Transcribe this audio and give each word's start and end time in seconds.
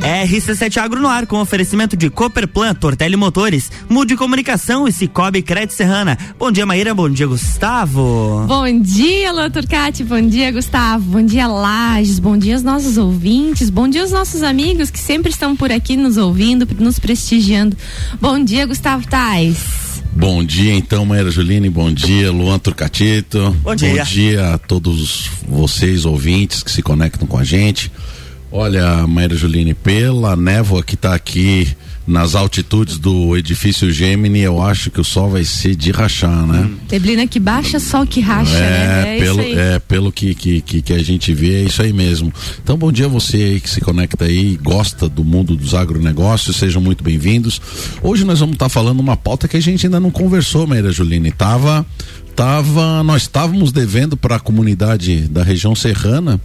RC7 0.00 0.78
Agro 0.78 1.00
no 1.00 1.08
ar 1.08 1.26
com 1.26 1.40
oferecimento 1.40 1.96
de 1.96 2.08
Cooperplan, 2.08 2.74
Tortelli 2.74 3.16
Motores, 3.16 3.70
Mude 3.88 4.16
Comunicação 4.16 4.88
e 4.88 4.92
Cicobi 4.92 5.42
Crédito 5.42 5.74
Serrana. 5.74 6.16
Bom 6.38 6.50
dia, 6.50 6.64
Maíra. 6.64 6.94
Bom 6.94 7.08
dia, 7.10 7.26
Gustavo. 7.26 8.44
Bom 8.46 8.80
dia, 8.80 9.30
Lua 9.30 9.50
Turcati. 9.50 10.02
Bom 10.02 10.20
dia, 10.22 10.50
Gustavo. 10.50 11.04
Bom 11.04 11.22
dia, 11.22 11.46
Lages. 11.46 12.18
Bom 12.18 12.36
dia 12.36 12.54
aos 12.54 12.62
nossos 12.62 12.96
ouvintes. 12.96 13.68
Bom 13.68 13.88
dia 13.88 14.00
aos 14.00 14.10
nossos 14.10 14.42
amigos 14.42 14.90
que 14.90 14.98
sempre 14.98 15.30
estão 15.30 15.54
por 15.54 15.70
aqui 15.70 15.96
nos 15.96 16.16
ouvindo, 16.16 16.66
nos 16.78 16.98
prestigiando. 16.98 17.76
Bom 18.20 18.42
dia, 18.42 18.64
Gustavo 18.64 19.06
Tais. 19.06 19.90
Bom 20.12 20.42
dia, 20.42 20.74
então, 20.74 21.04
Maíra 21.04 21.30
Juline. 21.30 21.68
Bom 21.68 21.92
dia, 21.92 22.32
Luan 22.32 22.58
Turcatito. 22.58 23.56
Bom 23.62 23.74
dia. 23.74 23.96
Bom 23.96 24.04
dia 24.04 24.54
a 24.54 24.58
todos 24.58 25.30
vocês, 25.46 26.04
ouvintes, 26.04 26.62
que 26.62 26.70
se 26.70 26.82
conectam 26.82 27.28
com 27.28 27.38
a 27.38 27.44
gente. 27.44 27.92
Olha, 28.52 29.06
Maíra 29.06 29.36
Juline, 29.36 29.74
pela 29.74 30.34
névoa 30.34 30.82
que 30.82 30.96
está 30.96 31.14
aqui 31.14 31.68
nas 32.04 32.34
altitudes 32.34 32.98
do 32.98 33.36
edifício 33.36 33.92
Gemini, 33.92 34.40
eu 34.40 34.60
acho 34.60 34.90
que 34.90 35.00
o 35.00 35.04
sol 35.04 35.30
vai 35.30 35.44
ser 35.44 35.76
de 35.76 35.92
rachar, 35.92 36.44
né? 36.44 36.68
Neblina 36.90 37.24
que 37.28 37.38
baixa, 37.38 37.78
sol 37.78 38.04
que 38.04 38.20
racha, 38.20 38.56
é, 38.56 38.60
né? 38.60 39.16
É 39.16 39.20
pelo, 39.20 39.40
é, 39.40 39.78
pelo 39.78 40.12
que, 40.12 40.34
que, 40.34 40.82
que, 40.82 40.92
a 40.92 41.00
gente 41.00 41.32
vê, 41.32 41.62
é 41.62 41.64
isso 41.66 41.80
aí 41.80 41.92
mesmo. 41.92 42.32
Então, 42.60 42.76
bom 42.76 42.90
dia 42.90 43.06
a 43.06 43.08
você 43.08 43.36
aí 43.36 43.60
que 43.60 43.70
se 43.70 43.80
conecta 43.80 44.24
aí, 44.24 44.58
gosta 44.60 45.08
do 45.08 45.22
mundo 45.22 45.54
dos 45.54 45.72
agronegócios, 45.72 46.56
sejam 46.56 46.82
muito 46.82 47.04
bem-vindos. 47.04 47.60
Hoje 48.02 48.24
nós 48.24 48.40
vamos 48.40 48.54
estar 48.54 48.68
falando 48.68 48.98
uma 48.98 49.16
pauta 49.16 49.46
que 49.46 49.56
a 49.56 49.62
gente 49.62 49.86
ainda 49.86 50.00
não 50.00 50.10
conversou, 50.10 50.66
Maíra 50.66 50.90
Juline. 50.90 51.30
Tava, 51.30 51.86
tava, 52.34 53.04
nós 53.04 53.22
estávamos 53.22 53.70
devendo 53.70 54.16
para 54.16 54.34
a 54.36 54.40
comunidade 54.40 55.28
da 55.28 55.44
região 55.44 55.76
serrana 55.76 56.40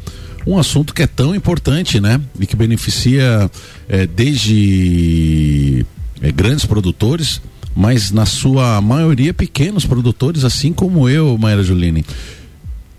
um 0.45 0.57
assunto 0.57 0.93
que 0.93 1.01
é 1.01 1.07
tão 1.07 1.33
importante, 1.33 1.99
né? 1.99 2.21
E 2.39 2.45
que 2.45 2.55
beneficia 2.55 3.49
é, 3.89 4.05
desde 4.05 5.85
é, 6.21 6.31
grandes 6.31 6.65
produtores, 6.65 7.41
mas 7.75 8.11
na 8.11 8.25
sua 8.25 8.79
maioria 8.79 9.33
pequenos 9.33 9.85
produtores, 9.85 10.43
assim 10.43 10.71
como 10.71 11.09
eu, 11.09 11.37
Maíra 11.37 11.63
Juline. 11.63 12.05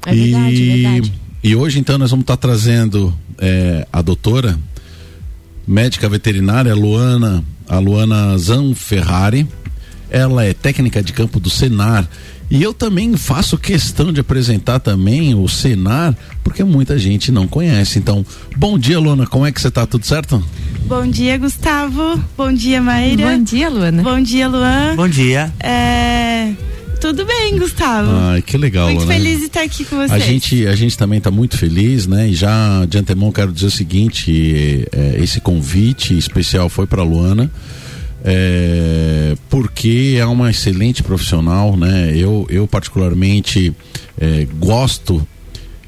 É 0.05 0.15
verdade, 0.15 0.55
e, 0.55 0.83
verdade. 0.83 1.13
e 1.43 1.57
hoje 1.57 1.79
então 1.79 1.99
nós 1.99 2.11
vamos 2.11 2.25
estar 2.25 2.37
trazendo 2.37 3.17
é, 3.39 3.87
a 3.93 4.03
doutora 4.03 4.59
médica 5.67 6.09
veterinária 6.09 6.75
Luana, 6.75 7.45
a 7.69 7.79
Luana 7.79 8.37
Zanferrari. 8.39 9.47
Ela 10.09 10.45
é 10.45 10.55
técnica 10.55 11.03
de 11.03 11.13
campo 11.13 11.41
do 11.41 11.51
Senar. 11.51 12.09
E 12.51 12.63
eu 12.63 12.73
também 12.73 13.17
faço 13.17 13.59
questão 13.59 14.13
de 14.13 14.21
apresentar 14.21 14.79
também 14.79 15.35
o 15.35 15.49
Senar, 15.49 16.17
porque 16.45 16.63
muita 16.63 16.97
gente 16.99 17.33
não 17.33 17.49
conhece. 17.49 17.99
Então, 17.99 18.25
bom 18.57 18.79
dia, 18.79 18.99
Luana, 19.01 19.27
como 19.27 19.45
é 19.45 19.51
que 19.51 19.61
você 19.61 19.71
tá? 19.71 19.85
Tudo 19.85 20.07
certo? 20.07 20.43
Bom 20.87 21.07
dia, 21.07 21.37
Gustavo. 21.39 22.23
Bom 22.37 22.53
dia, 22.53 22.81
Maíra. 22.81 23.31
Bom 23.37 23.43
dia, 23.43 23.69
Luana. 23.69 24.03
Bom 24.03 24.21
dia, 24.21 24.49
Luan. 24.49 24.95
Bom 24.95 25.09
dia. 25.09 25.53
É... 25.59 26.53
Tudo 27.01 27.27
bem, 27.27 27.59
Gustavo. 27.59 28.11
Ai, 28.11 28.41
que 28.41 28.57
legal, 28.57 28.87
Muito 28.87 29.05
Luana. 29.05 29.13
feliz 29.13 29.41
de 29.41 29.47
estar 29.47 29.63
aqui 29.63 29.85
com 29.85 29.97
vocês. 29.97 30.11
A 30.11 30.19
gente, 30.19 30.67
a 30.67 30.75
gente 30.75 30.97
também 30.97 31.19
está 31.19 31.31
muito 31.31 31.59
feliz, 31.59 32.07
né? 32.07 32.29
E 32.29 32.35
já 32.35 32.87
de 32.89 32.97
antemão 32.97 33.31
quero 33.31 33.53
dizer 33.53 33.67
o 33.67 33.71
seguinte: 33.71 34.87
é, 34.93 35.19
esse 35.23 35.41
convite 35.41 36.17
especial 36.17 36.69
foi 36.69 36.87
para 36.87 37.03
Luana. 37.03 37.51
É, 38.29 39.37
porque 39.49 40.17
é 40.19 40.27
uma 40.27 40.51
excelente 40.51 41.01
profissional, 41.01 41.77
né? 41.77 42.13
Eu, 42.13 42.45
eu 42.51 42.67
particularmente 42.67 43.73
é, 44.19 44.45
gosto 44.59 45.25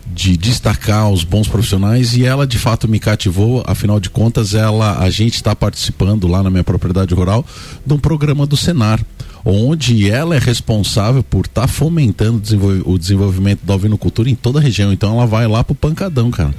de 0.07 0.37
destacar 0.37 1.11
os 1.11 1.25
bons 1.25 1.49
profissionais 1.49 2.17
e 2.17 2.25
ela 2.25 2.47
de 2.47 2.59
fato 2.59 2.89
me 2.89 3.01
cativou, 3.01 3.65
afinal 3.67 3.99
de 3.99 4.09
contas 4.09 4.55
ela 4.55 4.99
a 4.99 5.11
gente 5.11 5.35
está 5.35 5.55
participando 5.55 6.29
lá 6.29 6.43
na 6.43 6.49
minha 6.49 6.65
propriedade 6.65 7.13
rural 7.13 7.45
de 7.85 7.93
um 7.93 7.99
programa 7.99 8.47
do 8.47 8.57
Senar, 8.57 9.01
onde 9.45 10.11
ela 10.11 10.35
é 10.37 10.39
responsável 10.39 11.23
por 11.23 11.47
estar 11.47 11.67
fomentando 11.69 12.39
o 12.39 12.41
desenvol- 12.41 12.83
o 12.85 12.99
desenvolvimento 12.99 13.65
da 13.65 13.75
ovinocultura 13.75 14.29
em 14.29 14.35
toda 14.35 14.59
a 14.59 14.63
região. 14.63 14.93
Então 14.93 15.15
ela 15.15 15.27
vai 15.27 15.47
lá 15.47 15.63
pro 15.65 15.75
pancadão, 15.75 16.31
cara. 16.31 16.55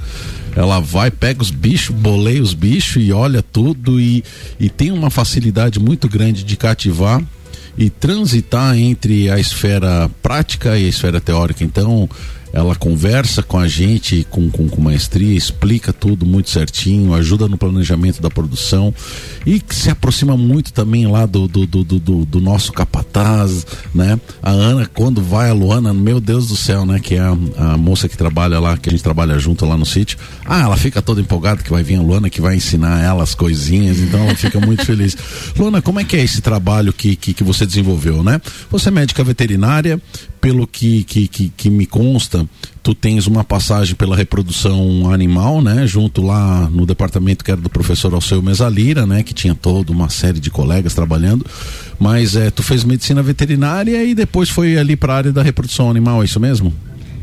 Ela 0.56 0.80
vai, 0.80 1.10
pega 1.10 1.42
os 1.42 1.50
bichos, 1.50 1.94
boleia 1.94 2.42
os 2.42 2.54
bichos 2.54 3.02
e 3.02 3.12
olha 3.12 3.42
tudo 3.42 4.00
e, 4.00 4.24
e 4.58 4.68
tem 4.68 4.90
uma 4.90 5.10
facilidade 5.10 5.78
muito 5.78 6.08
grande 6.08 6.42
de 6.42 6.56
cativar 6.56 7.22
e 7.78 7.88
transitar 7.88 8.76
entre 8.76 9.30
a 9.30 9.38
esfera 9.38 10.10
prática 10.20 10.76
e 10.76 10.86
a 10.86 10.88
esfera 10.88 11.20
teórica. 11.20 11.62
Então, 11.62 12.08
ela 12.52 12.74
conversa 12.74 13.42
com 13.42 13.58
a 13.58 13.68
gente 13.68 14.26
com, 14.30 14.50
com, 14.50 14.68
com 14.68 14.80
maestria, 14.80 15.36
explica 15.36 15.92
tudo 15.92 16.26
muito 16.26 16.50
certinho, 16.50 17.14
ajuda 17.14 17.46
no 17.48 17.56
planejamento 17.56 18.20
da 18.20 18.30
produção 18.30 18.92
e 19.46 19.60
que 19.60 19.74
se 19.74 19.90
aproxima 19.90 20.36
muito 20.36 20.72
também 20.72 21.06
lá 21.06 21.26
do, 21.26 21.46
do, 21.46 21.66
do, 21.66 21.84
do, 21.84 22.24
do- 22.24 22.40
nosso 22.40 22.72
capataz, 22.72 23.66
né? 23.94 24.18
A 24.42 24.50
Ana, 24.50 24.86
quando 24.92 25.22
vai 25.22 25.50
a 25.50 25.52
Luana, 25.52 25.92
meu 25.92 26.20
Deus 26.20 26.48
do 26.48 26.56
céu, 26.56 26.84
né? 26.86 26.98
Que 26.98 27.16
é 27.16 27.20
a, 27.20 27.36
a 27.58 27.76
moça 27.76 28.08
que 28.08 28.16
trabalha 28.16 28.58
lá, 28.58 28.76
que 28.76 28.88
a 28.88 28.92
gente 28.92 29.02
trabalha 29.02 29.38
junto 29.38 29.64
lá 29.66 29.76
no 29.76 29.84
sítio. 29.86 30.18
Ah, 30.44 30.62
ela 30.62 30.76
fica 30.76 31.02
toda 31.02 31.20
empolgada 31.20 31.62
que 31.62 31.70
vai 31.70 31.82
vir 31.82 31.96
a 31.96 32.00
Luana, 32.02 32.30
que 32.30 32.40
vai 32.40 32.56
ensinar 32.56 33.02
ela 33.02 33.22
as 33.22 33.34
coisinhas, 33.34 33.98
então 33.98 34.20
ela 34.24 34.34
fica 34.34 34.58
muito 34.58 34.84
feliz. 34.84 35.16
Luana, 35.56 35.82
como 35.82 36.00
é 36.00 36.04
que 36.04 36.16
é 36.16 36.22
esse 36.24 36.40
trabalho 36.40 36.92
que, 36.92 37.14
que, 37.14 37.34
que 37.34 37.44
você 37.44 37.66
desenvolveu, 37.66 38.22
né? 38.24 38.40
Você 38.70 38.88
é 38.88 38.92
médica 38.92 39.22
veterinária, 39.22 40.00
pelo 40.40 40.66
que, 40.66 41.04
que, 41.04 41.28
que, 41.28 41.52
que 41.54 41.70
me 41.70 41.86
consta, 41.86 42.48
tu 42.82 42.94
tens 42.94 43.26
uma 43.26 43.44
passagem 43.44 43.94
pela 43.94 44.16
reprodução 44.16 45.12
animal, 45.12 45.60
né? 45.60 45.86
Junto 45.86 46.22
lá 46.22 46.68
no 46.70 46.86
departamento 46.86 47.44
que 47.44 47.50
era 47.50 47.60
do 47.60 47.68
professor 47.68 48.12
Alceu 48.14 48.42
Mesalira, 48.42 49.06
né? 49.06 49.22
Que 49.22 49.34
tinha 49.34 49.54
toda 49.54 49.92
uma 49.92 50.08
série 50.08 50.40
de 50.40 50.50
colegas 50.50 50.94
trabalhando. 50.94 51.44
Mas 51.98 52.36
é, 52.36 52.50
tu 52.50 52.62
fez 52.62 52.84
medicina 52.84 53.22
veterinária 53.22 54.02
e 54.04 54.14
depois 54.14 54.48
foi 54.48 54.78
ali 54.78 54.96
para 54.96 55.12
a 55.12 55.16
área 55.16 55.32
da 55.32 55.42
reprodução 55.42 55.90
animal, 55.90 56.22
é 56.22 56.24
isso 56.24 56.40
mesmo? 56.40 56.72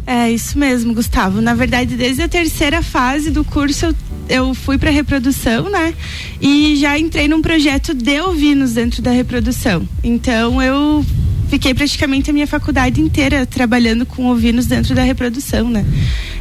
É 0.06 0.32
isso 0.32 0.58
mesmo, 0.58 0.94
Gustavo. 0.94 1.42
Na 1.42 1.54
verdade, 1.54 1.98
desde 1.98 2.22
a 2.22 2.30
terceira 2.30 2.82
fase 2.82 3.30
do 3.30 3.44
curso 3.44 3.88
eu, 3.88 3.96
eu 4.30 4.54
fui 4.54 4.78
para 4.78 4.90
reprodução, 4.90 5.70
né? 5.70 5.94
E 6.40 6.78
já 6.78 6.98
entrei 6.98 7.28
num 7.28 7.42
projeto 7.42 7.94
de 7.94 8.22
ovinos 8.22 8.74
dentro 8.74 9.02
da 9.02 9.12
reprodução. 9.12 9.88
Então 10.02 10.62
eu 10.62 11.06
fiquei 11.50 11.74
praticamente 11.74 12.30
a 12.30 12.34
minha 12.34 12.48
faculdade 12.48 13.02
inteira 13.02 13.46
trabalhando 13.46 14.06
com 14.06 14.28
ovinos 14.28 14.66
dentro 14.66 14.94
da 14.94 15.04
reprodução, 15.04 15.70
né? 15.70 15.86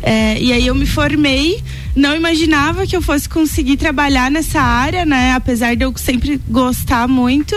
É, 0.02 0.40
e 0.40 0.52
aí 0.52 0.66
eu 0.66 0.74
me 0.74 0.86
formei, 0.86 1.62
não 1.96 2.14
imaginava 2.14 2.86
que 2.86 2.94
eu 2.94 3.00
fosse 3.02 3.26
conseguir 3.28 3.76
trabalhar 3.78 4.30
nessa 4.30 4.60
área, 4.60 5.04
né? 5.06 5.32
Apesar 5.32 5.74
de 5.74 5.82
eu 5.84 5.92
sempre 5.96 6.38
gostar 6.48 7.08
muito. 7.08 7.56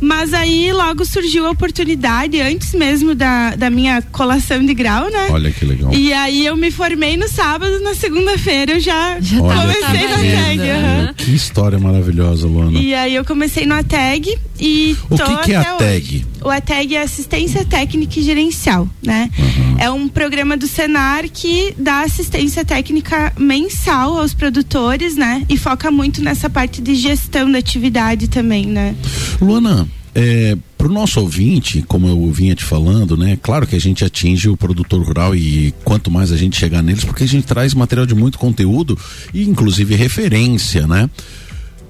Mas 0.00 0.32
aí 0.34 0.72
logo 0.72 1.04
surgiu 1.04 1.46
a 1.46 1.50
oportunidade, 1.50 2.40
antes 2.40 2.72
mesmo 2.74 3.14
da, 3.14 3.54
da 3.54 3.70
minha 3.70 4.02
colação 4.02 4.64
de 4.64 4.74
grau, 4.74 5.10
né? 5.10 5.28
Olha 5.30 5.50
que 5.52 5.64
legal. 5.64 5.92
E 5.94 6.12
aí 6.12 6.44
eu 6.44 6.56
me 6.56 6.70
formei 6.70 7.16
no 7.16 7.28
sábado, 7.28 7.80
na 7.80 7.94
segunda-feira 7.94 8.72
eu 8.72 8.80
já, 8.80 9.18
Já 9.20 9.38
comecei 9.38 10.08
na 10.08 10.16
tag. 10.16 10.60
aham. 10.70 11.14
Que 11.16 11.34
história 11.34 11.78
maravilhosa, 11.78 12.46
Luana. 12.46 12.78
E 12.78 12.94
aí 12.94 13.14
eu 13.14 13.24
comecei 13.24 13.66
no 13.66 13.74
ATEG 13.74 14.36
e 14.58 14.96
O 15.10 15.16
tô 15.16 15.24
que, 15.24 15.36
que 15.44 15.52
é 15.52 15.56
até 15.56 15.68
a 15.68 15.74
hoje. 15.76 16.20
tag? 16.20 16.26
O 16.42 16.50
ATEG 16.50 16.96
é 16.96 17.02
assistência 17.02 17.64
técnica 17.64 18.18
e 18.18 18.22
gerencial, 18.22 18.88
né? 19.02 19.30
É 19.78 19.90
um 19.90 20.08
programa 20.08 20.56
do 20.56 20.66
Senar 20.66 21.24
que 21.30 21.74
dá 21.78 22.00
assistência 22.00 22.64
técnica 22.64 23.32
mensal 23.38 23.73
aos 24.18 24.34
produtores, 24.34 25.16
né? 25.16 25.44
E 25.48 25.56
foca 25.56 25.90
muito 25.90 26.22
nessa 26.22 26.48
parte 26.48 26.80
de 26.80 26.94
gestão 26.94 27.50
da 27.50 27.58
atividade 27.58 28.28
também, 28.28 28.66
né? 28.66 28.94
Luana, 29.40 29.88
é, 30.14 30.56
para 30.78 30.86
o 30.86 30.92
nosso 30.92 31.20
ouvinte, 31.20 31.82
como 31.82 32.06
eu 32.06 32.30
vinha 32.30 32.54
te 32.54 32.62
falando, 32.62 33.16
né? 33.16 33.38
Claro 33.42 33.66
que 33.66 33.74
a 33.74 33.80
gente 33.80 34.04
atinge 34.04 34.48
o 34.48 34.56
produtor 34.56 35.02
rural 35.04 35.34
e 35.34 35.74
quanto 35.82 36.10
mais 36.10 36.30
a 36.30 36.36
gente 36.36 36.56
chegar 36.56 36.82
neles, 36.82 37.04
porque 37.04 37.24
a 37.24 37.28
gente 37.28 37.46
traz 37.46 37.74
material 37.74 38.06
de 38.06 38.14
muito 38.14 38.38
conteúdo 38.38 38.98
e 39.32 39.44
inclusive 39.44 39.94
referência, 39.94 40.86
né? 40.86 41.10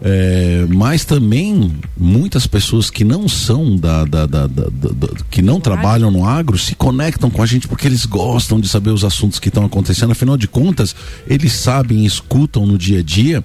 É, 0.06 0.66
mas 0.68 1.06
também 1.06 1.72
muitas 1.96 2.46
pessoas 2.46 2.90
que 2.90 3.02
não 3.04 3.26
são 3.26 3.74
da, 3.74 4.04
da- 4.04 4.26
da- 4.26 4.46
da- 4.46 4.68
que 5.30 5.40
não 5.40 5.58
trabalham 5.58 6.10
no 6.10 6.26
agro 6.28 6.58
se 6.58 6.74
conectam 6.74 7.30
com 7.30 7.42
a 7.42 7.46
gente 7.46 7.66
porque 7.66 7.86
eles 7.86 8.04
gostam 8.04 8.60
de 8.60 8.68
saber 8.68 8.90
os 8.90 9.02
assuntos 9.02 9.38
que 9.38 9.48
estão 9.48 9.64
acontecendo. 9.64 10.10
Afinal 10.10 10.36
de 10.36 10.46
contas, 10.46 10.94
eles 11.26 11.54
sabem, 11.54 12.04
escutam 12.04 12.66
no 12.66 12.76
dia 12.76 12.98
a 12.98 13.02
dia 13.02 13.42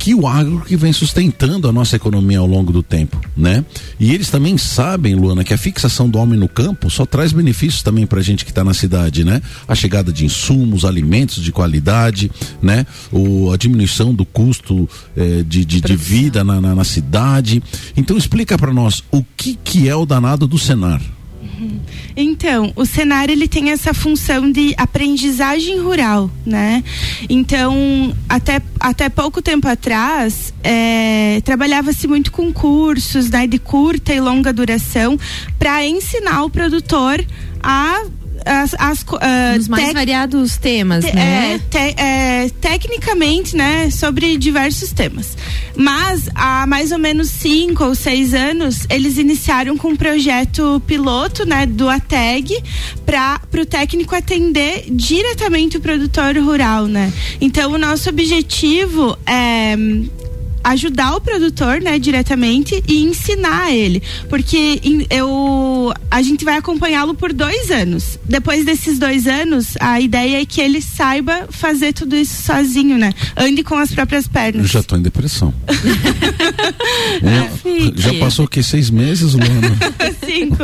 que 0.00 0.14
o 0.14 0.26
agro 0.26 0.62
que 0.62 0.78
vem 0.78 0.94
sustentando 0.94 1.68
a 1.68 1.72
nossa 1.72 1.94
economia 1.94 2.38
ao 2.38 2.46
longo 2.46 2.72
do 2.72 2.82
tempo, 2.82 3.20
né? 3.36 3.62
E 4.00 4.14
eles 4.14 4.30
também 4.30 4.56
sabem, 4.56 5.14
Luana, 5.14 5.44
que 5.44 5.52
a 5.52 5.58
fixação 5.58 6.08
do 6.08 6.18
homem 6.18 6.38
no 6.38 6.48
campo 6.48 6.88
só 6.88 7.04
traz 7.04 7.32
benefícios 7.32 7.82
também 7.82 8.06
pra 8.06 8.22
gente 8.22 8.46
que 8.46 8.50
está 8.50 8.64
na 8.64 8.72
cidade, 8.72 9.24
né? 9.24 9.42
A 9.68 9.74
chegada 9.74 10.10
de 10.10 10.24
insumos, 10.24 10.86
alimentos 10.86 11.44
de 11.44 11.52
qualidade, 11.52 12.30
né? 12.62 12.86
O, 13.12 13.52
a 13.52 13.58
diminuição 13.58 14.14
do 14.14 14.24
custo 14.24 14.88
eh, 15.14 15.44
de, 15.46 15.66
de, 15.66 15.82
de 15.82 15.96
vida 15.96 16.42
na, 16.42 16.62
na, 16.62 16.74
na 16.74 16.84
cidade. 16.84 17.62
Então 17.94 18.16
explica 18.16 18.56
para 18.56 18.72
nós 18.72 19.04
o 19.10 19.22
que 19.36 19.54
que 19.62 19.86
é 19.86 19.94
o 19.94 20.06
danado 20.06 20.46
do 20.46 20.58
Senar. 20.58 21.02
Uhum. 21.60 21.78
Então, 22.16 22.72
o 22.74 22.86
cenário 22.86 23.32
ele 23.32 23.46
tem 23.46 23.70
essa 23.70 23.92
função 23.92 24.50
de 24.50 24.74
aprendizagem 24.78 25.78
rural, 25.78 26.30
né? 26.46 26.82
Então, 27.28 28.16
até, 28.28 28.62
até 28.78 29.08
pouco 29.08 29.42
tempo 29.42 29.68
atrás, 29.68 30.54
é, 30.64 31.40
trabalhava-se 31.44 32.08
muito 32.08 32.32
com 32.32 32.52
cursos 32.52 33.28
né, 33.28 33.46
de 33.46 33.58
curta 33.58 34.14
e 34.14 34.20
longa 34.20 34.52
duração 34.52 35.18
para 35.58 35.84
ensinar 35.86 36.44
o 36.44 36.50
produtor 36.50 37.24
a 37.62 38.04
as, 38.44 38.74
as 38.78 39.02
uh, 39.02 39.58
Os 39.58 39.68
mais 39.68 39.92
variados 39.92 40.56
temas, 40.56 41.04
te, 41.04 41.14
né? 41.14 41.54
É, 41.54 41.58
te, 41.58 42.00
é, 42.00 42.50
tecnicamente, 42.60 43.56
né, 43.56 43.90
sobre 43.90 44.36
diversos 44.36 44.92
temas. 44.92 45.36
Mas 45.76 46.28
há 46.34 46.66
mais 46.66 46.92
ou 46.92 46.98
menos 46.98 47.28
cinco 47.28 47.84
ou 47.84 47.94
seis 47.94 48.34
anos 48.34 48.86
eles 48.88 49.18
iniciaram 49.18 49.76
com 49.76 49.88
um 49.88 49.96
projeto 49.96 50.82
piloto, 50.86 51.44
né, 51.46 51.66
do 51.66 51.88
ATEG 51.88 52.62
para 53.06 53.40
o 53.60 53.66
técnico 53.66 54.14
atender 54.14 54.84
diretamente 54.90 55.76
o 55.76 55.80
produtor 55.80 56.36
rural, 56.36 56.86
né? 56.86 57.12
Então 57.40 57.72
o 57.72 57.78
nosso 57.78 58.08
objetivo 58.08 59.16
é 59.26 59.76
ajudar 60.62 61.14
o 61.16 61.20
produtor, 61.20 61.80
né, 61.80 61.98
diretamente 61.98 62.82
e 62.86 63.02
ensinar 63.02 63.72
ele, 63.72 64.02
porque 64.28 64.80
eu 65.10 65.92
a 66.10 66.22
gente 66.22 66.44
vai 66.44 66.56
acompanhá-lo 66.56 67.14
por 67.14 67.32
dois 67.32 67.70
anos. 67.70 68.18
Depois 68.24 68.64
desses 68.64 68.98
dois 68.98 69.26
anos, 69.26 69.74
a 69.80 70.00
ideia 70.00 70.42
é 70.42 70.46
que 70.46 70.60
ele 70.60 70.82
saiba 70.82 71.46
fazer 71.50 71.92
tudo 71.92 72.16
isso 72.16 72.42
sozinho, 72.42 72.98
né? 72.98 73.12
Ande 73.36 73.62
com 73.62 73.76
as 73.76 73.92
próprias 73.92 74.26
pernas. 74.26 74.62
Eu 74.62 74.68
já 74.68 74.80
estou 74.80 74.98
em 74.98 75.02
depressão. 75.02 75.54
é, 77.22 77.92
já 77.96 78.14
passou 78.14 78.44
o 78.44 78.48
que 78.48 78.62
seis 78.62 78.90
meses, 78.90 79.34
Luana? 79.34 79.76
Cinco. 80.24 80.56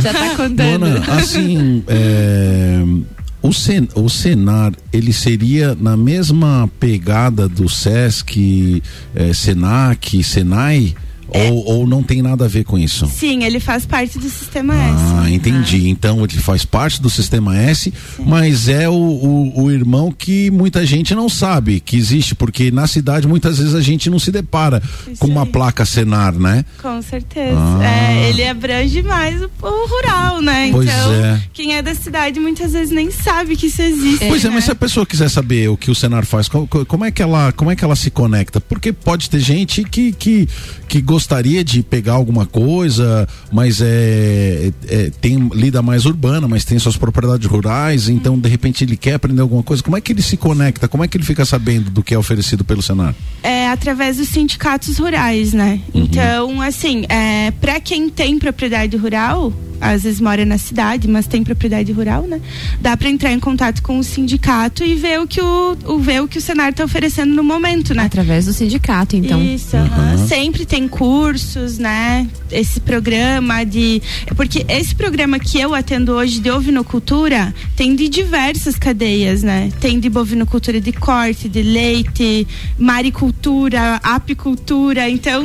já 0.00 0.10
está 0.10 0.30
contando. 0.36 0.86
Luana, 0.86 1.04
assim, 1.14 1.82
é 1.86 3.17
o, 3.42 3.52
Sen, 3.52 3.88
o 3.94 4.08
Senar, 4.08 4.72
ele 4.92 5.12
seria 5.12 5.74
na 5.74 5.96
mesma 5.96 6.68
pegada 6.80 7.48
do 7.48 7.68
Sesc, 7.68 8.82
eh, 9.14 9.32
Senac, 9.32 10.22
Senai? 10.22 10.94
É. 11.32 11.50
Ou, 11.50 11.64
ou 11.64 11.86
não 11.86 12.02
tem 12.02 12.22
nada 12.22 12.46
a 12.46 12.48
ver 12.48 12.64
com 12.64 12.78
isso? 12.78 13.06
Sim, 13.06 13.44
ele 13.44 13.60
faz 13.60 13.84
parte 13.84 14.18
do 14.18 14.28
sistema 14.30 14.74
ah, 14.74 14.88
S. 14.88 15.14
Ah, 15.14 15.30
entendi. 15.30 15.84
Ah. 15.86 15.88
Então 15.88 16.24
ele 16.24 16.38
faz 16.38 16.64
parte 16.64 17.02
do 17.02 17.10
sistema 17.10 17.56
S, 17.56 17.92
Sim. 18.16 18.24
mas 18.26 18.68
é 18.68 18.88
o, 18.88 18.94
o, 18.94 19.64
o, 19.64 19.70
irmão 19.70 20.10
que 20.10 20.50
muita 20.50 20.86
gente 20.86 21.14
não 21.14 21.28
sabe 21.28 21.80
que 21.80 21.96
existe, 21.96 22.34
porque 22.34 22.70
na 22.70 22.86
cidade 22.86 23.28
muitas 23.28 23.58
vezes 23.58 23.74
a 23.74 23.80
gente 23.80 24.08
não 24.08 24.18
se 24.18 24.30
depara 24.30 24.82
isso 25.06 25.20
com 25.20 25.26
uma 25.26 25.42
aí. 25.42 25.48
placa 25.48 25.84
Senar, 25.84 26.34
né? 26.34 26.64
Com 26.80 27.00
certeza. 27.02 27.56
Ah. 27.58 27.84
É, 27.84 28.30
ele 28.30 28.46
abrange 28.46 29.02
mais 29.02 29.40
o, 29.42 29.50
o, 29.62 29.86
rural, 29.86 30.40
né? 30.40 30.70
Pois 30.72 30.88
então, 30.88 31.12
é. 31.12 31.42
quem 31.52 31.74
é 31.74 31.82
da 31.82 31.94
cidade 31.94 32.40
muitas 32.40 32.72
vezes 32.72 32.90
nem 32.90 33.10
sabe 33.10 33.56
que 33.56 33.66
isso 33.66 33.82
existe. 33.82 34.26
Pois 34.26 34.44
é, 34.44 34.48
né? 34.48 34.54
mas 34.54 34.64
se 34.64 34.70
a 34.70 34.74
pessoa 34.74 35.04
quiser 35.04 35.28
saber 35.28 35.68
o 35.68 35.76
que 35.76 35.90
o 35.90 35.94
Senar 35.94 36.24
faz, 36.24 36.48
como, 36.48 36.66
como, 36.66 37.04
é 37.04 37.10
que 37.10 37.22
ela, 37.22 37.52
como 37.52 37.70
é 37.70 37.76
que 37.76 37.84
ela 37.84 37.96
se 37.96 38.10
conecta? 38.10 38.60
Porque 38.60 38.92
pode 38.92 39.28
ter 39.28 39.40
gente 39.40 39.84
que, 39.84 40.12
que, 40.12 40.48
que 40.88 41.00
gostaria 41.18 41.64
de 41.64 41.82
pegar 41.82 42.12
alguma 42.12 42.46
coisa, 42.46 43.26
mas 43.50 43.80
é, 43.80 44.72
é, 44.86 45.10
tem 45.20 45.48
lida 45.52 45.82
mais 45.82 46.06
urbana, 46.06 46.46
mas 46.46 46.64
tem 46.64 46.78
suas 46.78 46.96
propriedades 46.96 47.44
rurais, 47.44 48.08
então 48.08 48.38
de 48.38 48.48
repente 48.48 48.84
ele 48.84 48.96
quer 48.96 49.14
aprender 49.14 49.40
alguma 49.40 49.64
coisa. 49.64 49.82
Como 49.82 49.96
é 49.96 50.00
que 50.00 50.12
ele 50.12 50.22
se 50.22 50.36
conecta? 50.36 50.86
Como 50.86 51.02
é 51.02 51.08
que 51.08 51.16
ele 51.16 51.24
fica 51.24 51.44
sabendo 51.44 51.90
do 51.90 52.04
que 52.04 52.14
é 52.14 52.18
oferecido 52.18 52.64
pelo 52.64 52.80
Senar? 52.80 53.16
É 53.42 53.68
através 53.68 54.18
dos 54.18 54.28
sindicatos 54.28 54.96
rurais, 54.98 55.52
né? 55.52 55.80
Uhum. 55.92 56.02
Então, 56.02 56.62
assim, 56.62 57.04
é, 57.08 57.50
para 57.50 57.80
quem 57.80 58.08
tem 58.08 58.38
propriedade 58.38 58.96
rural, 58.96 59.52
às 59.80 60.02
vezes 60.02 60.20
mora 60.20 60.44
na 60.44 60.58
cidade, 60.58 61.08
mas 61.08 61.26
tem 61.26 61.42
propriedade 61.42 61.92
rural, 61.92 62.22
né? 62.22 62.40
Dá 62.80 62.96
para 62.96 63.08
entrar 63.08 63.32
em 63.32 63.40
contato 63.40 63.82
com 63.82 63.98
o 63.98 64.04
sindicato 64.04 64.84
e 64.84 64.94
ver 64.94 65.20
o 65.20 65.26
que 65.26 65.40
o, 65.40 65.76
o 65.86 65.98
ver 65.98 66.22
o 66.22 66.28
que 66.28 66.38
o 66.38 66.40
Senar 66.40 66.70
está 66.70 66.84
oferecendo 66.84 67.34
no 67.34 67.42
momento, 67.42 67.94
né? 67.94 68.04
Através 68.04 68.46
do 68.46 68.52
sindicato, 68.52 69.16
então. 69.16 69.42
Isso, 69.42 69.76
uhum. 69.76 70.26
sempre 70.26 70.64
tem 70.66 70.88
cursos, 70.88 71.78
né? 71.78 72.26
Esse 72.50 72.80
programa 72.80 73.64
de 73.64 74.02
porque 74.36 74.64
esse 74.68 74.94
programa 74.94 75.38
que 75.38 75.58
eu 75.60 75.74
atendo 75.74 76.12
hoje 76.12 76.40
de 76.40 76.50
ovinocultura 76.50 77.54
tem 77.76 77.94
de 77.94 78.08
diversas 78.08 78.76
cadeias, 78.76 79.42
né? 79.42 79.70
Tem 79.80 80.00
de 80.00 80.08
bovinocultura 80.08 80.80
de 80.80 80.92
corte, 80.92 81.48
de 81.48 81.62
leite, 81.62 82.46
maricultura, 82.78 84.00
apicultura, 84.02 85.08
então 85.08 85.42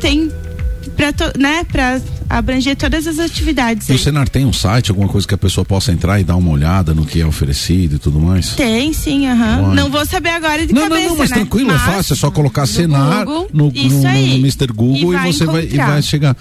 tem 0.00 0.30
para 0.96 1.12
né, 1.38 1.66
abranger 2.28 2.76
todas 2.76 3.06
as 3.06 3.18
atividades. 3.18 3.88
E 3.88 3.92
o 3.92 3.98
Senar 3.98 4.28
tem 4.28 4.44
um 4.44 4.52
site, 4.52 4.90
alguma 4.90 5.08
coisa 5.08 5.26
que 5.26 5.34
a 5.34 5.38
pessoa 5.38 5.64
possa 5.64 5.92
entrar 5.92 6.20
e 6.20 6.24
dar 6.24 6.36
uma 6.36 6.50
olhada 6.50 6.94
no 6.94 7.04
que 7.04 7.20
é 7.20 7.26
oferecido 7.26 7.96
e 7.96 7.98
tudo 7.98 8.20
mais? 8.20 8.50
Tem, 8.50 8.92
sim, 8.92 9.26
aham. 9.26 9.62
Uhum. 9.62 9.74
Não 9.74 9.90
vou 9.90 10.04
saber 10.06 10.30
agora 10.30 10.66
de 10.66 10.72
não, 10.72 10.82
cabeça, 10.82 11.00
Não, 11.02 11.08
não, 11.10 11.18
mas 11.18 11.30
né? 11.30 11.36
tranquilo, 11.36 11.70
é 11.70 11.74
mas, 11.74 11.82
é 11.82 11.92
fácil, 11.92 12.12
é 12.14 12.16
só 12.16 12.30
colocar 12.30 12.66
Senar 12.66 13.24
Google, 13.24 13.48
no, 13.52 13.64
no, 13.66 13.72
no, 13.72 14.00
no 14.00 14.34
Mr. 14.36 14.66
Google 14.72 15.14
e, 15.14 15.16
e 15.16 15.32
você 15.32 15.44
vai, 15.44 15.64
e 15.64 15.76
vai 15.76 16.02
chegar. 16.02 16.36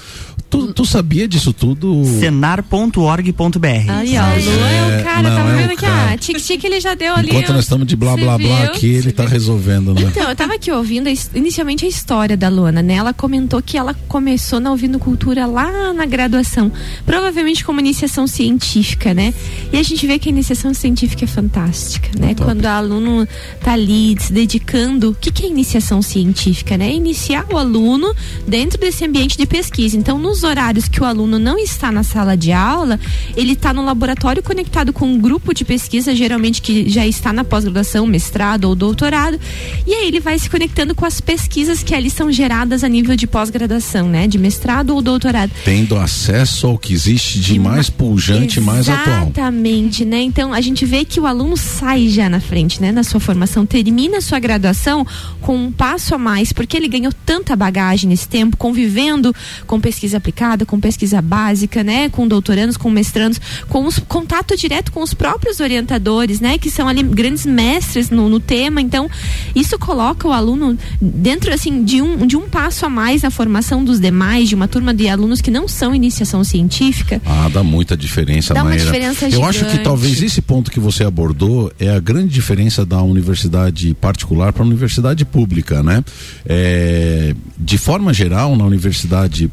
Tu, 0.54 0.72
tu, 0.72 0.86
sabia 0.86 1.28
disso 1.28 1.52
tudo? 1.52 2.04
Senar.org.br. 2.20 3.68
Aí, 3.68 4.16
ó, 4.16 4.22
é 4.22 5.02
o 5.02 5.04
cara, 5.04 5.22
não, 5.24 5.36
tá 5.36 5.50
é 5.50 5.56
vendo 5.56 5.72
aqui, 5.72 5.86
ah, 5.88 6.16
tique-tique 6.16 6.68
ele 6.68 6.80
já 6.80 6.94
deu 6.94 7.16
ali. 7.16 7.30
Enquanto 7.30 7.54
nós 7.54 7.64
estamos 7.64 7.88
de 7.88 7.96
blá 7.96 8.16
blá 8.16 8.38
blá 8.38 8.66
aqui, 8.66 8.86
ele 8.86 9.12
tá 9.12 9.26
resolvendo, 9.26 9.96
né? 9.96 10.04
Então, 10.04 10.30
eu 10.30 10.36
tava 10.36 10.54
aqui 10.54 10.72
ouvindo 10.72 11.10
inicialmente 11.34 11.86
a 11.86 11.88
história 11.88 12.38
da 12.38 12.50
Luana, 12.50 12.84
né? 12.84 12.94
Ela 12.94 13.16
comentou 13.16 13.64
que 13.64 13.80
ela 13.80 13.96
começou 14.08 14.60
na 14.60 14.70
ouvindo 14.70 15.00
cultura 15.00 15.48
lá 15.48 15.92
na 15.92 16.06
graduação, 16.06 16.72
provavelmente 17.04 17.66
como 17.66 17.80
iniciação 17.80 18.28
científica, 18.28 19.12
né? 19.12 19.34
E 19.72 19.78
a 19.80 19.82
gente 19.82 20.06
vê 20.06 20.20
que 20.20 20.30
a 20.30 20.32
iniciação 20.32 20.72
científica 20.72 21.26
é 21.26 21.28
fantástica, 21.28 22.10
né? 22.16 22.36
Top. 22.36 22.44
Quando 22.44 22.66
o 22.66 22.68
aluno 22.68 23.28
tá 23.64 23.74
ali 23.74 24.16
se 24.20 24.32
dedicando, 24.32 25.10
o 25.10 25.16
que, 25.16 25.32
que 25.32 25.46
é 25.46 25.50
iniciação 25.50 26.00
científica, 26.04 26.78
né? 26.78 26.90
É 26.90 26.94
iniciar 26.94 27.48
o 27.52 27.58
aluno 27.58 28.14
dentro 28.48 28.80
desse 28.80 29.04
ambiente 29.04 29.36
de 29.36 29.48
pesquisa. 29.48 29.98
Então, 29.98 30.20
nos 30.20 30.43
horários 30.44 30.88
que 30.88 31.02
o 31.02 31.06
aluno 31.06 31.40
não 31.40 31.58
está 31.58 31.92
na 31.92 32.04
sala 32.04 32.36
de 32.36 32.52
aula, 32.52 33.00
ele 33.36 33.54
está 33.54 33.74
no 33.74 33.84
laboratório 33.84 34.44
conectado 34.44 34.92
com 34.92 35.06
um 35.06 35.18
grupo 35.18 35.54
de 35.54 35.64
pesquisa, 35.64 36.14
geralmente 36.14 36.62
que 36.62 36.90
já 36.90 37.06
está 37.08 37.32
na 37.32 37.44
pós-graduação, 37.44 38.06
mestrado 38.06 38.66
ou 38.66 38.76
doutorado, 38.76 39.40
e 39.88 39.94
aí 39.94 40.08
ele 40.08 40.20
vai 40.20 40.38
se 40.38 40.50
conectando 40.50 40.94
com 40.94 41.06
as 41.06 41.22
pesquisas 41.22 41.82
que 41.82 41.96
ali 41.96 42.10
são 42.10 42.32
geradas 42.32 42.84
a 42.84 42.90
nível 42.90 43.16
de 43.16 43.26
pós-graduação, 43.26 44.10
né? 44.10 44.28
De 44.28 44.38
mestrado 44.38 44.94
ou 44.94 45.02
doutorado. 45.02 45.52
Tendo 45.64 45.96
acesso 45.96 46.68
ao 46.68 46.78
que 46.78 46.94
existe 46.94 47.40
de 47.40 47.58
mais 47.58 47.90
pujante, 47.90 48.60
mais 48.60 48.90
atual. 48.90 49.24
Exatamente, 49.24 50.06
né? 50.06 50.22
Então 50.22 50.54
a 50.54 50.62
gente 50.62 50.86
vê 50.86 51.06
que 51.06 51.20
o 51.20 51.26
aluno 51.26 51.56
sai 51.56 52.10
já 52.10 52.30
na 52.30 52.40
frente, 52.40 52.82
né? 52.82 52.92
Na 52.92 53.04
sua 53.04 53.20
formação, 53.20 53.66
termina 53.66 54.18
a 54.18 54.22
sua 54.22 54.40
graduação 54.40 55.06
com 55.42 55.56
um 55.56 55.72
passo 55.72 56.14
a 56.16 56.18
mais, 56.18 56.52
porque 56.52 56.76
ele 56.76 56.88
ganhou 56.88 57.14
tanta 57.26 57.56
bagagem 57.56 58.10
nesse 58.10 58.28
tempo, 58.28 58.58
convivendo 58.58 59.34
com 59.66 59.80
pesquisa 59.80 60.18
aplicada 60.18 60.33
aplicada, 60.34 60.66
com 60.66 60.80
pesquisa 60.80 61.22
básica, 61.22 61.84
né, 61.84 62.10
com 62.10 62.28
doutorandos, 62.28 62.76
com 62.76 62.90
mestrandos, 62.90 63.40
com 63.70 63.86
os, 63.86 64.00
contato 64.00 64.58
direto 64.58 64.92
com 64.92 65.02
os 65.02 65.14
próprios 65.14 65.60
orientadores, 65.60 66.40
né, 66.40 66.58
que 66.58 66.70
são 66.72 66.88
ali 66.88 67.04
grandes 67.04 67.46
mestres 67.46 68.10
no, 68.10 68.28
no 68.28 68.40
tema. 68.40 68.82
Então, 68.82 69.10
isso 69.56 69.78
coloca 69.78 70.28
o 70.28 70.32
aluno 70.32 70.78
dentro 71.00 71.54
assim 71.54 71.84
de 71.84 72.02
um, 72.02 72.26
de 72.26 72.36
um 72.36 72.50
passo 72.50 72.86
a 72.86 72.90
mais 72.90 73.22
na 73.22 73.30
formação 73.30 73.84
dos 73.84 74.00
demais, 74.00 74.50
de 74.50 74.56
uma 74.56 74.68
turma 74.68 74.94
de 74.94 75.08
alunos 75.08 75.40
que 75.40 75.52
não 75.52 75.68
são 75.68 75.94
iniciação 75.94 76.44
científica. 76.44 77.22
Ah, 77.26 77.50
dá 77.54 77.64
muita 77.64 77.96
diferença, 77.96 78.54
dá 78.54 78.64
Maíra. 78.64 78.84
uma 78.84 78.86
diferença 78.86 79.26
Eu 79.26 79.32
gigante. 79.32 79.50
acho 79.50 79.66
que 79.66 79.84
talvez 79.84 80.22
esse 80.22 80.42
ponto 80.42 80.72
que 80.72 80.80
você 80.80 81.04
abordou 81.04 81.72
é 81.80 81.90
a 81.90 82.00
grande 82.00 82.34
diferença 82.34 82.86
da 82.86 83.02
universidade 83.02 83.94
particular 83.94 84.52
para 84.52 84.64
a 84.64 84.66
universidade 84.66 85.24
pública, 85.26 85.84
né? 85.84 86.04
É, 86.46 87.36
de 87.58 87.78
forma 87.78 88.14
geral, 88.14 88.56
na 88.56 88.66
universidade 88.66 89.52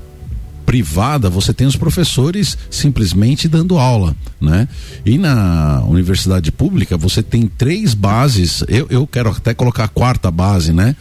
privada, 0.71 1.29
você 1.29 1.53
tem 1.53 1.67
os 1.67 1.75
professores 1.75 2.57
simplesmente 2.71 3.49
dando 3.49 3.77
aula, 3.77 4.15
né? 4.41 4.69
E 5.05 5.19
na 5.19 5.83
universidade 5.83 6.53
pública, 6.53 6.97
você 6.97 7.25
tem 7.25 7.49
três 7.49 7.93
bases, 7.93 8.63
eu, 8.69 8.87
eu 8.89 9.05
quero 9.05 9.31
até 9.31 9.53
colocar 9.53 9.83
a 9.83 9.89
quarta 9.89 10.31
base, 10.31 10.73
né? 10.73 10.95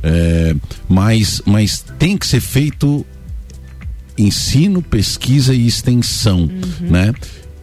É, 0.00 0.54
mas, 0.88 1.42
mas 1.44 1.84
tem 1.98 2.16
que 2.16 2.24
ser 2.24 2.38
feito 2.38 3.04
ensino, 4.16 4.80
pesquisa 4.80 5.52
e 5.52 5.66
extensão, 5.66 6.42
uhum. 6.42 6.88
né? 6.88 7.12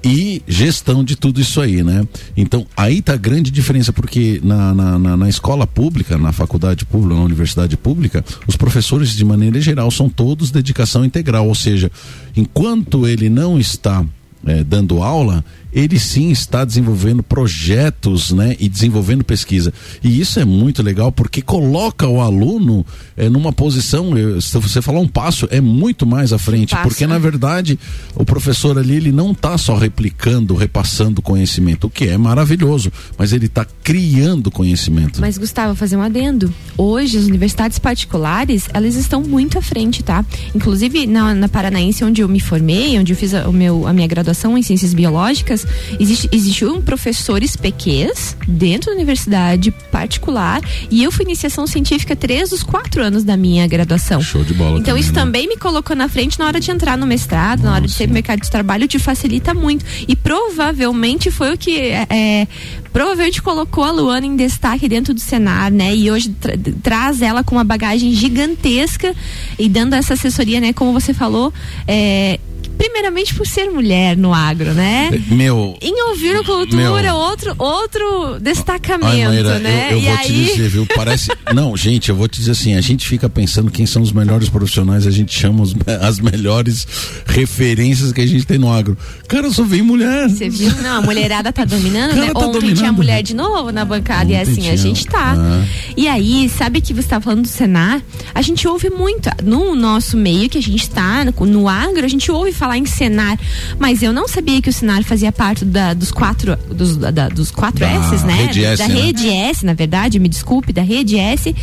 E 0.03 0.41
gestão 0.47 1.03
de 1.03 1.15
tudo 1.15 1.39
isso 1.39 1.61
aí, 1.61 1.81
né? 1.81 2.05
Então, 2.35 2.67
aí 2.75 3.01
tá 3.01 3.13
a 3.13 3.17
grande 3.17 3.49
diferença, 3.49 3.93
porque 3.93 4.41
na, 4.43 4.73
na, 4.73 4.99
na, 4.99 5.17
na, 5.17 5.29
escola 5.29 5.65
pública, 5.65 6.17
na 6.17 6.33
faculdade 6.33 6.85
pública, 6.85 7.15
na 7.15 7.21
universidade 7.23 7.77
pública, 7.77 8.23
os 8.45 8.57
professores, 8.57 9.11
de 9.15 9.23
maneira 9.23 9.61
geral, 9.61 9.89
são 9.89 10.09
todos 10.09 10.51
dedicação 10.51 11.05
integral, 11.05 11.47
ou 11.47 11.55
seja, 11.55 11.89
enquanto 12.35 13.07
ele 13.07 13.29
não 13.29 13.57
está 13.57 14.05
é, 14.45 14.63
dando 14.63 15.01
aula, 15.01 15.43
ele 15.73 15.99
sim 15.99 16.29
está 16.29 16.63
desenvolvendo 16.63 17.23
projetos, 17.23 18.31
né, 18.31 18.55
e 18.59 18.69
desenvolvendo 18.69 19.23
pesquisa. 19.23 19.73
E 20.03 20.19
isso 20.19 20.39
é 20.39 20.45
muito 20.45 20.83
legal 20.83 21.11
porque 21.11 21.41
coloca 21.41 22.07
o 22.07 22.21
aluno 22.21 22.85
é, 23.17 23.27
numa 23.29 23.51
posição, 23.51 24.17
eu, 24.17 24.39
se 24.39 24.57
você 24.57 24.81
falar 24.81 24.99
um 24.99 25.07
passo, 25.07 25.47
é 25.49 25.59
muito 25.59 26.05
mais 26.05 26.31
à 26.31 26.37
frente, 26.37 26.71
passo, 26.71 26.87
porque 26.87 27.07
na 27.07 27.17
verdade 27.17 27.79
o 28.15 28.23
professor 28.23 28.77
ali 28.77 28.95
ele 28.95 29.11
não 29.11 29.31
está 29.31 29.57
só 29.57 29.75
replicando, 29.75 30.55
repassando 30.55 31.21
conhecimento, 31.21 31.87
o 31.87 31.89
que 31.89 32.07
é 32.07 32.17
maravilhoso, 32.17 32.91
mas 33.17 33.33
ele 33.33 33.47
está 33.47 33.65
criando 33.83 34.51
conhecimento. 34.51 35.19
Mas 35.19 35.37
Gustavo, 35.37 35.75
fazer 35.75 35.97
um 35.97 36.01
adendo. 36.01 36.53
Hoje 36.77 37.17
as 37.17 37.25
universidades 37.25 37.79
particulares 37.79 38.67
elas 38.73 38.95
estão 38.95 39.21
muito 39.21 39.57
à 39.57 39.61
frente, 39.61 40.03
tá? 40.03 40.25
Inclusive 40.53 41.07
na, 41.07 41.33
na 41.33 41.49
Paranaense 41.49 42.03
onde 42.03 42.21
eu 42.21 42.27
me 42.27 42.39
formei, 42.39 42.99
onde 42.99 43.13
eu 43.13 43.17
fiz 43.17 43.33
a, 43.33 43.47
o 43.47 43.53
meu, 43.53 43.87
a 43.87 43.93
minha 43.93 44.07
graduação 44.07 44.57
em 44.57 44.61
ciências 44.61 44.93
biológicas, 44.93 45.62
existe 45.99 46.29
existe 46.31 46.65
um 46.65 46.81
professores 46.81 47.55
PQs 47.55 48.37
dentro 48.47 48.91
da 48.91 48.95
universidade 48.95 49.71
particular 49.91 50.61
e 50.89 51.03
eu 51.03 51.11
fui 51.11 51.25
iniciação 51.25 51.65
científica 51.67 52.15
três 52.15 52.49
dos 52.49 52.63
quatro 52.63 53.03
anos 53.03 53.23
da 53.23 53.35
minha 53.37 53.65
graduação. 53.67 54.21
Show 54.21 54.43
de 54.43 54.53
bola. 54.53 54.71
Então 54.71 54.85
também, 54.85 55.01
isso 55.01 55.13
né? 55.13 55.21
também 55.21 55.47
me 55.47 55.57
colocou 55.57 55.95
na 55.95 56.07
frente 56.07 56.39
na 56.39 56.45
hora 56.45 56.59
de 56.59 56.71
entrar 56.71 56.97
no 56.97 57.05
mestrado, 57.05 57.63
na 57.63 57.73
hora 57.73 57.85
de 57.85 57.91
ser 57.91 58.07
mercado 58.07 58.41
de 58.41 58.49
trabalho, 58.49 58.87
te 58.87 58.99
facilita 58.99 59.53
muito. 59.53 59.85
E 60.07 60.15
provavelmente 60.15 61.31
foi 61.31 61.53
o 61.53 61.57
que 61.57 61.77
é, 61.77 62.07
é, 62.09 62.47
provavelmente 62.91 63.41
colocou 63.41 63.83
a 63.83 63.91
Luana 63.91 64.25
em 64.25 64.35
destaque 64.35 64.87
dentro 64.87 65.13
do 65.13 65.19
Senar, 65.19 65.71
né? 65.71 65.95
E 65.95 66.11
hoje 66.11 66.29
tra 66.29 66.53
traz 66.81 67.21
ela 67.21 67.43
com 67.43 67.55
uma 67.55 67.63
bagagem 67.63 68.13
gigantesca 68.13 69.15
e 69.57 69.67
dando 69.67 69.95
essa 69.95 70.13
assessoria, 70.13 70.59
né? 70.59 70.73
Como 70.73 70.93
você 70.93 71.13
falou, 71.13 71.51
é, 71.87 72.39
primeiramente 72.77 73.33
por 73.35 73.45
ser 73.47 73.69
mulher 73.69 74.17
no 74.17 74.33
agro, 74.33 74.73
né? 74.73 75.09
Meu, 75.29 75.77
Em 75.81 76.01
ouvir 76.09 76.43
cultura, 76.43 77.01
Meu. 77.01 77.15
outro, 77.15 77.55
outro 77.57 78.39
destacamento, 78.39 79.05
Ai, 79.11 79.25
Maíra, 79.25 79.59
né? 79.59 79.87
eu, 79.91 79.97
eu 79.97 79.99
e 79.99 80.05
vou 80.05 80.13
aí... 80.17 80.25
te 80.25 80.33
dizer, 80.33 80.69
viu? 80.69 80.85
Parece. 80.95 81.29
Não, 81.53 81.75
gente, 81.77 82.09
eu 82.09 82.15
vou 82.15 82.27
te 82.27 82.39
dizer 82.39 82.51
assim: 82.51 82.75
a 82.75 82.81
gente 82.81 83.07
fica 83.07 83.29
pensando 83.29 83.71
quem 83.71 83.85
são 83.85 84.01
os 84.01 84.11
melhores 84.11 84.49
profissionais, 84.49 85.05
a 85.07 85.11
gente 85.11 85.33
chama 85.37 85.63
os- 85.63 85.75
as 86.01 86.19
melhores 86.19 86.87
referências 87.25 88.11
que 88.11 88.21
a 88.21 88.25
gente 88.27 88.45
tem 88.45 88.57
no 88.57 88.71
agro. 88.71 88.97
Cara, 89.27 89.49
só 89.51 89.63
vem 89.63 89.81
mulher. 89.81 90.29
Você 90.29 90.49
viu? 90.49 90.71
Não, 90.81 90.97
a 90.97 91.01
mulherada 91.01 91.51
tá 91.51 91.65
dominando, 91.65 92.11
Cara, 92.15 92.25
né? 92.27 92.33
tá 92.33 92.39
Ontem 92.39 92.59
tinha 92.59 92.73
dominando. 92.73 92.95
mulher 92.97 93.23
de 93.23 93.35
novo 93.35 93.71
na 93.71 93.83
bancada 93.85 94.31
e 94.31 94.35
Ontem 94.35 94.41
assim, 94.51 94.61
tinha. 94.61 94.73
a 94.73 94.75
gente 94.75 95.05
tá. 95.07 95.35
Ah. 95.37 95.65
E 95.97 96.07
aí, 96.07 96.49
sabe 96.49 96.81
que 96.81 96.93
você 96.93 97.07
tá 97.07 97.19
falando 97.21 97.41
do 97.43 97.47
Senar? 97.47 98.01
A 98.33 98.41
gente 98.41 98.67
ouve 98.67 98.89
muito. 98.89 99.29
No 99.43 99.75
nosso 99.75 100.15
meio 100.17 100.49
que 100.49 100.57
a 100.57 100.61
gente 100.61 100.89
tá, 100.89 101.23
no, 101.25 101.45
no 101.45 101.67
agro, 101.67 102.05
a 102.05 102.07
gente 102.09 102.31
ouve 102.31 102.51
falar 102.51 102.62
em 102.77 102.85
Senar. 102.85 103.37
Mas 103.77 104.01
eu 104.01 104.13
não 104.13 104.27
sabia 104.27 104.61
que 104.61 104.69
o 104.69 104.73
Senar 104.73 105.03
fazia 105.03 105.31
parte 105.31 105.65
da- 105.65 105.93
dos 105.93 106.11
quatro, 106.11 106.55
dos, 106.73 106.95
da- 106.97 107.29
dos 107.29 107.51
quatro 107.51 107.79
Da 107.81 107.87
S, 107.89 108.25
né? 108.25 108.33
Rede 108.33 108.63
S, 108.65 108.77
da 108.81 108.87
né? 108.87 108.93
rede 109.01 109.27
S, 109.29 109.65
na 109.65 109.73
verdade, 109.73 110.19
me 110.19 110.29
desculpe, 110.29 110.71
da 110.71 110.81
rede 110.81 111.17
S. 111.17 111.55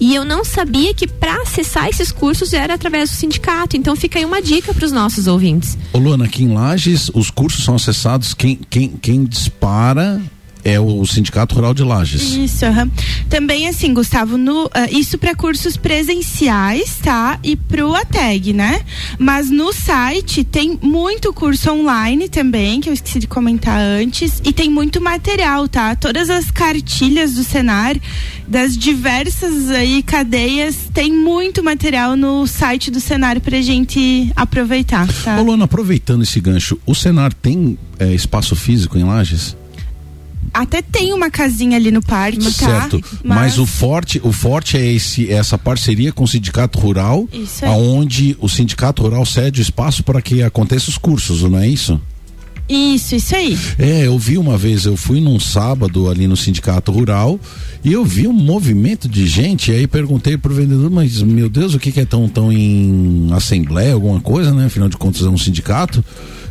E 0.00 0.14
eu 0.14 0.24
não 0.24 0.44
sabia 0.44 0.92
que 0.94 1.06
para 1.06 1.42
acessar 1.42 1.88
esses 1.88 2.10
cursos 2.12 2.52
era 2.52 2.74
através 2.74 3.10
do 3.10 3.16
sindicato. 3.16 3.76
Então 3.76 3.94
fica 3.96 4.18
aí 4.18 4.24
uma 4.24 4.42
dica 4.42 4.72
para 4.74 4.84
os 4.84 4.92
nossos 4.92 5.26
ouvintes. 5.26 5.76
Ô, 5.92 5.98
Luana, 5.98 6.24
aqui 6.24 6.42
em 6.44 6.52
Lages, 6.52 7.10
os 7.14 7.30
cursos 7.30 7.64
são 7.64 7.74
acessados. 7.76 8.34
Quem, 8.34 8.58
quem, 8.68 8.88
quem 9.00 9.24
dispara 9.24 10.20
é 10.68 10.78
o 10.78 11.04
Sindicato 11.06 11.54
Rural 11.54 11.72
de 11.72 11.82
Lages. 11.82 12.34
Isso, 12.34 12.64
aham. 12.64 12.90
Também 13.30 13.66
assim, 13.68 13.94
Gustavo, 13.94 14.36
no, 14.36 14.70
ah, 14.74 14.90
isso 14.90 15.16
para 15.16 15.34
cursos 15.34 15.76
presenciais, 15.76 16.96
tá? 17.02 17.38
E 17.42 17.56
pro 17.56 17.94
ATEG, 17.94 18.52
né? 18.52 18.82
Mas 19.18 19.50
no 19.50 19.72
site 19.72 20.44
tem 20.44 20.78
muito 20.82 21.32
curso 21.32 21.70
online 21.70 22.28
também, 22.28 22.80
que 22.80 22.88
eu 22.88 22.92
esqueci 22.92 23.18
de 23.18 23.26
comentar 23.26 23.80
antes, 23.80 24.40
e 24.44 24.52
tem 24.52 24.68
muito 24.70 25.00
material, 25.00 25.68
tá? 25.68 25.94
Todas 25.96 26.28
as 26.28 26.50
cartilhas 26.50 27.34
do 27.34 27.44
Senar, 27.44 27.96
das 28.46 28.76
diversas 28.76 29.70
aí 29.70 30.02
cadeias, 30.02 30.88
tem 30.92 31.12
muito 31.12 31.62
material 31.62 32.16
no 32.16 32.46
site 32.46 32.90
do 32.90 33.00
Senar 33.00 33.40
pra 33.40 33.60
gente 33.60 34.30
aproveitar, 34.36 35.06
tá? 35.24 35.40
Ô, 35.40 35.42
Luana, 35.42 35.64
aproveitando 35.64 36.22
esse 36.22 36.40
gancho, 36.40 36.78
o 36.84 36.94
Senar 36.94 37.32
tem 37.32 37.78
é, 37.98 38.12
espaço 38.12 38.54
físico 38.54 38.98
em 38.98 39.04
Lages? 39.04 39.56
Até 40.52 40.82
tem 40.82 41.12
uma 41.12 41.30
casinha 41.30 41.76
ali 41.76 41.90
no 41.90 42.02
parque, 42.02 42.38
tá? 42.38 42.50
Certo. 42.50 43.02
Mas, 43.24 43.58
o 43.58 43.66
forte, 43.66 44.20
o 44.22 44.32
forte 44.32 44.76
é 44.76 44.92
esse, 44.92 45.30
essa 45.30 45.58
parceria 45.58 46.12
com 46.12 46.24
o 46.24 46.28
Sindicato 46.28 46.78
Rural, 46.78 47.28
Isso 47.32 47.64
aí. 47.64 47.70
aonde 47.70 48.36
o 48.40 48.48
Sindicato 48.48 49.02
Rural 49.02 49.24
cede 49.24 49.60
o 49.60 49.62
espaço 49.62 50.02
para 50.02 50.20
que 50.22 50.42
aconteça 50.42 50.90
os 50.90 50.98
cursos, 50.98 51.42
não 51.42 51.58
é 51.58 51.68
isso? 51.68 52.00
Isso, 52.68 53.14
isso 53.14 53.34
aí. 53.34 53.58
É, 53.78 54.06
eu 54.06 54.18
vi 54.18 54.36
uma 54.36 54.58
vez, 54.58 54.84
eu 54.84 54.94
fui 54.94 55.20
num 55.20 55.40
sábado 55.40 56.10
ali 56.10 56.26
no 56.26 56.36
Sindicato 56.36 56.92
Rural 56.92 57.40
e 57.82 57.92
eu 57.92 58.04
vi 58.04 58.26
um 58.26 58.32
movimento 58.32 59.08
de 59.08 59.26
gente, 59.26 59.70
e 59.70 59.74
aí 59.74 59.86
perguntei 59.86 60.36
pro 60.36 60.54
vendedor, 60.54 60.90
mas 60.90 61.22
meu 61.22 61.48
Deus, 61.48 61.72
o 61.72 61.78
que 61.78 61.90
que 61.90 62.00
é 62.00 62.04
tão, 62.04 62.28
tão 62.28 62.52
em 62.52 63.28
assembleia, 63.32 63.94
alguma 63.94 64.20
coisa, 64.20 64.52
né? 64.52 64.66
Afinal 64.66 64.88
de 64.88 64.98
contas 64.98 65.22
é 65.22 65.30
um 65.30 65.38
sindicato. 65.38 66.04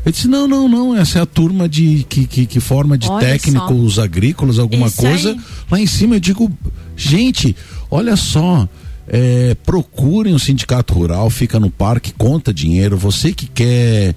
Ele 0.07 0.13
disse, 0.13 0.27
não, 0.29 0.47
não, 0.47 0.69
não, 0.69 0.95
essa 0.95 1.19
é 1.19 1.21
a 1.21 1.25
turma 1.25 1.67
de 1.67 2.05
que, 2.07 2.25
que, 2.25 2.45
que 2.45 2.59
forma 2.61 2.97
de 2.97 3.09
Olha 3.09 3.27
técnicos 3.27 3.99
agrícolas, 3.99 4.57
alguma 4.57 4.87
Isso 4.87 5.01
coisa. 5.01 5.31
aí. 5.31 5.39
Lá 5.69 5.79
em 5.81 5.85
cima 5.85 6.15
eu 6.15 6.19
digo, 6.21 6.49
gente, 6.95 7.53
olha 7.91 8.15
só, 8.15 8.69
é, 9.05 9.53
procurem 9.65 10.33
o 10.33 10.39
sindicato 10.39 10.93
rural, 10.93 11.29
fica 11.29 11.59
no 11.59 11.69
parque, 11.69 12.13
conta 12.13 12.53
dinheiro, 12.53 12.97
você 12.97 13.33
que 13.33 13.47
quer 13.47 14.15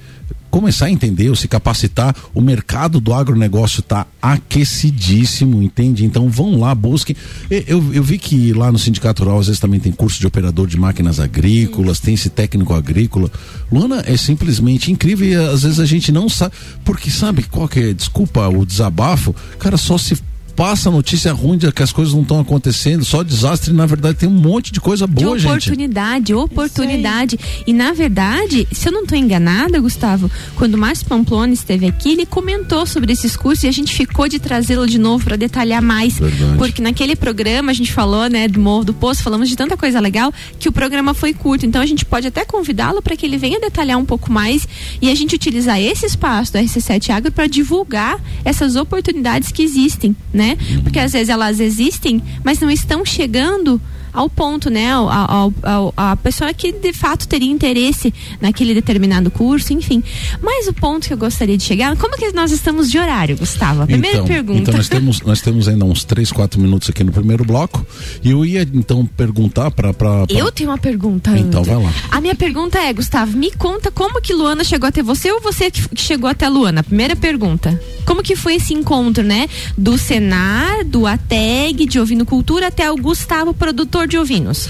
começar 0.50 0.86
a 0.86 0.90
entender 0.90 1.28
ou 1.28 1.36
se 1.36 1.46
capacitar, 1.46 2.14
o 2.34 2.40
mercado 2.40 3.00
do 3.00 3.14
agronegócio 3.14 3.80
está 3.80 4.06
aquecidíssimo, 4.20 5.62
entende? 5.62 6.04
Então 6.04 6.28
vão 6.28 6.58
lá, 6.58 6.74
busquem. 6.74 7.16
Eu, 7.50 7.94
eu 7.94 8.02
vi 8.02 8.18
que 8.18 8.52
lá 8.52 8.70
no 8.72 8.78
Sindicato 8.78 9.22
Rural 9.22 9.40
às 9.40 9.46
vezes 9.46 9.60
também 9.60 9.80
tem 9.80 9.92
curso 9.92 10.18
de 10.18 10.26
operador 10.26 10.66
de 10.66 10.76
máquinas 10.76 11.20
agrícolas, 11.20 12.00
tem 12.00 12.14
esse 12.14 12.28
técnico 12.28 12.74
agrícola. 12.74 13.30
Luana, 13.70 14.02
é 14.06 14.16
simplesmente 14.16 14.90
incrível 14.90 15.28
e 15.28 15.34
às 15.34 15.62
vezes 15.62 15.78
a 15.80 15.86
gente 15.86 16.10
não 16.10 16.28
sabe, 16.28 16.54
porque 16.84 17.10
sabe 17.10 17.44
qual 17.44 17.68
que 17.68 17.80
é, 17.80 17.92
desculpa 17.92 18.48
o 18.48 18.66
desabafo, 18.66 19.34
cara, 19.58 19.76
só 19.76 19.96
se 19.96 20.16
passa 20.56 20.90
notícia 20.90 21.32
ruim 21.32 21.56
de 21.56 21.70
que 21.72 21.82
as 21.82 21.92
coisas 21.92 22.14
não 22.14 22.22
estão 22.22 22.40
acontecendo, 22.40 23.04
só 23.04 23.22
desastre, 23.22 23.72
na 23.72 23.86
verdade 23.86 24.18
tem 24.18 24.28
um 24.28 24.32
monte 24.32 24.72
de 24.72 24.80
coisa 24.80 25.06
boa, 25.06 25.36
de 25.36 25.42
gente. 25.42 25.50
oportunidade, 25.50 26.34
oportunidade. 26.34 27.38
E 27.66 27.72
na 27.72 27.92
verdade, 27.92 28.66
se 28.72 28.88
eu 28.88 28.92
não 28.92 29.02
estou 29.02 29.16
enganada, 29.16 29.80
Gustavo, 29.80 30.30
quando 30.56 30.74
o 30.74 30.78
Márcio 30.78 31.06
Pamplona 31.06 31.52
esteve 31.52 31.86
aqui, 31.86 32.10
ele 32.12 32.26
comentou 32.26 32.86
sobre 32.86 33.12
esses 33.12 33.36
cursos 33.36 33.64
e 33.64 33.68
a 33.68 33.72
gente 33.72 33.94
ficou 33.94 34.28
de 34.28 34.38
trazê-lo 34.38 34.86
de 34.86 34.98
novo 34.98 35.24
para 35.24 35.36
detalhar 35.36 35.82
mais. 35.82 36.18
Verdade. 36.18 36.58
Porque 36.58 36.82
naquele 36.82 37.16
programa 37.16 37.70
a 37.70 37.74
gente 37.74 37.92
falou, 37.92 38.28
né, 38.28 38.48
do 38.48 38.60
Morro 38.60 38.84
do 38.84 38.94
Poço, 38.94 39.22
falamos 39.22 39.48
de 39.48 39.56
tanta 39.56 39.76
coisa 39.76 40.00
legal 40.00 40.32
que 40.58 40.68
o 40.68 40.72
programa 40.72 41.14
foi 41.14 41.32
curto. 41.32 41.64
Então 41.66 41.80
a 41.80 41.86
gente 41.86 42.04
pode 42.04 42.26
até 42.26 42.44
convidá-lo 42.44 43.00
para 43.02 43.16
que 43.16 43.24
ele 43.24 43.38
venha 43.38 43.60
detalhar 43.60 43.98
um 43.98 44.04
pouco 44.04 44.32
mais 44.32 44.66
e 45.00 45.10
a 45.10 45.14
gente 45.14 45.34
utilizar 45.34 45.80
esse 45.80 46.06
espaço 46.06 46.52
do 46.52 46.58
RC7 46.58 47.10
Agro 47.10 47.32
para 47.32 47.46
divulgar 47.46 48.20
essas 48.44 48.76
oportunidades 48.76 49.52
que 49.52 49.62
existem, 49.62 50.14
né? 50.32 50.49
Porque 50.82 50.98
às 50.98 51.12
vezes 51.12 51.28
elas 51.28 51.60
existem, 51.60 52.22
mas 52.44 52.60
não 52.60 52.70
estão 52.70 53.04
chegando 53.04 53.80
ao 54.12 54.28
ponto, 54.28 54.70
né? 54.70 54.90
Ao, 54.92 55.08
ao- 55.08 55.52
ao- 55.62 55.94
a 55.96 56.16
pessoa 56.16 56.52
que 56.54 56.72
de 56.72 56.92
fato 56.92 57.26
teria 57.28 57.50
interesse 57.50 58.12
naquele 58.40 58.74
determinado 58.74 59.30
curso, 59.30 59.72
enfim. 59.72 60.02
Mas 60.42 60.66
o 60.68 60.72
ponto 60.72 61.06
que 61.06 61.12
eu 61.12 61.18
gostaria 61.18 61.56
de 61.56 61.62
chegar, 61.64 61.96
como 61.96 62.16
que 62.16 62.32
nós 62.32 62.52
estamos 62.52 62.90
de 62.90 62.98
horário, 62.98 63.36
Gustavo? 63.36 63.82
A 63.82 63.86
primeira 63.86 64.18
então, 64.18 64.26
pergunta. 64.26 64.60
Então 64.60 64.74
nós 64.74 64.88
temos, 64.88 65.20
nós 65.22 65.40
temos 65.40 65.68
ainda 65.68 65.84
uns 65.84 66.04
3, 66.04 66.30
4 66.32 66.60
minutos 66.60 66.88
aqui 66.90 67.02
no 67.04 67.12
primeiro 67.12 67.44
bloco. 67.44 67.84
E 68.22 68.30
eu 68.30 68.44
ia 68.44 68.62
então 68.74 69.04
perguntar 69.06 69.70
para. 69.70 69.90
Eu 70.28 70.50
tenho 70.52 70.70
uma 70.70 70.78
pergunta. 70.78 71.36
Então, 71.38 71.60
André. 71.60 71.74
vai 71.74 71.84
lá. 71.84 71.92
A 72.10 72.20
minha 72.20 72.34
pergunta 72.34 72.78
é, 72.78 72.92
Gustavo, 72.92 73.36
me 73.36 73.50
conta 73.52 73.90
como 73.90 74.20
que 74.20 74.32
Luana 74.32 74.64
chegou 74.64 74.88
até 74.88 75.02
você 75.02 75.30
ou 75.30 75.40
você 75.40 75.70
que 75.70 76.00
chegou 76.00 76.28
até 76.28 76.46
a 76.46 76.48
Luana? 76.48 76.82
Primeira 76.82 77.14
pergunta. 77.16 77.80
Como 78.04 78.22
que 78.22 78.34
foi 78.34 78.54
esse 78.56 78.74
encontro, 78.74 79.22
né? 79.22 79.48
Do 79.76 79.96
Senar, 79.96 80.84
do 80.84 81.06
ATEG, 81.06 81.86
de 81.86 82.00
Ovinocultura 82.00 82.66
até 82.68 82.90
o 82.90 82.96
Gustavo, 82.96 83.54
produtor 83.54 83.99
de 84.06 84.18
ovinos. 84.18 84.68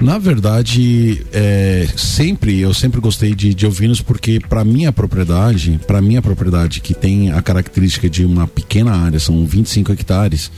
Na 0.00 0.16
verdade, 0.16 1.26
é, 1.32 1.88
sempre 1.96 2.60
eu 2.60 2.72
sempre 2.72 3.00
gostei 3.00 3.34
de, 3.34 3.52
de 3.52 3.66
ovinos 3.66 4.00
porque 4.00 4.38
para 4.38 4.64
minha 4.64 4.92
propriedade, 4.92 5.80
para 5.86 6.00
minha 6.00 6.22
propriedade 6.22 6.80
que 6.80 6.94
tem 6.94 7.32
a 7.32 7.42
característica 7.42 8.08
de 8.08 8.24
uma 8.24 8.46
pequena 8.46 8.92
área, 8.92 9.18
são 9.18 9.44
25 9.44 9.90
hectares, 9.92 10.52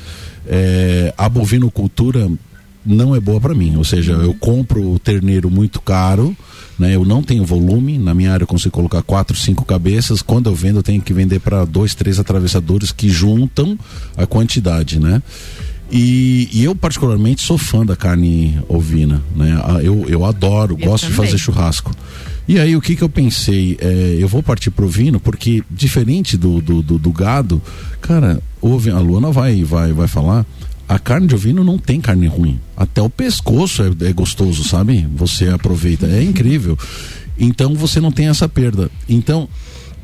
é, 0.46 1.14
a 1.16 1.26
bovinocultura 1.26 2.28
não 2.84 3.14
é 3.14 3.20
boa 3.20 3.40
para 3.40 3.54
mim. 3.54 3.76
Ou 3.76 3.84
seja, 3.84 4.12
eu 4.12 4.34
compro 4.34 4.92
o 4.92 4.98
terneiro 4.98 5.50
muito 5.50 5.80
caro, 5.80 6.36
né? 6.78 6.94
Eu 6.94 7.04
não 7.04 7.22
tenho 7.22 7.44
volume. 7.44 7.98
Na 7.98 8.14
minha 8.14 8.32
área 8.32 8.44
eu 8.44 8.48
consigo 8.48 8.72
colocar 8.72 9.02
quatro, 9.02 9.36
cinco 9.36 9.64
cabeças. 9.64 10.22
Quando 10.22 10.50
eu 10.50 10.54
vendo, 10.54 10.78
eu 10.78 10.82
tenho 10.82 11.00
que 11.00 11.12
vender 11.12 11.40
para 11.40 11.64
dois, 11.64 11.94
três 11.94 12.18
atravessadores 12.18 12.92
que 12.92 13.08
juntam 13.08 13.78
a 14.16 14.26
quantidade, 14.26 14.98
né? 14.98 15.22
E, 15.90 16.48
e 16.52 16.64
eu 16.64 16.74
particularmente 16.74 17.42
sou 17.42 17.58
fã 17.58 17.84
da 17.84 17.96
carne 17.96 18.58
ovina, 18.68 19.22
né? 19.34 19.60
Ah, 19.64 19.82
Eu, 19.82 20.04
eu 20.08 20.24
adoro, 20.24 20.76
Eu 20.78 20.86
gosto 20.86 21.06
de 21.08 21.12
também. 21.12 21.26
fazer 21.26 21.38
churrasco. 21.38 21.92
E 22.46 22.58
aí 22.58 22.74
o 22.76 22.80
que 22.80 22.96
que 22.96 23.02
eu 23.02 23.08
pensei? 23.08 23.76
É, 23.80 24.16
eu 24.18 24.26
vou 24.28 24.42
partir 24.42 24.70
pro 24.70 24.86
ovino, 24.86 25.18
porque 25.20 25.62
diferente 25.70 26.36
do, 26.36 26.60
do, 26.60 26.82
do, 26.82 26.98
do 26.98 27.12
gado, 27.12 27.60
cara, 28.00 28.40
ouve, 28.60 28.90
a 28.90 28.98
Luana 28.98 29.30
vai, 29.30 29.62
vai, 29.64 29.92
vai 29.92 30.06
falar. 30.08 30.44
A 30.88 30.98
carne 30.98 31.28
de 31.28 31.34
ovino 31.34 31.62
não 31.62 31.78
tem 31.78 32.00
carne 32.00 32.26
ruim. 32.26 32.58
Até 32.76 33.00
o 33.00 33.08
pescoço 33.08 33.82
é, 33.82 34.08
é 34.08 34.12
gostoso, 34.12 34.64
sabe? 34.64 35.06
Você 35.14 35.48
aproveita. 35.48 36.06
É 36.06 36.22
incrível. 36.22 36.76
Então 37.38 37.74
você 37.74 38.00
não 38.00 38.10
tem 38.10 38.26
essa 38.28 38.48
perda. 38.48 38.90
Então, 39.08 39.48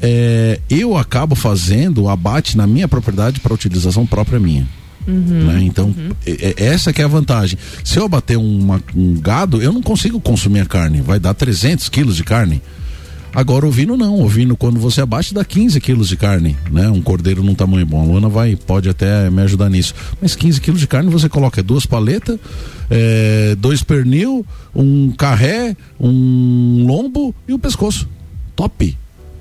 é, 0.00 0.60
eu 0.70 0.96
acabo 0.96 1.34
fazendo 1.34 2.02
o 2.04 2.08
abate 2.08 2.56
na 2.56 2.66
minha 2.66 2.86
propriedade 2.86 3.40
para 3.40 3.52
utilização 3.54 4.06
própria 4.06 4.38
minha. 4.38 4.66
Uhum, 5.06 5.46
né? 5.46 5.62
Então, 5.62 5.86
uhum. 5.86 6.10
é, 6.26 6.54
é, 6.56 6.66
essa 6.66 6.92
que 6.92 7.00
é 7.00 7.04
a 7.04 7.08
vantagem. 7.08 7.58
Se 7.84 7.98
eu 7.98 8.04
abater 8.04 8.38
uma, 8.38 8.82
um 8.94 9.14
gado, 9.14 9.62
eu 9.62 9.72
não 9.72 9.82
consigo 9.82 10.20
consumir 10.20 10.60
a 10.60 10.66
carne. 10.66 11.00
Vai 11.00 11.18
dar 11.18 11.34
300 11.34 11.88
quilos 11.88 12.16
de 12.16 12.24
carne. 12.24 12.60
Agora, 13.36 13.66
ovino 13.66 13.98
não. 13.98 14.18
Ovino, 14.20 14.56
quando 14.56 14.80
você 14.80 15.02
abate, 15.02 15.34
dá 15.34 15.44
15 15.44 15.78
quilos 15.80 16.08
de 16.08 16.16
carne. 16.16 16.56
Né? 16.70 16.88
Um 16.88 17.02
cordeiro 17.02 17.42
num 17.42 17.54
tamanho 17.54 17.84
bom. 17.84 18.00
A 18.00 18.04
Luana 18.04 18.28
vai, 18.28 18.56
pode 18.56 18.88
até 18.88 19.28
me 19.28 19.42
ajudar 19.42 19.68
nisso. 19.68 19.94
Mas 20.20 20.34
15 20.34 20.60
quilos 20.60 20.80
de 20.80 20.86
carne 20.86 21.10
você 21.10 21.28
coloca 21.28 21.62
duas 21.62 21.84
paletas, 21.84 22.38
é, 22.90 23.54
dois 23.58 23.82
pernil, 23.82 24.44
um 24.74 25.12
carré, 25.12 25.76
um 26.00 26.86
lombo 26.86 27.34
e 27.46 27.52
o 27.52 27.58
pescoço. 27.58 28.08
Top! 28.56 28.96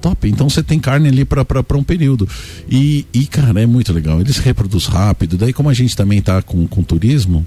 Top. 0.05 0.29
Então 0.29 0.47
você 0.47 0.61
tem 0.61 0.79
carne 0.79 1.09
ali 1.09 1.25
para 1.25 1.77
um 1.77 1.83
período. 1.83 2.29
E, 2.69 3.07
e, 3.11 3.25
cara, 3.25 3.59
é 3.59 3.65
muito 3.65 3.91
legal. 3.91 4.21
Eles 4.21 4.37
reproduzem 4.37 4.91
rápido. 4.91 5.35
Daí, 5.35 5.51
como 5.51 5.67
a 5.67 5.73
gente 5.73 5.95
também 5.95 6.21
tá 6.21 6.43
com, 6.43 6.67
com 6.67 6.83
turismo, 6.83 7.45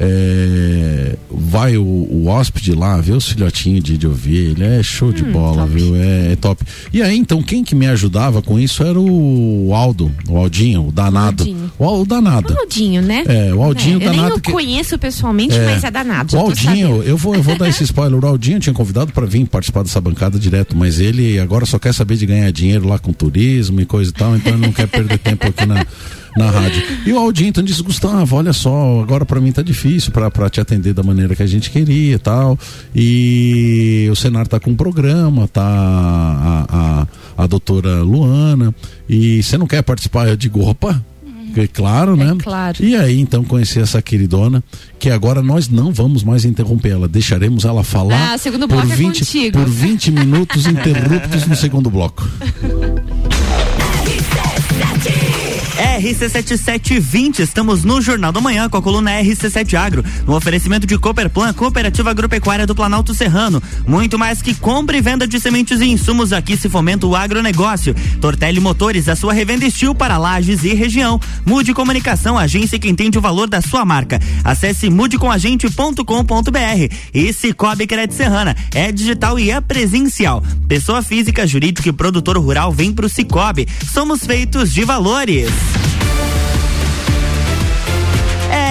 é, 0.00 1.16
vai 1.28 1.76
o, 1.76 1.82
o, 1.82 2.28
hóspede 2.28 2.72
lá, 2.72 3.00
vê 3.00 3.10
os 3.10 3.28
filhotinhos 3.28 3.82
de, 3.82 3.98
de 3.98 4.06
ovelha, 4.06 4.64
é 4.64 4.82
show 4.82 5.08
hum, 5.08 5.12
de 5.12 5.24
bola, 5.24 5.62
top. 5.62 5.72
viu? 5.72 5.96
É, 5.96 6.32
é, 6.32 6.36
top. 6.36 6.64
E 6.92 7.02
aí, 7.02 7.18
então, 7.18 7.42
quem 7.42 7.64
que 7.64 7.74
me 7.74 7.86
ajudava 7.88 8.40
com 8.40 8.60
isso 8.60 8.84
era 8.84 8.98
o 8.98 9.72
Aldo, 9.74 10.12
o 10.28 10.36
Aldinho, 10.36 10.86
o 10.86 10.92
danado. 10.92 11.42
Aldinho. 11.42 11.72
O, 11.76 12.00
o 12.02 12.06
danado. 12.06 12.54
O 12.54 12.58
Aldinho, 12.60 13.02
né? 13.02 13.24
É, 13.26 13.52
o 13.52 13.60
Aldinho 13.60 13.96
é, 13.96 14.04
danado. 14.04 14.20
Eu 14.20 14.30
nem 14.30 14.40
que... 14.40 14.52
conheço 14.52 14.96
pessoalmente, 14.98 15.56
é, 15.56 15.64
mas 15.64 15.82
é 15.82 15.90
danado. 15.90 16.36
O 16.36 16.38
Aldinho, 16.38 17.02
eu 17.02 17.16
vou, 17.16 17.34
eu 17.34 17.42
vou 17.42 17.58
dar 17.58 17.68
esse 17.68 17.82
spoiler. 17.82 18.22
O 18.22 18.26
Aldinho 18.26 18.60
tinha 18.60 18.74
convidado 18.74 19.12
para 19.12 19.26
vir 19.26 19.46
participar 19.46 19.82
dessa 19.82 20.00
bancada 20.00 20.38
direto, 20.38 20.76
mas 20.76 21.00
ele 21.00 21.40
agora 21.40 21.66
só 21.66 21.76
quer 21.76 21.92
saber 21.92 22.16
de 22.16 22.24
ganhar 22.24 22.52
dinheiro 22.52 22.86
lá 22.86 23.00
com 23.00 23.12
turismo 23.12 23.80
e 23.80 23.84
coisa 23.84 24.10
e 24.10 24.14
tal, 24.14 24.36
então 24.36 24.52
ele 24.52 24.62
não 24.62 24.72
quer 24.72 24.86
perder 24.86 25.18
tempo 25.18 25.48
aqui 25.48 25.66
na 25.66 25.84
na 26.38 26.50
rádio. 26.50 26.82
E 27.04 27.12
o 27.12 27.18
Aldinho 27.18 27.48
então 27.48 27.62
disse, 27.62 27.82
Gustavo, 27.82 28.36
olha 28.36 28.52
só, 28.52 29.02
agora 29.02 29.26
para 29.26 29.40
mim 29.40 29.52
tá 29.52 29.60
difícil 29.60 30.12
para 30.12 30.48
te 30.48 30.60
atender 30.60 30.94
da 30.94 31.02
maneira 31.02 31.34
que 31.34 31.42
a 31.42 31.46
gente 31.46 31.70
queria 31.70 32.14
e 32.14 32.18
tal. 32.18 32.58
E 32.94 34.08
o 34.10 34.16
Senar 34.16 34.46
tá 34.46 34.60
com 34.60 34.70
um 34.70 34.76
programa, 34.76 35.48
tá 35.48 35.62
a, 35.62 36.66
a, 37.36 37.42
a 37.44 37.46
doutora 37.46 38.02
Luana, 38.02 38.74
e 39.08 39.42
você 39.42 39.58
não 39.58 39.66
quer 39.66 39.82
participar? 39.82 40.28
Eu 40.28 40.36
digo, 40.36 40.64
opa, 40.66 41.02
é 41.56 41.66
claro, 41.66 42.16
né? 42.16 42.34
É 42.38 42.42
claro. 42.42 42.76
E 42.80 42.94
aí, 42.94 43.20
então, 43.20 43.42
conheci 43.42 43.80
essa 43.80 44.00
queridona, 44.00 44.62
que 44.98 45.10
agora 45.10 45.42
nós 45.42 45.68
não 45.68 45.92
vamos 45.92 46.22
mais 46.22 46.44
interrompê-la. 46.44 47.06
Deixaremos 47.06 47.64
ela 47.64 47.82
falar 47.82 48.34
ah, 48.34 48.38
segundo 48.38 48.68
por, 48.68 48.76
bloco 48.76 48.94
20, 48.94 49.46
é 49.48 49.50
por 49.50 49.64
20 49.64 50.10
minutos 50.12 50.66
interruptos 50.68 51.46
no 51.46 51.56
segundo 51.56 51.90
bloco. 51.90 52.28
RC7720, 55.98 57.40
estamos 57.40 57.82
no 57.82 58.00
Jornal 58.00 58.30
da 58.30 58.40
Manhã 58.40 58.68
com 58.68 58.76
a 58.76 58.82
coluna 58.82 59.10
RC7 59.20 59.74
Agro, 59.74 60.04
no 60.24 60.36
oferecimento 60.36 60.86
de 60.86 60.96
Cooperplan, 60.96 61.52
Cooperativa 61.52 62.10
Agropecuária 62.10 62.66
do 62.66 62.74
Planalto 62.74 63.12
Serrano. 63.12 63.60
Muito 63.84 64.16
mais 64.16 64.40
que 64.40 64.54
compra 64.54 64.96
e 64.96 65.00
venda 65.00 65.26
de 65.26 65.40
sementes 65.40 65.80
e 65.80 65.86
insumos, 65.86 66.32
aqui 66.32 66.56
se 66.56 66.68
fomenta 66.68 67.04
o 67.04 67.16
agronegócio. 67.16 67.96
Tortelli 68.20 68.60
Motores, 68.60 69.08
a 69.08 69.16
sua 69.16 69.32
revenda 69.32 69.64
estil 69.64 69.92
para 69.92 70.18
lajes 70.18 70.62
e 70.62 70.72
região. 70.72 71.20
Mude 71.44 71.74
Comunicação, 71.74 72.38
agência 72.38 72.78
que 72.78 72.88
entende 72.88 73.18
o 73.18 73.20
valor 73.20 73.48
da 73.48 73.60
sua 73.60 73.84
marca. 73.84 74.20
Acesse 74.44 74.88
mudecomagente.com.br 74.88 76.94
e 77.12 77.32
Cicobi 77.32 77.88
Crédito 77.88 78.14
Serrana, 78.14 78.54
é 78.72 78.92
digital 78.92 79.36
e 79.36 79.50
é 79.50 79.60
presencial. 79.60 80.44
Pessoa 80.68 81.02
física, 81.02 81.44
jurídica 81.44 81.88
e 81.88 81.92
produtor 81.92 82.38
rural 82.38 82.70
vem 82.70 82.92
pro 82.92 83.08
Cicobi. 83.08 83.66
Somos 83.92 84.24
feitos 84.24 84.72
de 84.72 84.84
valores. 84.84 85.50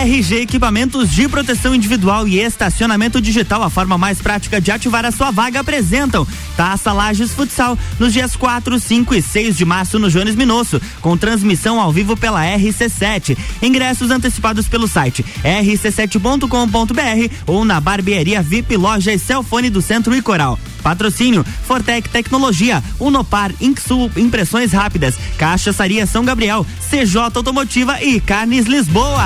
RG 0.07 0.39
Equipamentos 0.39 1.11
de 1.11 1.27
Proteção 1.27 1.75
Individual 1.75 2.25
e 2.29 2.39
Estacionamento 2.39 3.19
Digital, 3.19 3.61
a 3.61 3.69
forma 3.69 3.97
mais 3.97 4.21
prática 4.21 4.61
de 4.61 4.71
ativar 4.71 5.03
a 5.03 5.11
sua 5.11 5.32
vaga, 5.32 5.60
apresentam 5.60 6.25
Taça 6.55 6.93
Lages 6.93 7.34
Futsal 7.34 7.77
nos 7.99 8.13
dias 8.13 8.34
4, 8.34 8.79
5 8.79 9.13
e 9.13 9.21
6 9.21 9.58
de 9.58 9.65
março 9.65 9.99
no 9.99 10.10
Jones 10.10 10.34
Minosso, 10.34 10.82
com 11.01 11.17
transmissão 11.17 11.82
ao 11.82 11.91
vivo 11.91 12.15
pela 12.15 12.41
RC7. 12.41 13.38
Ingressos 13.62 14.10
antecipados 14.10 14.69
pelo 14.69 14.88
site 14.88 15.25
rc7.com.br 15.43 17.36
ou 17.45 17.65
na 17.65 17.82
barbearia 17.82 18.41
VIP 18.41 18.77
Loja 18.77 19.12
e 19.12 19.19
Celfone 19.19 19.69
do 19.69 19.82
Centro 19.82 20.15
e 20.15 20.21
Coral. 20.21 20.58
Patrocínio 20.82 21.45
Fortec 21.65 22.08
Tecnologia, 22.08 22.82
Unopar, 22.97 23.51
Inksul, 23.60 24.10
Impressões 24.15 24.71
Rápidas, 24.71 25.15
Cachaçaria 25.38 26.05
São 26.05 26.23
Gabriel, 26.23 26.65
CJ 26.89 27.17
Automotiva 27.36 28.01
e 28.01 28.21
Carnes 28.21 28.67
Lisboa. 28.67 29.25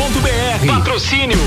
Patrocínio 0.67 1.37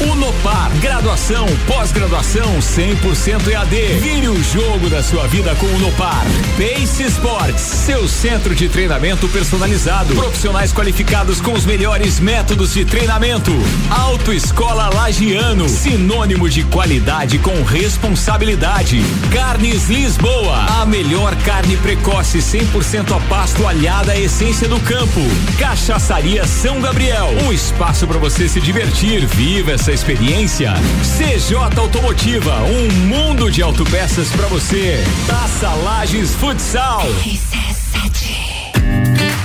Unopar, 0.00 0.70
graduação, 0.80 1.46
pós-graduação 1.66 2.58
100% 2.58 3.48
EAD. 3.48 3.76
Vire 4.00 4.28
o 4.28 4.42
jogo 4.42 4.90
da 4.90 5.02
sua 5.02 5.26
vida 5.26 5.54
com 5.54 5.66
Unopar. 5.66 6.24
Pace 6.56 7.04
Sports, 7.04 7.60
seu 7.60 8.06
centro 8.06 8.54
de 8.54 8.68
treinamento 8.68 9.26
personalizado. 9.28 10.14
Profissionais 10.14 10.72
qualificados 10.72 11.40
com 11.40 11.52
os 11.52 11.64
melhores 11.64 12.20
métodos 12.20 12.74
de 12.74 12.84
treinamento. 12.84 13.52
Autoescola 13.90 14.90
Lagiano, 14.94 15.68
sinônimo 15.68 16.48
de 16.48 16.62
qualidade 16.64 17.38
com 17.38 17.62
responsabilidade. 17.62 19.00
Carnes 19.32 19.88
Lisboa, 19.88 20.82
a 20.82 20.84
melhor 20.84 21.34
carne 21.36 21.76
precoce 21.78 22.38
100% 22.38 23.16
a 23.16 23.20
pasto 23.28 23.66
alhada 23.66 24.12
à 24.12 24.18
essência 24.18 24.68
do 24.68 24.78
campo. 24.80 25.20
Cachaçaria 25.58 26.46
São 26.46 26.80
Gabriel, 26.80 27.30
um 27.46 27.52
espaço 27.52 28.06
para 28.06 28.18
você 28.18 28.46
se 28.48 28.60
divertir. 28.60 29.24
Viva 29.26 29.75
essa 29.76 29.92
experiência. 29.92 30.72
CJ 31.02 31.78
Automotiva, 31.78 32.62
um 32.62 32.90
mundo 33.08 33.50
de 33.50 33.60
autopeças 33.60 34.30
para 34.30 34.46
você. 34.46 35.04
Taça 35.26 35.68
Lages 35.68 36.34
Futsal. 36.34 37.02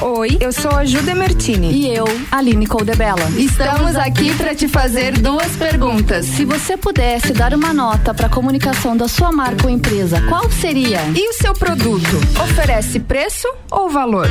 Oi, 0.02 0.36
eu 0.40 0.52
sou 0.52 0.72
a 0.72 0.84
Juda 0.84 1.14
Martini. 1.14 1.72
E 1.72 1.96
eu, 1.96 2.06
Aline 2.32 2.66
Coldebella. 2.66 3.30
Estamos 3.38 3.96
aqui 3.96 4.34
para 4.34 4.56
te 4.56 4.68
fazer 4.68 5.16
duas 5.20 5.56
perguntas. 5.56 6.26
Se 6.26 6.44
você 6.44 6.76
pudesse 6.76 7.34
dar 7.34 7.54
uma 7.54 7.72
nota 7.72 8.12
para 8.12 8.26
a 8.26 8.30
comunicação 8.30 8.98
da 8.98 9.08
sua 9.08 9.32
marca 9.32 9.68
ou 9.68 9.70
empresa, 9.70 10.20
qual 10.22 10.50
seria? 10.50 11.02
E 11.16 11.30
o 11.30 11.34
seu 11.34 11.54
produto? 11.54 12.18
Oferece 12.44 13.00
preço 13.00 13.48
ou 13.70 13.92
valor? 13.92 14.28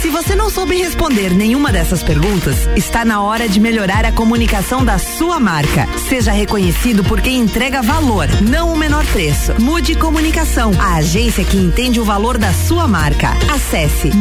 Se 0.00 0.08
você 0.08 0.36
não 0.36 0.48
soube 0.48 0.76
responder 0.76 1.30
nenhuma 1.30 1.72
dessas 1.72 2.00
perguntas, 2.04 2.68
está 2.76 3.04
na 3.04 3.20
hora 3.20 3.48
de 3.48 3.58
melhorar 3.58 4.04
a 4.04 4.12
comunicação 4.12 4.84
da 4.84 4.98
sua 4.98 5.40
marca. 5.40 5.88
Seja 6.08 6.30
reconhecido 6.30 7.02
por 7.02 7.20
quem 7.20 7.40
entrega 7.40 7.82
valor, 7.82 8.28
não 8.48 8.72
o 8.72 8.78
menor 8.78 9.04
preço. 9.06 9.60
Mude 9.60 9.96
Comunicação, 9.96 10.70
a 10.78 10.94
agência 10.94 11.44
que 11.44 11.56
entende 11.56 11.98
o 11.98 12.04
valor 12.04 12.38
da 12.38 12.52
sua 12.52 12.86
marca. 12.86 13.30
Acesse 13.52 14.14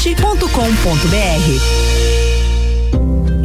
mudecomagente.com.br. 0.00 2.39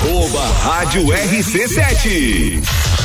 Arroba 0.00 0.48
Rádio 0.64 1.02
RC7. 1.12 2.99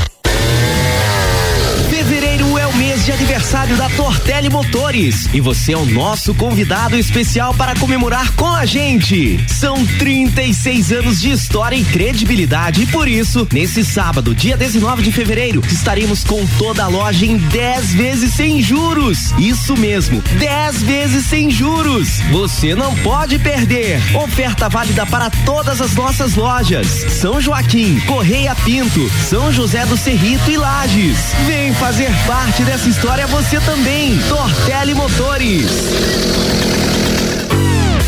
De 3.05 3.11
aniversário 3.11 3.77
da 3.77 3.87
Tortelli 3.87 4.49
Motores 4.49 5.29
e 5.31 5.39
você 5.39 5.73
é 5.73 5.77
o 5.77 5.85
nosso 5.85 6.33
convidado 6.33 6.97
especial 6.97 7.53
para 7.53 7.75
comemorar 7.75 8.31
com 8.33 8.49
a 8.49 8.65
gente. 8.65 9.39
São 9.47 9.85
36 9.99 10.91
anos 10.91 11.21
de 11.21 11.29
história 11.29 11.75
e 11.75 11.83
credibilidade 11.83 12.81
e 12.81 12.87
por 12.87 13.07
isso, 13.07 13.47
nesse 13.53 13.85
sábado, 13.85 14.33
dia 14.33 14.57
19 14.57 15.03
de 15.03 15.11
fevereiro, 15.11 15.61
estaremos 15.67 16.23
com 16.23 16.43
toda 16.57 16.83
a 16.83 16.87
loja 16.87 17.27
em 17.27 17.37
10 17.37 17.93
vezes 17.93 18.33
sem 18.33 18.59
juros. 18.59 19.31
Isso 19.37 19.77
mesmo, 19.77 20.23
10 20.39 20.81
vezes 20.81 21.27
sem 21.27 21.51
juros. 21.51 22.21
Você 22.31 22.73
não 22.73 22.95
pode 22.95 23.37
perder. 23.37 24.01
Oferta 24.15 24.67
válida 24.67 25.05
para 25.05 25.29
todas 25.45 25.79
as 25.79 25.93
nossas 25.93 26.33
lojas. 26.33 26.87
São 26.87 27.39
Joaquim, 27.39 27.99
Correia 28.07 28.55
Pinto, 28.55 29.07
São 29.29 29.53
José 29.53 29.85
do 29.85 29.95
Cerrito 29.95 30.49
e 30.49 30.57
Lages. 30.57 31.19
Vem 31.45 31.71
fazer 31.75 32.09
parte 32.25 32.63
dessa 32.63 32.94
história 32.95 33.27
você 33.27 33.59
também. 33.59 34.17
Tortelli 34.29 34.93
Motores. 34.93 36.74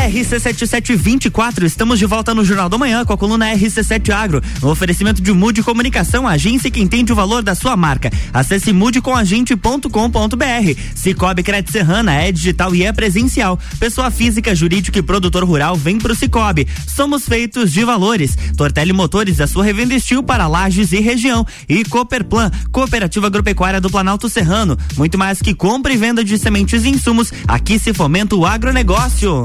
RC7724, 0.00 1.64
estamos 1.64 1.98
de 1.98 2.06
volta 2.06 2.34
no 2.34 2.42
Jornal 2.42 2.70
da 2.70 2.78
Manhã 2.78 3.04
com 3.04 3.12
a 3.12 3.18
coluna 3.18 3.54
RC7 3.54 4.10
Agro, 4.10 4.42
no 4.62 4.70
oferecimento 4.70 5.20
de 5.20 5.30
Mude 5.32 5.62
Comunicação, 5.62 6.26
agência 6.26 6.70
que 6.70 6.80
entende 6.80 7.12
o 7.12 7.14
valor 7.14 7.42
da 7.42 7.54
sua 7.54 7.76
marca. 7.76 8.10
Acesse 8.32 8.72
mudecomagente.com.br. 8.72 10.80
Cicobi 10.94 11.42
Crédito 11.42 11.72
Serrana 11.72 12.14
é 12.14 12.32
digital 12.32 12.74
e 12.74 12.84
é 12.84 12.92
presencial. 12.92 13.58
Pessoa 13.78 14.10
física, 14.10 14.54
jurídica 14.54 14.98
e 14.98 15.02
produtor 15.02 15.44
rural 15.44 15.76
vem 15.76 15.98
pro 15.98 16.14
Cicobi. 16.14 16.66
Somos 16.88 17.26
feitos 17.26 17.70
de 17.70 17.84
valores. 17.84 18.36
Tortelli 18.56 18.94
Motores, 18.94 19.40
a 19.40 19.46
sua 19.46 19.64
revenda 19.64 19.94
estil 19.94 20.22
para 20.22 20.46
lajes 20.46 20.92
e 20.92 21.00
região. 21.00 21.46
E 21.68 21.84
Cooperplan, 21.84 22.50
Cooperativa 22.72 23.26
Agropecuária 23.26 23.80
do 23.80 23.90
Planalto 23.90 24.30
Serrano. 24.30 24.78
Muito 24.96 25.18
mais 25.18 25.42
que 25.42 25.54
compra 25.54 25.92
e 25.92 25.98
venda 25.98 26.24
de 26.24 26.38
sementes 26.38 26.84
e 26.84 26.88
insumos, 26.88 27.30
aqui 27.46 27.78
se 27.78 27.92
fomenta 27.92 28.34
o 28.34 28.46
agronegócio. 28.46 29.44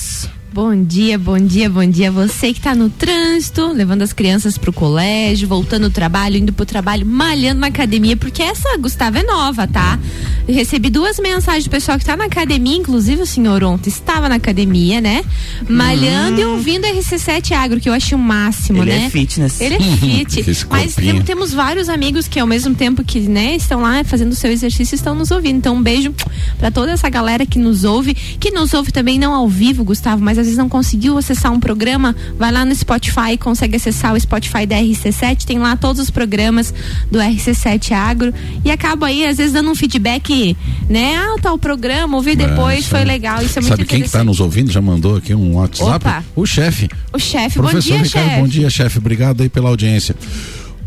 Bom 0.53 0.83
dia, 0.83 1.17
bom 1.17 1.39
dia, 1.39 1.69
bom 1.69 1.85
dia. 1.85 2.11
Você 2.11 2.51
que 2.51 2.59
está 2.59 2.75
no 2.75 2.89
trânsito, 2.89 3.71
levando 3.71 4.01
as 4.01 4.11
crianças 4.11 4.57
pro 4.57 4.73
colégio, 4.73 5.47
voltando 5.47 5.87
do 5.87 5.93
trabalho, 5.93 6.35
indo 6.35 6.51
pro 6.51 6.65
trabalho, 6.65 7.05
malhando 7.05 7.61
na 7.61 7.67
academia, 7.67 8.17
porque 8.17 8.43
essa, 8.43 8.75
Gustavo, 8.77 9.17
é 9.17 9.23
nova, 9.23 9.65
tá? 9.65 9.97
Eu 10.45 10.53
recebi 10.53 10.89
duas 10.89 11.17
mensagens 11.19 11.63
do 11.63 11.69
pessoal 11.69 11.97
que 11.97 12.03
tá 12.03 12.17
na 12.17 12.25
academia, 12.25 12.75
inclusive 12.75 13.21
o 13.21 13.25
senhor 13.25 13.63
ontem 13.63 13.87
estava 13.89 14.27
na 14.27 14.35
academia, 14.35 14.99
né? 14.99 15.23
Malhando 15.69 16.41
hum. 16.41 16.41
e 16.41 16.45
ouvindo 16.45 16.85
RC7 16.85 17.53
Agro, 17.53 17.79
que 17.79 17.87
eu 17.87 17.93
achei 17.93 18.17
o 18.17 18.19
máximo, 18.19 18.83
Ele 18.83 18.91
né? 18.91 19.05
é 19.05 19.09
fitness. 19.09 19.61
Ele 19.61 19.75
é 19.75 19.79
fit. 19.79 20.67
Mas 20.69 20.95
tem, 20.95 21.21
temos 21.21 21.53
vários 21.53 21.87
amigos 21.87 22.27
que 22.27 22.37
ao 22.37 22.47
mesmo 22.47 22.75
tempo 22.75 23.05
que, 23.05 23.21
né, 23.21 23.55
estão 23.55 23.81
lá 23.81 24.03
fazendo 24.03 24.33
o 24.33 24.35
seu 24.35 24.51
exercício, 24.51 24.95
estão 24.95 25.15
nos 25.15 25.31
ouvindo. 25.31 25.55
Então, 25.55 25.77
um 25.77 25.81
beijo 25.81 26.13
para 26.57 26.69
toda 26.69 26.91
essa 26.91 27.07
galera 27.07 27.45
que 27.45 27.57
nos 27.57 27.85
ouve, 27.85 28.13
que 28.13 28.51
nos 28.51 28.73
ouve 28.73 28.91
também 28.91 29.17
não 29.17 29.33
ao 29.33 29.47
vivo, 29.47 29.85
Gustavo, 29.85 30.21
mas 30.21 30.40
às 30.41 30.47
vezes 30.47 30.57
não 30.57 30.69
conseguiu 30.69 31.17
acessar 31.17 31.51
um 31.51 31.59
programa, 31.59 32.15
vai 32.37 32.51
lá 32.51 32.65
no 32.65 32.73
Spotify, 32.75 33.37
consegue 33.39 33.75
acessar 33.75 34.13
o 34.13 34.19
Spotify 34.19 34.65
da 34.65 34.75
RC7, 34.75 35.45
tem 35.45 35.59
lá 35.59 35.75
todos 35.75 36.01
os 36.01 36.09
programas 36.09 36.73
do 37.09 37.19
RC7 37.19 37.91
Agro 37.91 38.33
e 38.65 38.71
acaba 38.71 39.07
aí 39.07 39.25
às 39.25 39.37
vezes 39.37 39.53
dando 39.53 39.71
um 39.71 39.75
feedback, 39.75 40.55
né? 40.89 41.15
Ah, 41.15 41.35
tá 41.41 41.53
o 41.53 41.57
programa, 41.57 42.17
ouvi 42.17 42.35
depois, 42.35 42.85
é, 42.85 42.87
foi 42.87 43.03
legal, 43.03 43.41
isso 43.41 43.59
é 43.59 43.61
muito 43.61 43.71
Sabe 43.77 43.85
quem 43.85 44.01
está 44.01 44.23
nos 44.23 44.39
ouvindo? 44.39 44.71
Já 44.71 44.81
mandou 44.81 45.15
aqui 45.15 45.33
um 45.33 45.55
WhatsApp? 45.55 45.95
Opa. 45.95 46.23
O 46.35 46.45
chefe. 46.45 46.89
O 47.13 47.19
chefe, 47.19 47.59
bom 47.59 47.73
dia, 47.73 48.03
chefe. 48.03 48.35
Bom 48.39 48.47
dia, 48.47 48.69
chefe. 48.69 48.97
Obrigado 48.97 49.41
aí 49.41 49.49
pela 49.49 49.69
audiência. 49.69 50.15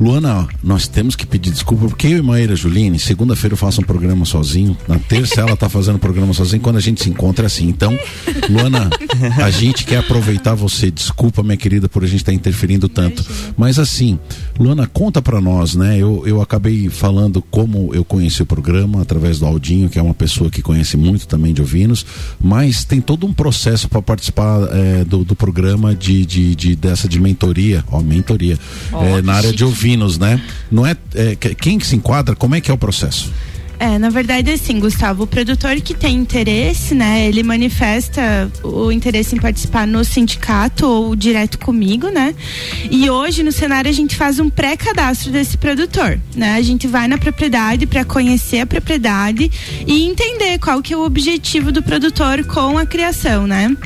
Luana, 0.00 0.48
nós 0.62 0.88
temos 0.88 1.14
que 1.14 1.24
pedir 1.24 1.52
desculpa 1.52 1.86
porque 1.86 2.08
eu 2.08 2.18
e 2.18 2.22
Maíra 2.22 2.56
Juline, 2.56 2.98
segunda-feira 2.98 3.54
eu 3.54 3.56
faço 3.56 3.80
um 3.80 3.84
programa 3.84 4.24
sozinho, 4.24 4.76
na 4.88 4.98
terça 4.98 5.40
ela 5.40 5.56
tá 5.56 5.68
fazendo 5.68 5.96
um 5.96 6.00
programa 6.00 6.32
sozinho, 6.34 6.60
quando 6.60 6.76
a 6.76 6.80
gente 6.80 7.02
se 7.02 7.08
encontra 7.08 7.44
é 7.44 7.46
assim. 7.46 7.68
Então, 7.68 7.96
Luana, 8.50 8.90
a 9.42 9.50
gente 9.50 9.84
quer 9.84 9.98
aproveitar 9.98 10.54
você, 10.54 10.90
desculpa 10.90 11.42
minha 11.42 11.56
querida 11.56 11.88
por 11.88 12.02
a 12.02 12.06
gente 12.06 12.18
estar 12.18 12.32
tá 12.32 12.36
interferindo 12.36 12.88
tanto. 12.88 13.24
Mas 13.56 13.78
assim, 13.78 14.18
Luana, 14.58 14.86
conta 14.86 15.22
para 15.22 15.40
nós, 15.40 15.76
né? 15.76 15.96
Eu, 15.96 16.24
eu 16.26 16.42
acabei 16.42 16.88
falando 16.88 17.40
como 17.42 17.94
eu 17.94 18.04
conheci 18.04 18.42
o 18.42 18.46
programa 18.46 19.00
através 19.00 19.38
do 19.38 19.46
Aldinho, 19.46 19.88
que 19.88 19.98
é 19.98 20.02
uma 20.02 20.14
pessoa 20.14 20.50
que 20.50 20.60
conhece 20.60 20.96
muito 20.96 21.28
também 21.28 21.52
de 21.52 21.62
ovinos, 21.62 22.04
mas 22.40 22.84
tem 22.84 23.00
todo 23.00 23.26
um 23.26 23.32
processo 23.32 23.88
para 23.88 24.02
participar 24.02 24.60
é, 24.72 25.04
do, 25.04 25.24
do 25.24 25.36
programa 25.36 25.94
de, 25.94 26.26
de, 26.26 26.54
de, 26.56 26.74
dessa 26.74 27.08
de 27.08 27.20
mentoria, 27.20 27.84
ó, 27.90 28.00
mentoria, 28.00 28.58
oh, 28.92 29.04
é, 29.04 29.22
na 29.22 29.34
área 29.34 29.52
de 29.52 29.64
ovinos 29.64 29.83
ovinos, 29.84 30.18
né? 30.18 30.40
Não 30.72 30.86
é, 30.86 30.96
é 31.14 31.34
quem 31.36 31.78
que 31.78 31.86
se 31.86 31.94
enquadra? 31.94 32.34
Como 32.34 32.54
é 32.54 32.60
que 32.60 32.70
é 32.70 32.74
o 32.74 32.78
processo? 32.78 33.30
É, 33.84 33.98
na 33.98 34.08
verdade, 34.08 34.50
assim, 34.50 34.80
Gustavo, 34.80 35.24
o 35.24 35.26
produtor 35.26 35.78
que 35.78 35.92
tem 35.92 36.16
interesse, 36.16 36.94
né, 36.94 37.28
ele 37.28 37.42
manifesta 37.42 38.50
o 38.62 38.90
interesse 38.90 39.36
em 39.36 39.38
participar 39.38 39.86
no 39.86 40.02
sindicato 40.02 40.86
ou 40.86 41.14
direto 41.14 41.58
comigo, 41.58 42.08
né? 42.08 42.34
E 42.90 43.10
hoje 43.10 43.42
no 43.42 43.52
cenário 43.52 43.90
a 43.90 43.92
gente 43.92 44.16
faz 44.16 44.40
um 44.40 44.48
pré-cadastro 44.48 45.30
desse 45.30 45.58
produtor, 45.58 46.18
né? 46.34 46.54
A 46.54 46.62
gente 46.62 46.86
vai 46.86 47.06
na 47.06 47.18
propriedade 47.18 47.84
para 47.84 48.06
conhecer 48.06 48.60
a 48.60 48.66
propriedade 48.66 49.50
e 49.86 50.04
entender 50.06 50.58
qual 50.58 50.80
que 50.80 50.94
é 50.94 50.96
o 50.96 51.04
objetivo 51.04 51.70
do 51.70 51.82
produtor 51.82 52.42
com 52.46 52.78
a 52.78 52.86
criação, 52.86 53.46
né? 53.46 53.76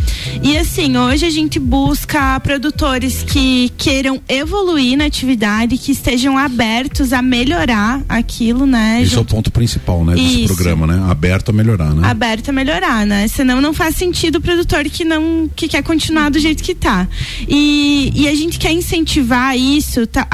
E 0.44 0.56
assim, 0.56 0.96
hoje 0.96 1.26
a 1.26 1.30
gente 1.30 1.58
busca 1.58 2.38
produtores 2.38 3.24
que 3.24 3.72
queiram 3.76 4.22
evoluir 4.28 4.96
na 4.96 5.06
atividade, 5.06 5.76
que 5.76 5.90
estejam 5.90 6.38
abertos 6.38 7.12
a 7.12 7.20
melhorar 7.20 8.00
aquilo, 8.08 8.64
né? 8.64 9.02
Esse 9.02 9.16
é 9.16 9.20
o 9.20 9.24
ponto 9.24 9.50
principal 9.50 9.87
principal, 9.88 10.04
né, 10.04 10.14
desse 10.14 10.44
Isso. 10.44 10.54
programa, 10.54 10.86
né? 10.86 11.06
Aberto 11.10 11.48
a 11.48 11.52
melhorar, 11.52 11.94
né? 11.94 12.08
Aberto 12.08 12.50
a 12.50 12.52
melhorar, 12.52 13.06
né? 13.06 13.26
Senão 13.28 13.60
não 13.60 13.72
faz 13.72 13.96
sentido 13.96 14.36
o 14.36 14.40
produtor 14.40 14.84
que 14.84 15.04
não 15.04 15.48
que 15.54 15.68
quer 15.68 15.82
continuar 15.82 16.30
do 16.30 16.38
jeito 16.38 16.62
que 16.62 16.74
tá. 16.74 17.08
E, 17.48 18.12
e 18.14 18.28
a 18.28 18.34
gente 18.34 18.58
quer 18.58 18.72
incentivar 18.72 19.56
isso, 19.56 20.06
tá, 20.06 20.28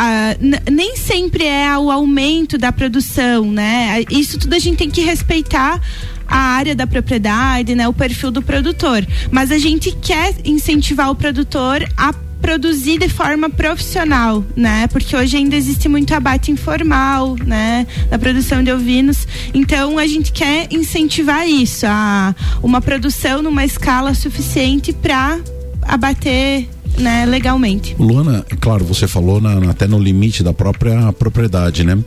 nem 0.70 0.96
sempre 0.96 1.44
é 1.44 1.76
o 1.78 1.90
aumento 1.90 2.58
da 2.58 2.72
produção, 2.72 3.50
né? 3.50 4.04
Isso 4.10 4.38
tudo 4.38 4.54
a 4.54 4.58
gente 4.58 4.76
tem 4.76 4.90
que 4.90 5.02
respeitar 5.02 5.80
a 6.26 6.38
área 6.38 6.74
da 6.74 6.86
propriedade, 6.86 7.74
né, 7.74 7.86
o 7.86 7.92
perfil 7.92 8.30
do 8.30 8.40
produtor. 8.40 9.06
Mas 9.30 9.50
a 9.50 9.58
gente 9.58 9.92
quer 9.92 10.34
incentivar 10.44 11.10
o 11.10 11.14
produtor 11.14 11.86
a 11.96 12.14
produzir 12.44 12.98
de 12.98 13.08
forma 13.08 13.48
profissional, 13.48 14.44
né? 14.54 14.86
Porque 14.88 15.16
hoje 15.16 15.34
ainda 15.38 15.56
existe 15.56 15.88
muito 15.88 16.12
abate 16.12 16.50
informal, 16.50 17.36
né? 17.42 17.86
Na 18.10 18.18
produção 18.18 18.62
de 18.62 18.70
ovinos. 18.70 19.26
Então 19.54 19.98
a 19.98 20.06
gente 20.06 20.30
quer 20.30 20.68
incentivar 20.70 21.48
isso, 21.48 21.86
a 21.88 22.34
uma 22.62 22.82
produção 22.82 23.40
numa 23.40 23.64
escala 23.64 24.12
suficiente 24.14 24.92
para 24.92 25.40
abater 25.80 26.68
né, 26.98 27.24
legalmente. 27.24 27.96
Luana, 27.98 28.44
é 28.50 28.56
claro, 28.56 28.84
você 28.84 29.08
falou 29.08 29.40
na, 29.40 29.70
até 29.70 29.86
no 29.86 29.98
limite 29.98 30.42
da 30.42 30.52
própria 30.52 31.14
propriedade, 31.14 31.82
né? 31.82 31.98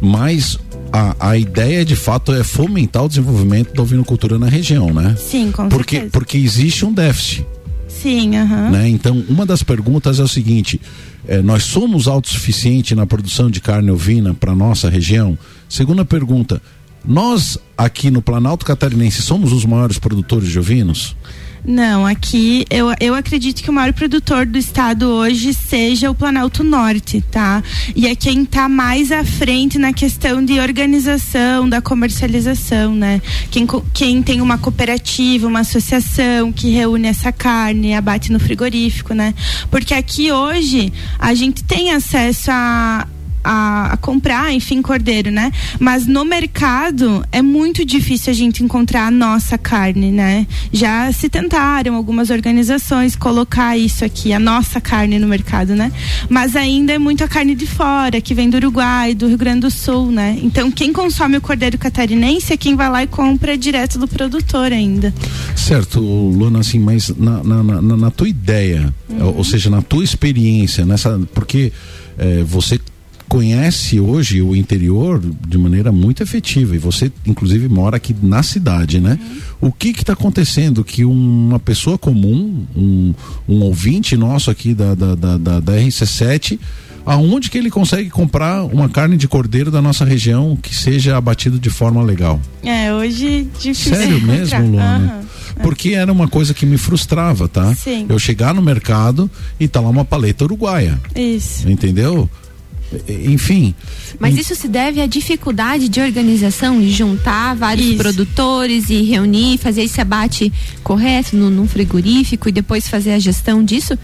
Mas 0.00 0.58
a, 0.90 1.32
a 1.32 1.36
ideia 1.36 1.84
de 1.84 1.96
fato 1.96 2.32
é 2.32 2.42
fomentar 2.42 3.04
o 3.04 3.08
desenvolvimento 3.08 3.74
da 3.74 3.82
ovinocultura 3.82 4.38
na 4.38 4.46
região, 4.46 4.86
né? 4.86 5.14
Sim, 5.18 5.52
com 5.52 5.68
porque, 5.68 5.96
certeza. 5.96 6.12
Porque 6.12 6.38
existe 6.38 6.86
um 6.86 6.94
déficit. 6.94 7.46
Sim, 8.02 8.36
aham. 8.36 8.70
Né? 8.70 8.88
Então, 8.88 9.24
uma 9.28 9.46
das 9.46 9.62
perguntas 9.62 10.18
é 10.18 10.22
o 10.22 10.28
seguinte: 10.28 10.80
é, 11.26 11.40
nós 11.40 11.62
somos 11.62 12.08
autossuficientes 12.08 12.96
na 12.96 13.06
produção 13.06 13.48
de 13.48 13.60
carne 13.60 13.90
ovina 13.90 14.34
para 14.34 14.54
nossa 14.54 14.90
região? 14.90 15.38
Segunda 15.68 16.04
pergunta: 16.04 16.60
nós 17.04 17.56
aqui 17.78 18.10
no 18.10 18.20
Planalto 18.20 18.66
Catarinense 18.66 19.22
somos 19.22 19.52
os 19.52 19.64
maiores 19.64 19.98
produtores 19.98 20.48
de 20.48 20.58
ovinos? 20.58 21.16
Não, 21.64 22.04
aqui 22.04 22.66
eu, 22.68 22.92
eu 22.98 23.14
acredito 23.14 23.62
que 23.62 23.70
o 23.70 23.72
maior 23.72 23.92
produtor 23.92 24.44
do 24.44 24.58
estado 24.58 25.08
hoje 25.08 25.54
seja 25.54 26.10
o 26.10 26.14
Planalto 26.14 26.64
Norte, 26.64 27.20
tá? 27.30 27.62
E 27.94 28.08
é 28.08 28.16
quem 28.16 28.42
está 28.42 28.68
mais 28.68 29.12
à 29.12 29.24
frente 29.24 29.78
na 29.78 29.92
questão 29.92 30.44
de 30.44 30.58
organização, 30.58 31.68
da 31.68 31.80
comercialização, 31.80 32.92
né? 32.94 33.22
Quem, 33.48 33.64
quem 33.94 34.22
tem 34.22 34.40
uma 34.40 34.58
cooperativa, 34.58 35.46
uma 35.46 35.60
associação 35.60 36.52
que 36.52 36.68
reúne 36.70 37.06
essa 37.06 37.30
carne, 37.30 37.94
abate 37.94 38.32
no 38.32 38.40
frigorífico, 38.40 39.14
né? 39.14 39.32
Porque 39.70 39.94
aqui 39.94 40.32
hoje 40.32 40.92
a 41.16 41.32
gente 41.32 41.62
tem 41.62 41.92
acesso 41.92 42.50
a 42.50 43.06
a, 43.42 43.92
a, 43.92 43.96
comprar, 43.96 44.52
enfim, 44.52 44.80
cordeiro, 44.82 45.30
né? 45.30 45.52
Mas 45.78 46.06
no 46.06 46.24
mercado 46.24 47.24
é 47.32 47.42
muito 47.42 47.84
difícil 47.84 48.30
a 48.30 48.34
gente 48.34 48.62
encontrar 48.62 49.06
a 49.06 49.10
nossa 49.10 49.58
carne, 49.58 50.10
né? 50.10 50.46
Já 50.72 51.12
se 51.12 51.28
tentaram 51.28 51.94
algumas 51.94 52.30
organizações 52.30 53.16
colocar 53.16 53.76
isso 53.76 54.04
aqui, 54.04 54.32
a 54.32 54.38
nossa 54.38 54.80
carne 54.80 55.18
no 55.18 55.26
mercado, 55.26 55.74
né? 55.74 55.92
Mas 56.28 56.56
ainda 56.56 56.92
é 56.92 56.98
muito 56.98 57.24
a 57.24 57.28
carne 57.28 57.54
de 57.54 57.66
fora, 57.66 58.20
que 58.20 58.34
vem 58.34 58.48
do 58.48 58.56
Uruguai, 58.56 59.14
do 59.14 59.28
Rio 59.28 59.38
Grande 59.38 59.60
do 59.60 59.70
Sul, 59.70 60.10
né? 60.10 60.38
Então 60.42 60.70
quem 60.70 60.92
consome 60.92 61.36
o 61.36 61.40
cordeiro 61.40 61.78
catarinense 61.78 62.52
é 62.52 62.56
quem 62.56 62.76
vai 62.76 62.90
lá 62.90 63.02
e 63.02 63.06
compra 63.06 63.56
direto 63.56 63.98
do 63.98 64.08
produtor 64.08 64.72
ainda. 64.72 65.12
Certo, 65.56 66.00
Luana, 66.00 66.60
assim, 66.60 66.78
mas 66.78 67.08
na, 67.16 67.42
na, 67.42 67.62
na, 67.62 67.96
na 67.96 68.10
tua 68.10 68.28
ideia, 68.28 68.92
uhum. 69.08 69.36
ou 69.36 69.44
seja, 69.44 69.70
na 69.70 69.82
tua 69.82 70.04
experiência, 70.04 70.84
nessa. 70.84 71.20
Porque 71.34 71.72
é, 72.18 72.42
você 72.42 72.80
conhece 73.32 73.98
hoje 73.98 74.42
o 74.42 74.54
interior 74.54 75.18
de 75.48 75.56
maneira 75.56 75.90
muito 75.90 76.22
efetiva 76.22 76.74
e 76.74 76.78
você 76.78 77.10
inclusive 77.24 77.66
mora 77.66 77.96
aqui 77.96 78.14
na 78.22 78.42
cidade, 78.42 79.00
né? 79.00 79.18
Uhum. 79.58 79.68
O 79.68 79.72
que 79.72 79.88
está 79.88 80.12
acontecendo 80.12 80.84
que 80.84 81.02
uma 81.02 81.58
pessoa 81.58 81.96
comum, 81.96 82.66
um, 82.76 83.14
um 83.48 83.62
ouvinte 83.62 84.18
nosso 84.18 84.50
aqui 84.50 84.74
da, 84.74 84.94
da, 84.94 85.14
da, 85.14 85.38
da, 85.38 85.60
da 85.60 85.72
RC7 85.72 86.58
aonde 87.06 87.50
que 87.50 87.56
ele 87.56 87.70
consegue 87.70 88.10
comprar 88.10 88.64
uma 88.64 88.86
carne 88.86 89.16
de 89.16 89.26
cordeiro 89.26 89.70
da 89.70 89.80
nossa 89.80 90.04
região 90.04 90.54
que 90.54 90.74
seja 90.74 91.16
abatido 91.16 91.58
de 91.58 91.70
forma 91.70 92.02
legal? 92.02 92.38
É, 92.62 92.92
hoje 92.92 93.48
difícil. 93.58 93.96
Sério 93.96 94.20
mesmo, 94.20 94.72
Luana? 94.72 95.16
Uhum. 95.16 95.62
Porque 95.62 95.90
era 95.90 96.12
uma 96.12 96.28
coisa 96.28 96.52
que 96.52 96.66
me 96.66 96.76
frustrava, 96.76 97.48
tá? 97.48 97.74
Sim. 97.74 98.04
Eu 98.10 98.18
chegar 98.18 98.52
no 98.52 98.60
mercado 98.60 99.30
e 99.58 99.66
tá 99.66 99.80
lá 99.80 99.88
uma 99.88 100.04
paleta 100.04 100.44
uruguaia. 100.44 101.00
Isso. 101.16 101.68
Entendeu? 101.68 102.28
Enfim. 103.08 103.74
Mas 104.18 104.36
isso 104.36 104.54
se 104.54 104.68
deve 104.68 105.00
à 105.00 105.06
dificuldade 105.06 105.88
de 105.88 106.00
organização, 106.00 106.80
de 106.80 106.90
juntar 106.90 107.54
vários 107.54 107.86
isso. 107.86 107.96
produtores 107.96 108.90
e 108.90 109.02
reunir, 109.02 109.58
fazer 109.58 109.82
esse 109.82 110.00
abate 110.00 110.52
correto 110.82 111.36
no, 111.36 111.50
num 111.50 111.66
frigorífico 111.66 112.48
e 112.48 112.52
depois 112.52 112.88
fazer 112.88 113.12
a 113.12 113.18
gestão 113.18 113.64
disso? 113.64 113.98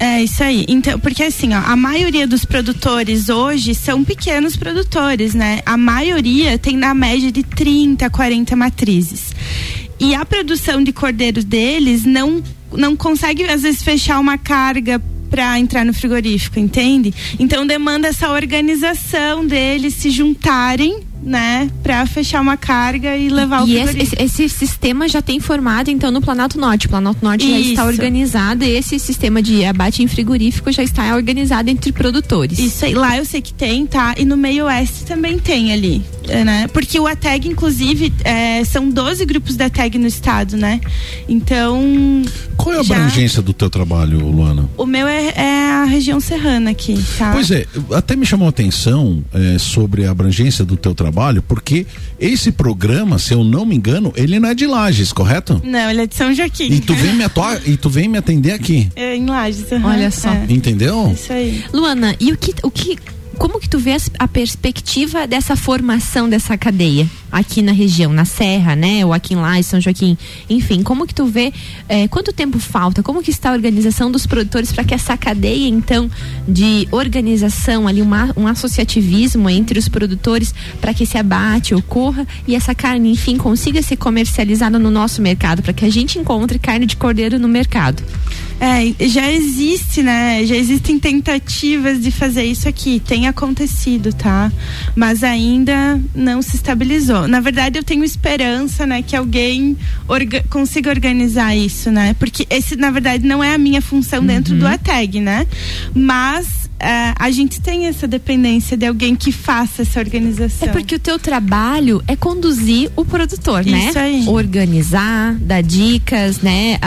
É 0.00 0.22
isso 0.22 0.44
aí. 0.44 0.64
Então, 0.68 0.98
porque 1.00 1.24
assim, 1.24 1.54
ó, 1.54 1.58
a 1.58 1.74
maioria 1.74 2.26
dos 2.26 2.44
produtores 2.44 3.28
hoje 3.28 3.74
são 3.74 4.04
pequenos 4.04 4.56
produtores, 4.56 5.34
né? 5.34 5.60
A 5.66 5.76
maioria 5.76 6.56
tem 6.56 6.76
na 6.76 6.94
média 6.94 7.32
de 7.32 7.42
30, 7.42 8.08
40 8.08 8.54
matrizes. 8.54 9.32
E 9.98 10.14
a 10.14 10.24
produção 10.24 10.84
de 10.84 10.92
cordeiros 10.92 11.44
deles 11.44 12.04
não 12.04 12.42
não 12.70 12.94
consegue 12.94 13.42
às 13.44 13.62
vezes 13.62 13.82
fechar 13.82 14.20
uma 14.20 14.36
carga 14.36 15.02
para 15.28 15.58
entrar 15.58 15.84
no 15.84 15.94
frigorífico, 15.94 16.58
entende? 16.58 17.14
Então 17.38 17.66
demanda 17.66 18.08
essa 18.08 18.30
organização 18.30 19.46
deles 19.46 19.94
se 19.94 20.10
juntarem 20.10 21.07
né, 21.28 21.70
para 21.82 22.06
fechar 22.06 22.40
uma 22.40 22.56
carga 22.56 23.14
e 23.14 23.28
levar 23.28 23.68
e 23.68 23.76
o 23.76 23.78
esse, 23.78 23.98
esse, 23.98 24.16
esse, 24.18 24.48
sistema 24.48 25.06
já 25.06 25.20
tem 25.20 25.38
formado 25.38 25.90
então 25.90 26.10
no 26.10 26.22
Planalto 26.22 26.58
Norte. 26.58 26.86
O 26.86 26.88
Planalto 26.88 27.22
Norte 27.22 27.44
Isso. 27.44 27.64
já 27.64 27.70
está 27.70 27.84
organizado 27.84 28.64
e 28.64 28.70
esse 28.70 28.98
sistema 28.98 29.42
de 29.42 29.64
abate 29.64 30.02
em 30.02 30.08
frigorífico 30.08 30.72
já 30.72 30.82
está 30.82 31.14
organizado 31.14 31.68
entre 31.68 31.92
produtores. 31.92 32.58
Isso 32.58 32.84
aí, 32.84 32.94
lá 32.94 33.18
eu 33.18 33.26
sei 33.26 33.42
que 33.42 33.52
tem, 33.52 33.86
tá? 33.86 34.14
E 34.16 34.24
no 34.24 34.36
meio 34.36 34.64
oeste 34.64 35.04
também 35.04 35.38
tem 35.38 35.72
ali, 35.72 36.02
é, 36.26 36.42
né? 36.44 36.66
Porque 36.68 36.98
o 36.98 37.06
ATEG, 37.06 37.48
inclusive, 37.48 38.12
é, 38.24 38.64
são 38.64 38.88
12 38.88 39.26
grupos 39.26 39.54
da 39.54 39.66
ATEG 39.66 39.98
no 39.98 40.06
estado, 40.06 40.56
né? 40.56 40.80
Então. 41.28 42.22
Qual 42.56 42.74
é 42.74 42.80
a 42.80 42.82
já... 42.82 42.96
abrangência 42.96 43.42
do 43.42 43.52
teu 43.52 43.68
trabalho, 43.68 44.18
Luana? 44.18 44.68
O 44.78 44.86
meu 44.86 45.06
é, 45.06 45.28
é, 45.36 45.70
a 45.72 45.84
região 45.84 46.18
serrana 46.20 46.70
aqui, 46.70 46.98
tá? 47.18 47.32
Pois 47.32 47.50
é, 47.50 47.66
até 47.92 48.16
me 48.16 48.24
chamou 48.24 48.46
a 48.46 48.50
atenção 48.50 49.22
é, 49.34 49.58
sobre 49.58 50.06
a 50.06 50.10
abrangência 50.10 50.64
do 50.64 50.76
teu 50.76 50.94
trabalho 50.94 51.17
trabalho, 51.18 51.42
porque 51.42 51.84
esse 52.20 52.52
programa, 52.52 53.18
se 53.18 53.34
eu 53.34 53.42
não 53.42 53.66
me 53.66 53.74
engano, 53.74 54.12
ele 54.14 54.38
não 54.38 54.48
é 54.48 54.54
de 54.54 54.66
Lages, 54.66 55.12
correto? 55.12 55.60
Não, 55.64 55.90
ele 55.90 56.02
é 56.02 56.06
de 56.06 56.14
São 56.14 56.32
Joaquim. 56.32 56.72
E 56.72 56.80
tu 56.80 56.94
vem 56.94 57.14
me, 57.14 57.24
atua, 57.24 57.60
e 57.66 57.76
tu 57.76 57.90
vem 57.90 58.08
me 58.08 58.16
atender 58.16 58.52
aqui. 58.52 58.88
É, 58.94 59.16
em 59.16 59.26
Lages. 59.26 59.70
Uhum. 59.72 59.84
Olha 59.84 60.10
só. 60.10 60.30
É. 60.30 60.46
Entendeu? 60.48 61.10
Isso 61.12 61.32
aí. 61.32 61.64
Luana, 61.72 62.14
e 62.20 62.32
o 62.32 62.36
que, 62.36 62.54
o 62.62 62.70
que 62.70 62.96
como 63.36 63.60
que 63.60 63.68
tu 63.68 63.78
vê 63.78 63.96
a 64.18 64.28
perspectiva 64.28 65.26
dessa 65.26 65.54
formação 65.54 66.28
dessa 66.28 66.56
cadeia 66.56 67.08
aqui 67.30 67.62
na 67.62 67.72
região, 67.72 68.12
na 68.12 68.24
Serra, 68.24 68.74
né? 68.74 69.04
Ou 69.04 69.12
aqui 69.12 69.34
em 69.34 69.36
Lá, 69.36 69.60
São 69.62 69.80
Joaquim, 69.80 70.16
enfim, 70.48 70.82
como 70.82 71.06
que 71.06 71.14
tu 71.14 71.26
vê, 71.26 71.52
é, 71.88 72.08
quanto 72.08 72.32
tempo 72.32 72.58
falta, 72.58 73.02
como 73.02 73.22
que 73.22 73.30
está 73.30 73.50
a 73.50 73.52
organização 73.52 74.10
dos 74.10 74.26
produtores 74.26 74.72
para 74.72 74.84
que 74.84 74.94
essa 74.94 75.16
cadeia, 75.16 75.68
então, 75.68 76.10
de 76.46 76.88
organização 76.90 77.86
ali, 77.86 78.02
uma, 78.02 78.32
um 78.36 78.46
associativismo 78.46 79.48
entre 79.48 79.78
os 79.78 79.88
produtores 79.88 80.54
para 80.80 80.94
que 80.94 81.04
esse 81.04 81.18
abate 81.18 81.74
ocorra 81.74 82.26
e 82.46 82.54
essa 82.54 82.74
carne, 82.74 83.10
enfim, 83.10 83.36
consiga 83.36 83.82
ser 83.82 83.96
comercializada 83.96 84.78
no 84.78 84.90
nosso 84.90 85.20
mercado, 85.22 85.62
para 85.62 85.72
que 85.72 85.84
a 85.84 85.90
gente 85.90 86.18
encontre 86.18 86.58
carne 86.58 86.86
de 86.86 86.96
cordeiro 86.96 87.38
no 87.38 87.48
mercado? 87.48 88.02
É, 88.60 89.06
já 89.06 89.30
existe, 89.30 90.02
né? 90.02 90.44
Já 90.44 90.56
existem 90.56 90.98
tentativas 90.98 92.00
de 92.00 92.10
fazer 92.10 92.44
isso 92.44 92.68
aqui. 92.68 93.00
Tem 93.00 93.28
acontecido, 93.28 94.12
tá? 94.12 94.50
Mas 94.96 95.22
ainda 95.22 96.00
não 96.14 96.42
se 96.42 96.56
estabilizou. 96.56 97.17
Na 97.26 97.40
verdade, 97.40 97.78
eu 97.78 97.82
tenho 97.82 98.04
esperança, 98.04 98.86
né, 98.86 99.02
que 99.02 99.16
alguém 99.16 99.76
orga 100.06 100.44
consiga 100.50 100.90
organizar 100.90 101.56
isso, 101.56 101.90
né? 101.90 102.14
Porque 102.18 102.46
esse, 102.50 102.76
na 102.76 102.90
verdade, 102.90 103.26
não 103.26 103.42
é 103.42 103.54
a 103.54 103.58
minha 103.58 103.80
função 103.80 104.24
dentro 104.24 104.54
uhum. 104.54 104.60
do 104.60 104.66
ATEG, 104.66 105.20
né? 105.20 105.46
Mas 105.94 106.67
é, 106.80 107.12
a 107.18 107.30
gente 107.30 107.60
tem 107.60 107.86
essa 107.86 108.06
dependência 108.06 108.76
de 108.76 108.86
alguém 108.86 109.16
que 109.16 109.32
faça 109.32 109.82
essa 109.82 109.98
organização. 109.98 110.68
É 110.68 110.72
porque 110.72 110.94
o 110.94 110.98
teu 110.98 111.18
trabalho 111.18 112.02
é 112.06 112.14
conduzir 112.14 112.90
o 112.94 113.04
produtor, 113.04 113.62
Isso 113.62 113.70
né? 113.70 113.88
Isso 113.88 113.98
aí. 113.98 114.28
Organizar, 114.28 115.34
dar 115.40 115.62
dicas, 115.62 116.40
né? 116.40 116.78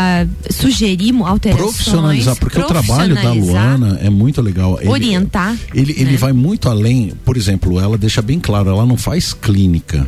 sugerir 0.49 1.13
alterações. 1.23 1.71
Profissionalizar, 1.71 2.35
porque 2.37 2.59
o 2.59 2.65
trabalho 2.65 3.15
da 3.15 3.33
Luana 3.33 3.99
é 4.01 4.09
muito 4.09 4.41
legal. 4.41 4.77
Ele, 4.79 4.89
orientar. 4.89 5.57
Ele, 5.73 5.91
ele 5.97 6.11
né? 6.11 6.17
vai 6.17 6.33
muito 6.33 6.69
além, 6.69 7.13
por 7.25 7.35
exemplo, 7.35 7.79
ela 7.79 7.97
deixa 7.97 8.21
bem 8.21 8.39
claro, 8.39 8.69
ela 8.69 8.85
não 8.85 8.97
faz 8.97 9.33
clínica 9.33 10.07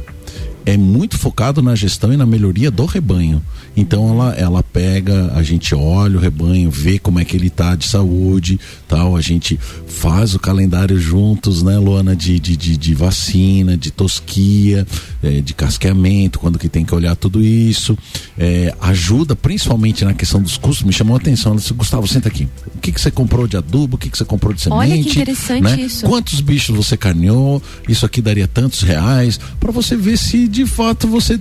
é 0.66 0.78
muito 0.78 1.18
focado 1.18 1.62
na 1.62 1.76
gestão 1.76 2.14
e 2.14 2.18
na 2.18 2.26
melhoria 2.26 2.72
do 2.72 2.86
rebanho. 2.86 3.42
Então 3.76 4.10
ela, 4.10 4.34
ela 4.36 4.64
pega, 4.64 5.32
a 5.34 5.42
gente 5.42 5.74
olha 5.74 6.18
o 6.18 6.22
rebanho, 6.22 6.70
vê 6.70 7.00
como 7.00 7.20
é 7.20 7.26
que 7.26 7.36
ele 7.36 7.50
tá 7.50 7.76
de 7.76 7.88
saúde, 7.88 8.60
tal, 8.88 9.16
a 9.16 9.22
gente 9.22 9.60
faz 9.88 10.36
o 10.36 10.40
calendário 10.40 11.00
juntos, 11.00 11.64
né, 11.64 11.78
Luana, 11.78 12.16
de, 12.16 12.40
de, 12.40 12.56
de, 12.56 12.78
de 12.78 12.94
vacina, 12.94 13.76
de 13.76 13.90
tosquia, 13.90 14.86
é, 15.22 15.42
de 15.42 15.54
casqueamento, 15.54 16.40
quando 16.40 16.60
que 16.60 16.70
tem 16.70 16.86
que 16.86 16.94
olhar 16.94 17.16
tudo 17.16 17.42
isso. 17.42 17.98
É, 18.38 18.74
ajuda 18.82 19.36
principalmente 19.36 20.06
na 20.06 20.14
questão 20.14 20.42
dos 20.42 20.58
custos, 20.58 20.86
me 20.86 20.94
chamou 20.94 21.16
a 21.16 21.20
atenção. 21.20 21.54
Ela 21.54 21.62
disse, 21.62 21.74
Gustavo, 21.74 22.08
senta 22.08 22.28
aqui. 22.28 22.48
O 22.76 22.80
que, 22.80 22.92
que 22.92 23.02
você 23.02 23.10
comprou 23.10 23.48
de 23.48 23.58
adubo? 23.58 23.96
O 23.96 23.98
que, 23.98 24.10
que 24.10 24.18
você 24.18 24.26
comprou 24.26 24.54
de 24.54 24.62
semente? 24.62 24.80
Olha 24.80 25.04
que 25.04 25.10
interessante 25.10 25.64
né? 25.64 25.82
isso. 25.82 26.06
Quantos 26.06 26.42
bichos 26.42 26.76
você 26.76 26.96
carneou? 26.96 27.62
Isso 27.88 28.06
aqui 28.06 28.22
daria 28.22 28.48
tantos 28.48 28.82
reais, 28.82 29.40
para 29.60 29.72
você 29.72 29.96
ver 29.96 30.18
se 30.18 30.48
de 30.48 30.66
fato 30.66 31.08
você 31.08 31.40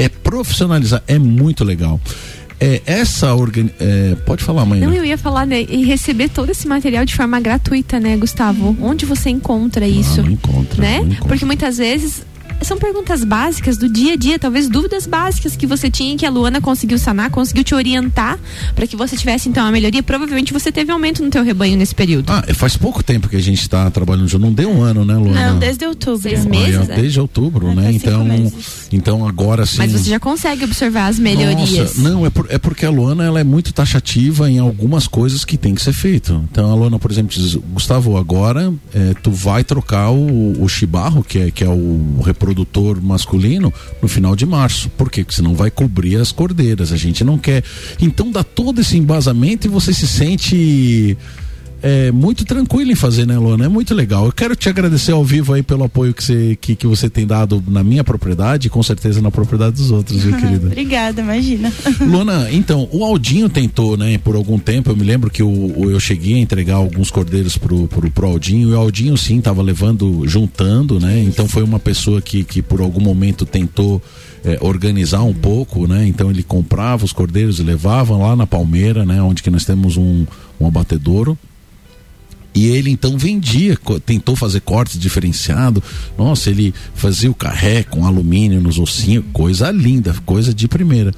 é 0.00 0.08
profissionalizar, 0.08 1.02
é 1.06 1.18
muito 1.18 1.59
legal. 1.64 2.00
é, 2.60 2.82
essa 2.84 3.34
organi 3.34 3.70
é, 3.80 4.14
pode 4.26 4.44
falar, 4.44 4.66
mãe. 4.66 4.80
Não, 4.80 4.92
eu 4.92 5.04
ia 5.04 5.16
falar, 5.16 5.46
né? 5.46 5.62
E 5.62 5.82
receber 5.84 6.28
todo 6.28 6.50
esse 6.50 6.68
material 6.68 7.04
de 7.06 7.14
forma 7.14 7.40
gratuita, 7.40 7.98
né, 7.98 8.16
Gustavo? 8.16 8.76
Onde 8.82 9.06
você 9.06 9.30
encontra 9.30 9.86
isso? 9.88 10.20
Ah, 10.20 10.24
não 10.24 10.32
encontra, 10.32 10.82
né? 10.82 10.98
não 10.98 11.06
encontra. 11.06 11.28
Porque 11.28 11.44
muitas 11.46 11.78
vezes 11.78 12.22
são 12.62 12.76
perguntas 12.76 13.24
básicas 13.24 13.78
do 13.78 13.88
dia 13.88 14.12
a 14.12 14.16
dia, 14.16 14.38
talvez 14.38 14.68
dúvidas 14.68 15.06
básicas 15.06 15.56
que 15.56 15.66
você 15.66 15.90
tinha 15.90 16.14
que 16.18 16.26
a 16.26 16.30
Luana 16.30 16.60
conseguiu 16.60 16.98
sanar, 16.98 17.30
conseguiu 17.30 17.64
te 17.64 17.74
orientar 17.74 18.38
para 18.74 18.86
que 18.86 18.94
você 18.96 19.16
tivesse 19.16 19.48
então 19.48 19.64
a 19.66 19.72
melhoria. 19.72 20.02
Provavelmente 20.02 20.52
você 20.52 20.70
teve 20.70 20.92
aumento 20.92 21.22
no 21.24 21.30
teu 21.30 21.42
rebanho 21.42 21.78
nesse 21.78 21.94
período. 21.94 22.30
Ah, 22.30 22.44
faz 22.52 22.76
pouco 22.76 23.02
tempo 23.02 23.30
que 23.30 23.36
a 23.36 23.40
gente 23.40 23.62
está 23.62 23.90
trabalhando 23.90 24.28
junto. 24.28 24.44
Não 24.44 24.52
deu 24.52 24.70
um 24.70 24.82
ano, 24.82 25.06
né, 25.06 25.14
Luana? 25.14 25.52
Não, 25.52 25.58
desde 25.58 25.86
outubro. 25.86 26.20
Seis 26.20 26.44
meses, 26.44 26.80
Olha, 26.80 26.92
é? 26.92 26.96
Desde 26.96 27.18
outubro, 27.18 27.70
É, 27.70 27.74
né? 27.74 27.92
Então, 27.92 28.24
meses. 28.26 28.79
Então 28.92 29.26
agora 29.26 29.64
sim. 29.66 29.78
Mas 29.78 29.92
você 29.92 30.10
já 30.10 30.18
consegue 30.20 30.64
observar 30.64 31.06
as 31.08 31.18
melhorias. 31.18 31.96
Nossa, 31.96 32.00
não, 32.08 32.26
é, 32.26 32.30
por- 32.30 32.46
é 32.48 32.58
porque 32.58 32.84
a 32.84 32.90
Luana 32.90 33.24
ela 33.24 33.40
é 33.40 33.44
muito 33.44 33.72
taxativa 33.72 34.50
em 34.50 34.58
algumas 34.58 35.06
coisas 35.06 35.44
que 35.44 35.56
tem 35.56 35.74
que 35.74 35.82
ser 35.82 35.92
feito. 35.92 36.44
Então 36.50 36.70
a 36.70 36.74
Luana, 36.74 36.98
por 36.98 37.10
exemplo, 37.10 37.32
diz, 37.34 37.54
Gustavo, 37.54 38.16
agora 38.16 38.72
é, 38.94 39.14
tu 39.22 39.30
vai 39.30 39.62
trocar 39.64 40.10
o, 40.10 40.62
o 40.62 40.68
chibarro, 40.68 41.22
que 41.22 41.38
é, 41.38 41.50
que 41.50 41.62
é 41.64 41.68
o 41.68 42.20
reprodutor 42.24 43.00
masculino, 43.02 43.72
no 44.02 44.08
final 44.08 44.34
de 44.34 44.44
março. 44.46 44.88
Por 44.90 45.10
quê? 45.10 45.22
Porque 45.24 45.36
senão 45.36 45.54
vai 45.54 45.70
cobrir 45.70 46.16
as 46.16 46.32
cordeiras. 46.32 46.92
A 46.92 46.96
gente 46.96 47.22
não 47.24 47.38
quer. 47.38 47.62
Então 48.00 48.30
dá 48.30 48.42
todo 48.42 48.80
esse 48.80 48.96
embasamento 48.96 49.66
e 49.66 49.70
você 49.70 49.92
se 49.94 50.06
sente. 50.06 51.16
É 51.82 52.12
muito 52.12 52.44
tranquilo 52.44 52.90
em 52.92 52.94
fazer, 52.94 53.26
né, 53.26 53.38
Luana? 53.38 53.64
É 53.64 53.68
muito 53.68 53.94
legal. 53.94 54.26
Eu 54.26 54.32
quero 54.32 54.54
te 54.54 54.68
agradecer 54.68 55.12
ao 55.12 55.24
vivo 55.24 55.54
aí 55.54 55.62
pelo 55.62 55.84
apoio 55.84 56.12
que 56.12 56.22
você, 56.22 56.58
que, 56.60 56.74
que 56.76 56.86
você 56.86 57.08
tem 57.08 57.26
dado 57.26 57.62
na 57.68 57.82
minha 57.82 58.04
propriedade 58.04 58.66
e 58.66 58.70
com 58.70 58.82
certeza 58.82 59.22
na 59.22 59.30
propriedade 59.30 59.76
dos 59.76 59.90
outros, 59.90 60.22
viu, 60.22 60.36
querida? 60.38 60.66
Obrigada, 60.66 61.20
imagina. 61.22 61.72
Luana, 62.06 62.48
então, 62.52 62.88
o 62.92 63.04
Aldinho 63.04 63.48
tentou, 63.48 63.96
né, 63.96 64.18
por 64.18 64.36
algum 64.36 64.58
tempo, 64.58 64.90
eu 64.90 64.96
me 64.96 65.04
lembro 65.04 65.30
que 65.30 65.42
o, 65.42 65.48
o- 65.48 65.90
eu 65.90 65.98
cheguei 65.98 66.34
a 66.34 66.38
entregar 66.38 66.74
alguns 66.74 67.10
cordeiros 67.10 67.56
pro, 67.56 67.86
pro, 67.88 68.10
pro 68.10 68.26
Aldinho, 68.26 68.68
e 68.68 68.72
o 68.72 68.76
Aldinho 68.78 69.16
sim 69.16 69.40
tava 69.40 69.62
levando, 69.62 70.26
juntando, 70.28 71.00
né, 71.00 71.22
então 71.22 71.48
foi 71.48 71.62
uma 71.62 71.78
pessoa 71.78 72.20
que, 72.20 72.44
que 72.44 72.60
por 72.60 72.80
algum 72.80 73.00
momento 73.00 73.46
tentou 73.46 74.02
eh, 74.44 74.58
organizar 74.60 75.22
um 75.22 75.32
pouco, 75.34 75.86
né, 75.86 76.06
então 76.06 76.30
ele 76.30 76.42
comprava 76.42 77.04
os 77.04 77.12
cordeiros 77.12 77.58
e 77.58 77.62
levava 77.62 78.16
lá 78.16 78.36
na 78.36 78.46
Palmeira, 78.46 79.04
né, 79.06 79.22
onde 79.22 79.42
que 79.42 79.50
nós 79.50 79.64
temos 79.64 79.96
um, 79.96 80.26
um 80.60 80.66
abatedouro, 80.66 81.38
e 82.54 82.66
ele 82.66 82.90
então 82.90 83.16
vendia, 83.16 83.78
tentou 84.04 84.34
fazer 84.34 84.60
cortes 84.60 84.98
diferenciado. 84.98 85.82
Nossa, 86.18 86.50
ele 86.50 86.74
fazia 86.94 87.30
o 87.30 87.34
carré 87.34 87.82
com 87.82 88.06
alumínio 88.06 88.60
nos 88.60 88.78
ossinhos, 88.78 89.24
coisa 89.32 89.70
linda, 89.70 90.14
coisa 90.26 90.52
de 90.52 90.66
primeira. 90.66 91.12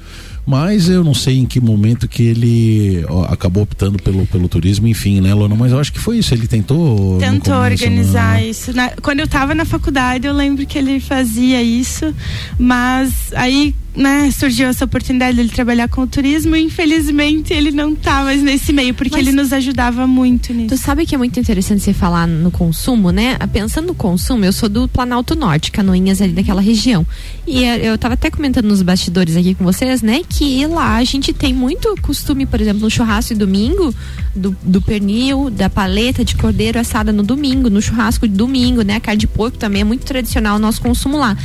Mas 0.45 0.89
eu 0.89 1.05
não 1.05 1.13
sei 1.13 1.37
em 1.39 1.45
que 1.45 1.59
momento 1.61 2.05
que 2.05 2.21
ele 2.21 3.05
ó, 3.07 3.23
acabou 3.31 3.63
optando 3.63 3.97
pelo, 3.97 4.25
pelo 4.27 4.49
turismo, 4.49 4.85
enfim, 4.87 5.21
né, 5.21 5.33
Lona? 5.33 5.55
Mas 5.55 5.71
eu 5.71 5.79
acho 5.79 5.93
que 5.93 5.99
foi 5.99 6.17
isso. 6.17 6.33
Ele 6.33 6.47
tentou. 6.47 7.17
Tentou 7.17 7.53
começo, 7.55 7.83
organizar 7.85 8.33
né? 8.33 8.47
isso. 8.47 8.73
Na- 8.73 8.89
quando 9.01 9.21
eu 9.21 9.27
tava 9.27 9.55
na 9.55 9.63
faculdade, 9.63 10.27
eu 10.27 10.33
lembro 10.33 10.65
que 10.65 10.77
ele 10.77 10.99
fazia 10.99 11.63
isso, 11.63 12.13
mas 12.59 13.31
aí, 13.33 13.73
né, 13.95 14.31
surgiu 14.31 14.67
essa 14.67 14.85
oportunidade 14.85 15.37
dele 15.37 15.49
trabalhar 15.49 15.87
com 15.87 16.01
o 16.01 16.07
turismo 16.07 16.55
e 16.55 16.61
infelizmente 16.63 17.53
ele 17.53 17.71
não 17.71 17.93
tá 17.93 18.23
mais 18.23 18.41
nesse 18.41 18.73
meio, 18.73 18.93
porque 18.93 19.15
Mas- 19.15 19.27
ele 19.27 19.35
nos 19.35 19.53
ajudava 19.53 20.07
muito 20.07 20.47
Tu 20.47 20.53
nisso. 20.53 20.77
sabe 20.77 21.05
que 21.05 21.13
é 21.13 21.17
muito 21.17 21.39
interessante 21.39 21.81
você 21.83 21.93
falar 21.93 22.27
no 22.27 22.49
consumo, 22.49 23.11
né? 23.11 23.37
Pensando 23.51 23.87
no 23.87 23.95
consumo, 23.95 24.43
eu 24.45 24.51
sou 24.53 24.67
do 24.67 24.87
Planalto 24.87 25.35
Norte, 25.35 25.71
Canoinhas 25.71 26.21
ali 26.21 26.31
daquela 26.33 26.61
região. 26.61 27.05
E 27.45 27.63
eh, 27.63 27.87
eu 27.87 27.97
tava 27.97 28.15
até 28.15 28.31
comentando 28.31 28.65
nos 28.65 28.81
bastidores 28.81 29.35
aqui 29.37 29.53
com 29.53 29.63
vocês, 29.63 30.01
né? 30.01 30.21
Que 30.27 30.65
lá 30.65 30.95
a 30.95 31.03
gente 31.03 31.31
tem 31.31 31.53
muito 31.53 31.93
costume, 32.01 32.45
por 32.45 32.59
exemplo, 32.59 32.81
no 32.81 32.89
churrasco 32.89 33.33
de 33.33 33.39
domingo, 33.39 33.93
do, 34.35 34.55
do 34.63 34.81
pernil, 34.81 35.49
da 35.51 35.69
paleta 35.69 36.25
de 36.25 36.35
cordeiro 36.35 36.79
assada 36.79 37.11
no 37.11 37.21
domingo, 37.21 37.69
no 37.69 37.81
churrasco 37.81 38.27
de 38.27 38.33
domingo, 38.33 38.81
né? 38.81 38.95
A 38.95 38.99
carne 38.99 39.19
de 39.19 39.27
porco 39.27 39.57
também 39.57 39.81
é 39.81 39.85
muito 39.85 40.03
tradicional 40.05 40.55
o 40.55 40.59
nosso 40.59 40.81
consumo 40.81 41.17
lá. 41.17 41.37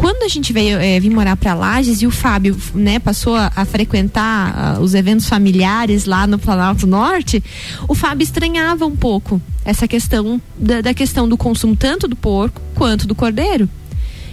Quando 0.00 0.22
a 0.22 0.28
gente 0.28 0.50
veio 0.50 0.78
eh, 0.78 0.98
vir 0.98 1.10
morar 1.10 1.36
para 1.36 1.52
Lages 1.52 2.00
e 2.00 2.06
o 2.06 2.10
Fábio, 2.10 2.56
né, 2.74 2.98
passou 2.98 3.36
a, 3.36 3.52
a 3.54 3.66
frequentar 3.66 4.54
ah, 4.56 4.80
os 4.80 4.94
eventos 4.94 5.28
familiares 5.28 6.06
lá 6.06 6.26
no 6.26 6.38
Planalto 6.38 6.86
Norte, 6.86 7.44
o 7.86 7.94
Fábio 7.94 8.24
estranhava 8.24 8.86
um 8.86 8.96
pouco 8.96 9.38
essa 9.62 9.86
questão 9.86 10.40
da, 10.56 10.80
da 10.80 10.94
questão 10.94 11.28
do 11.28 11.36
consumo 11.36 11.76
tanto 11.76 12.08
do 12.08 12.16
porco 12.16 12.62
quanto 12.74 13.06
do 13.06 13.14
cordeiro. 13.14 13.68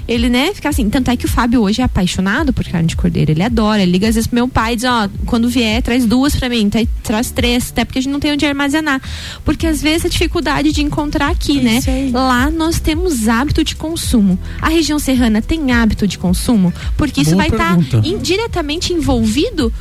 Ele, 0.08 0.30
né, 0.30 0.54
fica 0.54 0.70
assim, 0.70 0.90
tanto 0.90 1.12
é 1.12 1.18
que 1.18 1.26
o 1.26 1.28
Fábio 1.28 1.62
hoje 1.62 1.82
é 1.82 1.84
apaixonado 1.84 2.54
por 2.54 2.64
carne 2.66 2.88
de 2.88 2.96
cordeiro, 2.96 3.30
ele 3.32 3.44
adora, 3.44 3.82
ele 3.82 3.92
liga 3.92 4.08
às 4.08 4.16
vezes 4.16 4.26
pro 4.28 4.36
meu 4.36 4.48
pai 4.48 4.74
e 4.74 4.76
diz, 4.78 4.86
ó, 4.86 5.10
quando 5.26 5.50
vier, 5.50 5.82
traz 5.82 6.06
duas 6.06 6.34
pra 6.36 6.48
mim, 6.48 6.70
tá- 6.70 6.80
traz 7.04 7.30
três, 7.30 7.72
até 7.72 7.84
porque 7.84 8.00
a 8.00 8.02
gente 8.02 8.12
não 8.14 8.20
tem 8.20 8.32
onde 8.32 8.46
armazenar. 8.46 9.02
Porque 9.44 9.68
às 9.68 9.82
vezes 9.82 10.06
a 10.06 10.10
dificuldade 10.10 10.72
de 10.72 10.82
encontrar 10.82 11.30
aqui, 11.30 11.60
né? 11.62 11.80
Isso 11.80 11.90
aí. 11.90 12.10
Lá 12.12 12.50
nós 12.50 12.80
temos 12.80 13.28
hábito 13.28 13.64
de 13.66 13.76
consumo. 13.76 14.40
A 14.62 14.70
região 14.70 14.98
serrana 14.98 15.42
tem 15.42 15.72
hábito 15.74 16.08
de 16.08 16.18
consumo? 16.18 16.74
Porque 16.96 17.22
isso 17.22 17.32
Boa 17.32 17.44
vai 17.44 17.50
estar 17.50 17.76
pergunta. 17.78 18.02
diretamente 18.24 18.94
envolvido 18.94 19.74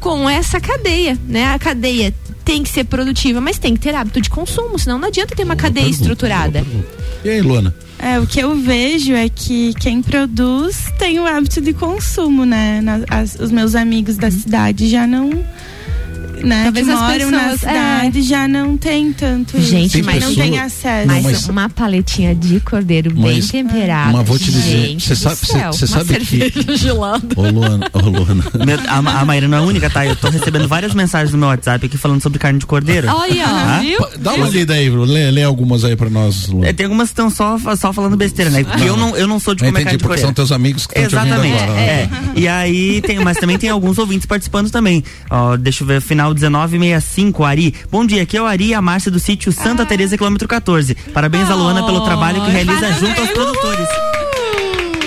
com 0.00 0.28
essa 0.30 0.58
cadeia, 0.60 1.18
né? 1.26 1.52
A 1.52 1.58
cadeia 1.58 2.14
tem 2.44 2.62
que 2.62 2.70
ser 2.70 2.84
produtiva, 2.84 3.40
mas 3.40 3.58
tem 3.58 3.74
que 3.74 3.80
ter 3.80 3.94
hábito 3.94 4.20
de 4.20 4.30
consumo, 4.30 4.78
senão 4.78 4.98
não 4.98 5.08
adianta 5.08 5.34
ter 5.36 5.42
uma 5.44 5.54
Boa 5.54 5.62
cadeia 5.62 5.84
pergunta, 5.86 6.02
estruturada. 6.02 6.66
E 7.24 7.28
aí, 7.28 7.42
Luana? 7.42 7.74
É, 8.00 8.18
o 8.20 8.26
que 8.26 8.40
eu 8.40 8.54
vejo 8.56 9.12
é 9.12 9.28
que 9.28 9.74
quem 9.74 10.00
produz 10.00 10.90
tem 10.98 11.18
o 11.18 11.26
hábito 11.26 11.60
de 11.60 11.72
consumo, 11.72 12.44
né? 12.44 12.80
As- 13.10 13.34
os 13.34 13.50
meus 13.50 13.74
amigos 13.74 14.16
da 14.16 14.30
cidade 14.30 14.88
já 14.88 15.06
não. 15.06 15.30
Né, 16.42 16.64
Talvez 16.64 16.86
que 16.86 16.92
as 16.92 17.00
moram 17.00 17.30
na 17.30 17.38
pessoas- 17.38 17.64
é. 17.64 17.68
cidade 17.98 18.22
já 18.22 18.48
não 18.48 18.76
tem 18.76 19.12
tanto 19.12 19.60
Gente, 19.60 19.92
Tem 19.92 20.02
mas 20.02 20.20
não 20.22 20.28
pessoa- 20.28 20.44
tem 20.46 20.58
acesso. 20.60 21.06
Mas, 21.06 21.22
mas- 21.24 21.48
uma 21.48 21.68
paletinha 21.68 22.34
de 22.34 22.60
cordeiro 22.60 23.10
bem 23.12 23.40
temperada. 23.40 24.12
mas 24.12 24.26
vou 24.26 24.38
te 24.38 24.50
dizer, 24.50 24.86
gente 24.88 25.06
cê 25.06 25.14
do 25.14 25.20
sabe- 25.20 25.36
cê- 25.36 25.46
céu, 25.46 25.72
cê 25.72 25.84
uma 25.86 26.04
sabe 26.04 26.20
que- 26.26 26.76
gelada. 26.76 27.26
Ô, 27.36 27.42
Luana, 27.50 27.86
ô, 27.92 27.98
Luana. 27.98 28.44
Meu- 28.64 28.78
a, 28.88 29.20
a 29.20 29.24
Maíra 29.24 29.48
não 29.48 29.58
é 29.58 29.60
a 29.60 29.64
única, 29.64 29.88
tá? 29.90 30.06
Eu 30.06 30.16
tô 30.16 30.28
recebendo 30.30 30.68
várias 30.68 30.94
mensagens 30.94 31.32
no 31.32 31.38
meu 31.38 31.48
WhatsApp 31.48 31.86
aqui 31.86 31.96
falando 31.98 32.22
sobre 32.22 32.38
carne 32.38 32.58
de 32.58 32.66
cordeiro. 32.66 33.08
Olha, 33.08 33.44
Ah? 33.46 33.78
viu? 33.80 33.98
Dá 34.18 34.34
uma 34.34 34.48
lida 34.48 34.74
aí, 34.74 34.88
lê, 34.90 35.30
lê 35.30 35.42
algumas 35.42 35.84
aí 35.84 35.96
pra 35.96 36.08
nós, 36.10 36.48
Luana. 36.48 36.68
É, 36.68 36.72
tem 36.72 36.84
algumas 36.86 37.08
que 37.08 37.12
estão 37.12 37.30
só, 37.30 37.58
só 37.76 37.92
falando 37.92 38.16
besteira, 38.16 38.50
né? 38.50 38.64
Porque 38.64 38.84
eu 38.88 38.96
não, 38.96 39.16
eu 39.16 39.26
não 39.26 39.38
sou 39.40 39.54
de 39.54 39.60
comer 39.60 39.70
entendi, 39.70 39.84
carne 39.84 39.98
de 39.98 40.02
porque 40.04 40.08
cordeiro. 40.20 40.26
são 40.28 40.34
teus 40.34 40.52
amigos 40.52 40.86
que 40.86 40.98
estão 40.98 41.08
te 41.08 41.16
ouvindo 41.16 41.34
Exatamente. 41.46 41.62
agora. 41.64 41.80
É. 41.80 42.08
E 42.36 42.48
aí 42.48 43.00
tem, 43.02 43.18
mas 43.20 43.36
também 43.38 43.58
tem 43.58 43.70
alguns 43.70 43.98
ouvintes 43.98 44.26
participando 44.26 44.70
também. 44.70 45.02
Ó, 45.30 45.56
deixa 45.56 45.82
eu 45.82 45.86
ver, 45.88 46.00
final 46.00 46.27
1965, 46.34 47.44
Ari. 47.44 47.74
Bom 47.90 48.04
dia, 48.04 48.22
aqui 48.22 48.36
é 48.36 48.42
o 48.42 48.46
Ari 48.46 48.68
e 48.68 48.74
a 48.74 48.82
Márcia 48.82 49.10
do 49.10 49.18
sítio 49.18 49.52
Santa 49.52 49.86
Teresa, 49.86 50.16
quilômetro 50.16 50.48
14. 50.48 50.94
Parabéns 51.12 51.50
a 51.50 51.54
Luana 51.54 51.84
pelo 51.84 52.02
trabalho 52.02 52.44
que 52.44 52.50
realiza 52.50 52.92
junto 52.92 53.20
aos 53.20 53.30
produtores. 53.30 54.17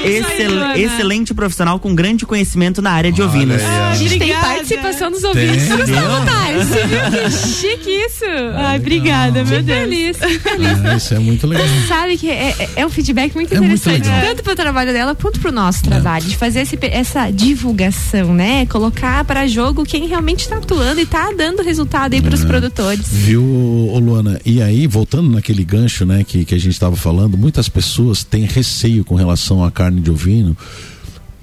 Excel- 0.04 0.76
excelente 0.76 1.34
profissional 1.34 1.80
com 1.80 1.94
grande 1.94 2.26
conhecimento 2.26 2.82
na 2.82 2.92
área 2.92 3.12
de 3.12 3.22
Olha 3.22 3.30
ovinos. 3.30 3.62
ó. 3.62 3.92
A 3.92 3.96
gente 3.96 4.18
tem 4.20 4.34
participação 4.34 5.12
dos 5.12 5.24
ouvintes 5.24 5.68
Tem. 5.68 5.78
Gustavo 5.78 6.26
Tais. 6.26 6.68
Você 6.68 6.86
viu 6.88 7.00
que 7.02 7.32
chique 7.32 7.90
isso? 7.90 8.26
Ai, 8.56 8.78
obrigada, 8.78 9.44
meu 9.44 9.62
Deus. 9.62 9.80
feliz, 9.80 10.18
feliz. 10.18 10.84
É, 10.86 10.96
isso 10.98 11.14
é 11.14 11.20
muito 11.20 11.48
legal. 11.48 11.66
Sabe 11.88 12.18
que 12.18 12.30
é, 12.30 12.50
é- 12.60 12.70
é 12.78 12.86
um 12.86 12.90
feedback 12.90 13.34
muito 13.36 13.54
É 13.54 13.60
muito 13.60 13.74
interessante, 13.76 14.10
tanto 14.26 14.44
pro 14.44 14.56
trabalho 14.56 14.92
dela 14.94 15.16
quanto 15.16 15.40
pro 15.40 15.52
nosso 15.52 15.84
trabalho, 15.84 16.26
de 16.26 16.36
fazer 16.38 16.62
esse 16.62 16.78
essa 16.82 17.30
divulgação, 17.32 18.34
né? 18.34 18.66
Colocar 18.66 19.24
para 19.26 19.48
jogo 19.48 19.84
quem 19.84 20.08
realmente 20.08 20.48
tá 20.48 20.58
atuando 20.58 21.00
e 21.00 21.06
tá 21.06 21.32
dando 21.36 21.62
resultado 21.62 22.14
aí 22.14 22.22
pros 22.22 22.44
produtores. 22.44 23.08
Viu, 23.12 23.42
Luana? 24.02 24.40
E 24.46 24.62
aí, 24.62 24.88
voltando 24.88 25.30
naquele 25.30 25.64
gancho, 25.64 26.06
né, 26.06 26.24
que, 26.28 26.44
que 26.46 26.56
a 26.56 26.58
gente 26.60 26.74
estava 26.74 26.96
falando, 26.96 27.38
muitas 27.38 27.68
pessoas 27.70 28.24
têm 28.24 28.46
receio 28.46 29.04
com 29.06 29.16
relação 29.16 29.64
à 29.64 29.72
carne 29.72 29.91
de 30.00 30.12
ovino. 30.12 30.56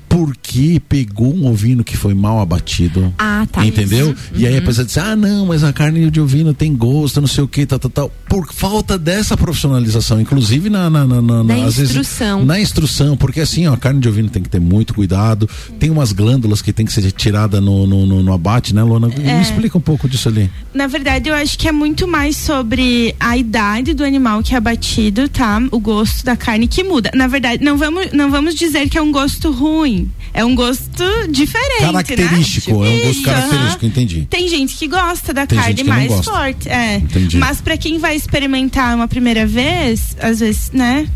Porque 0.09 0.81
pegou 0.89 1.35
um 1.35 1.47
ovino 1.47 1.85
que 1.85 1.97
foi 1.97 2.15
mal 2.15 2.41
abatido. 2.41 3.13
Ah, 3.19 3.47
tá. 3.51 3.65
Entendeu? 3.67 4.15
E 4.35 4.43
Uhum. 4.43 4.49
aí 4.49 4.57
a 4.57 4.63
pessoa 4.63 4.85
diz: 4.85 4.97
ah, 4.99 5.15
não, 5.15 5.47
mas 5.47 5.63
a 5.63 5.73
carne 5.73 6.11
de 6.11 6.21
ovino 6.21 6.55
tem 6.55 6.75
gosto, 6.75 7.21
não 7.21 7.29
sei 7.29 7.45
o 7.45 7.49
que, 7.49 7.67
tal, 7.67 7.79
tal, 7.79 7.91
tal. 7.91 8.13
Por 8.29 8.53
falta 8.53 8.99
dessa 8.99 9.37
profissionalização, 9.37 10.21
inclusive 10.21 10.71
na. 10.71 10.89
Na, 10.89 11.05
na, 11.07 11.21
na, 11.21 11.45
Na 11.45 11.55
às 11.67 11.77
vezes- 11.77 11.91
instrução. 11.97 12.45
na 12.45 12.59
instrução, 12.59 13.17
porque 13.17 13.41
assim, 13.41 13.67
ó, 13.67 13.75
a 13.75 13.77
carne 13.77 14.01
de 14.01 14.09
ovino 14.09 14.31
tem 14.31 14.43
que 14.43 14.49
ter 14.49 14.61
muito 14.61 14.95
cuidado. 14.95 15.49
Tem 15.79 15.91
umas 15.91 16.13
glândulas 16.13 16.63
que 16.63 16.73
tem 16.73 16.87
que 16.87 16.93
ser 16.93 17.11
tirada 17.13 17.61
no, 17.61 17.87
no, 17.87 18.07
no, 18.07 18.23
no 18.23 18.33
abate, 18.33 18.75
né, 18.75 18.83
Luana? 18.83 19.11
É. 19.15 19.37
Me 19.37 19.43
explica 19.43 19.77
um 19.77 19.81
pouco 19.81 20.09
disso 20.09 20.29
ali. 20.29 20.51
Na 20.73 20.87
verdade, 20.87 21.29
eu 21.29 21.35
acho 21.35 21.59
que 21.59 21.69
é 21.69 21.73
muito 21.73 22.09
mais 22.09 22.37
sobre 22.37 23.15
a 23.21 23.37
idade 23.37 23.93
do 23.93 24.03
animal 24.05 24.43
que 24.43 24.55
é 24.55 24.57
abatido, 24.59 25.29
tá? 25.29 25.61
O 25.71 25.79
gosto 25.79 26.25
da 26.25 26.37
carne 26.37 26.67
que 26.67 26.83
muda. 26.83 27.11
Na 27.15 27.27
verdade, 27.27 27.63
não 27.63 27.77
vamos, 27.77 28.13
não 28.13 28.31
vamos 28.31 28.55
dizer 28.55 28.89
que 28.89 28.97
é 28.97 29.03
um 29.03 29.13
gosto 29.13 29.51
ruim. 29.53 29.98
É 30.35 30.45
um 30.45 30.55
gosto 30.55 31.05
diferente. 31.31 31.81
Característico, 31.81 32.81
né? 32.81 32.89
é 32.89 32.91
um 32.91 32.97
gosto 32.99 33.11
Isso, 33.11 33.23
característico, 33.23 33.87
entendi. 33.87 34.27
Tem 34.29 34.49
gente 34.49 34.77
que 34.77 34.87
gosta 34.87 35.33
da 35.33 35.47
Tem 35.47 35.59
carne 35.59 35.85
mais 35.85 36.25
forte. 36.25 36.69
É. 36.69 36.97
Entendi. 36.97 37.39
Mas 37.39 37.61
pra 37.61 37.77
quem 37.77 37.99
vai 37.99 38.17
experimentar 38.17 38.95
uma 38.95 39.09
primeira 39.09 39.47
vez, 39.47 40.17
às 40.21 40.41
vezes, 40.41 40.71
né? 40.73 41.09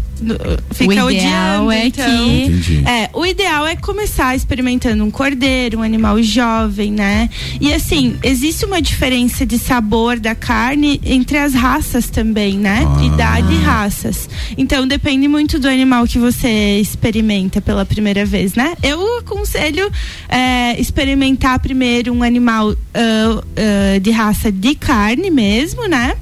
Fica 0.73 1.05
O 1.05 1.11
ideal 1.11 1.65
odiando. 1.67 1.71
é 1.73 1.87
então, 1.87 2.05
que- 2.29 2.43
Entendi. 2.45 2.85
é, 2.89 3.11
o 3.13 3.25
ideal 3.27 3.67
é 3.67 3.77
começar 3.77 4.35
experimentando 4.37 5.05
um 5.05 5.11
cordeiro, 5.11 5.79
um 5.79 5.83
animal 5.83 6.23
jovem, 6.23 6.93
né? 6.93 7.29
E 7.61 7.73
assim, 7.73 8.17
existe 8.23 8.65
uma 8.65 8.81
diferença 8.81 9.45
de 9.45 9.59
sabor 9.59 10.19
da 10.19 10.35
carne 10.35 11.01
entre 11.05 11.39
as 11.39 11.55
raças 11.55 12.09
também, 12.09 12.59
né? 12.59 12.87
Ah. 12.99 13.05
Idade 13.05 13.53
e 13.53 13.59
raças. 13.59 14.29
Então 14.57 14.87
depende 14.87 15.29
muito 15.29 15.59
do 15.59 15.69
animal 15.69 16.07
que 16.07 16.19
você 16.19 16.79
experimenta 16.81 17.61
pela 17.61 17.85
primeira 17.85 18.25
vez, 18.25 18.55
né? 18.55 18.75
Eu 18.83 19.19
aconselho 19.19 19.91
é, 20.29 20.81
experimentar 20.81 21.59
primeiro 21.61 22.13
um 22.13 22.23
animal 22.23 22.75
ah, 22.95 23.43
ah, 23.57 23.99
de 24.01 24.11
raça 24.11 24.51
de 24.53 24.75
carne 24.75 25.31
mesmo, 25.31 25.87
né? 25.89 26.15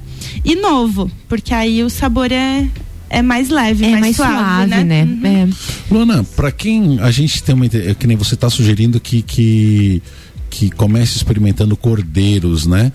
E 0.43 0.55
novo, 0.55 1.09
porque 1.27 1.53
aí 1.53 1.83
o 1.83 1.89
sabor 1.89 2.31
é, 2.31 2.65
é 3.11 3.21
mais 3.21 3.49
leve, 3.49 3.85
É 3.85 3.89
mais, 3.89 4.01
mais 4.01 4.15
suave, 4.15 4.33
suave, 4.69 4.83
né? 4.83 5.03
Uhum. 5.03 5.25
É. 5.25 5.47
Luana, 5.93 6.23
pra 6.35 6.51
quem 6.51 6.99
a 6.99 7.11
gente 7.11 7.43
tem 7.43 7.53
uma 7.53 7.65
ideia, 7.65 7.93
que 7.93 8.07
nem 8.07 8.17
você 8.17 8.35
tá 8.35 8.49
sugerindo 8.49 8.99
que 8.99 9.21
que, 9.21 10.01
que 10.49 10.69
comece 10.71 11.17
experimentando 11.17 11.75
cordeiros, 11.77 12.65
né? 12.65 12.91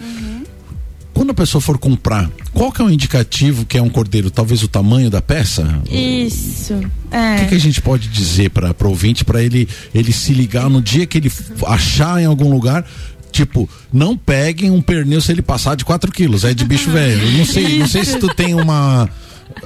Quando 1.14 1.30
a 1.30 1.34
pessoa 1.34 1.62
for 1.62 1.78
comprar, 1.78 2.30
qual 2.52 2.70
que 2.70 2.82
é 2.82 2.84
o 2.84 2.90
indicativo 2.90 3.64
que 3.64 3.78
é 3.78 3.82
um 3.82 3.88
cordeiro? 3.88 4.30
Talvez 4.30 4.62
o 4.62 4.68
tamanho 4.68 5.08
da 5.08 5.22
peça? 5.22 5.80
Isso. 5.90 6.74
O 6.74 7.14
É. 7.14 7.36
que, 7.40 7.46
que 7.46 7.54
a 7.54 7.58
gente 7.60 7.80
pode 7.80 8.06
dizer 8.08 8.50
para 8.50 8.74
o 8.84 8.88
ouvinte 8.88 9.24
para 9.24 9.42
ele 9.42 9.66
ele 9.94 10.12
se 10.12 10.34
ligar 10.34 10.68
no 10.68 10.82
dia 10.82 11.06
que 11.06 11.16
ele 11.16 11.32
achar 11.66 12.20
em 12.20 12.26
algum 12.26 12.50
lugar? 12.50 12.84
Tipo, 13.32 13.68
não 13.92 14.14
peguem 14.16 14.70
um 14.70 14.80
pernil 14.82 15.20
se 15.22 15.32
ele 15.32 15.40
passar 15.42 15.74
de 15.74 15.84
4 15.86 16.10
quilos, 16.12 16.44
é 16.44 16.52
de 16.52 16.64
bicho 16.66 16.90
velho. 16.90 17.32
Não 17.38 17.44
sei, 17.46 17.78
não 17.78 17.88
sei 17.88 18.04
se 18.04 18.18
tu 18.18 18.28
tem 18.34 18.54
uma, 18.54 19.08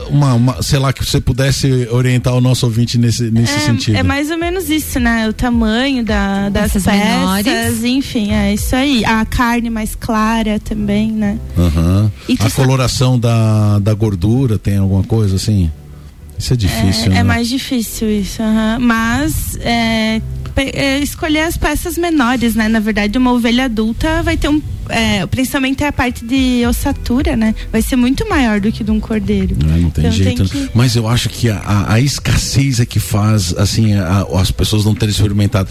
uma, 0.08 0.34
uma- 0.34 0.62
sei 0.62 0.78
lá, 0.78 0.92
que 0.92 1.04
você 1.04 1.20
pudesse 1.20 1.88
orientar 1.90 2.34
o 2.34 2.40
nosso 2.40 2.66
ouvinte 2.66 2.98
nesse, 2.98 3.30
nesse 3.30 3.58
sentido. 3.60 3.96
É, 3.96 4.00
é 4.00 4.02
mais 4.02 4.30
ou 4.30 4.36
menos 4.38 4.68
isso, 4.70 4.98
né? 5.00 5.28
O 5.28 5.32
tamanho 5.32 6.04
da, 6.04 6.48
das 6.48 6.66
Essas 6.76 6.84
peças, 6.84 7.06
menores. 7.46 7.84
enfim, 7.84 8.32
é 8.32 8.54
isso 8.54 8.74
aí. 8.76 9.04
A 9.04 9.24
carne 9.24 9.70
mais 9.70 9.94
clara 9.94 10.58
também, 10.60 11.10
né? 11.12 11.38
Tu 11.54 12.32
A 12.34 12.36
sabe- 12.48 12.54
coloração 12.54 13.18
da, 13.18 13.78
da 13.78 13.94
gordura 13.94 14.58
tem 14.58 14.76
alguma 14.78 15.02
coisa 15.02 15.36
assim? 15.36 15.70
Isso 16.38 16.52
é 16.54 16.56
difícil, 16.56 17.06
é, 17.06 17.08
né? 17.10 17.16
é 17.18 17.22
mais 17.22 17.48
difícil 17.48 18.08
isso, 18.10 18.42
aham. 18.42 18.78
mas 18.80 19.56
é, 19.60 20.22
é, 20.56 20.98
escolher 20.98 21.40
as 21.40 21.56
peças 21.56 21.96
menores, 21.98 22.54
né? 22.54 22.68
Na 22.68 22.80
verdade, 22.80 23.16
uma 23.18 23.32
ovelha 23.32 23.64
adulta 23.66 24.22
vai 24.22 24.36
ter 24.36 24.48
um, 24.48 24.60
é, 24.88 25.24
principalmente 25.26 25.82
a 25.84 25.92
parte 25.92 26.24
de 26.24 26.64
ossatura, 26.68 27.36
né? 27.36 27.54
Vai 27.72 27.82
ser 27.82 27.96
muito 27.96 28.28
maior 28.28 28.60
do 28.60 28.70
que 28.72 28.82
de 28.84 28.90
um 28.90 28.98
cordeiro. 29.00 29.56
É, 29.62 29.78
não 29.80 29.90
tem 29.90 30.04
Então 30.06 30.12
jeito. 30.16 30.48
tem 30.48 30.60
né? 30.62 30.68
que- 30.68 30.76
Mas 30.76 30.96
eu 30.96 31.06
acho 31.08 31.28
que 31.28 31.48
a, 31.48 31.56
a- 31.58 31.94
a 31.94 32.00
escassez 32.00 32.80
é 32.80 32.86
que 32.86 32.98
faz 33.00 33.54
assim 33.56 33.94
a- 33.94 34.26
as 34.40 34.50
pessoas 34.50 34.84
não 34.84 34.94
terem 34.94 35.12
experimentado. 35.14 35.68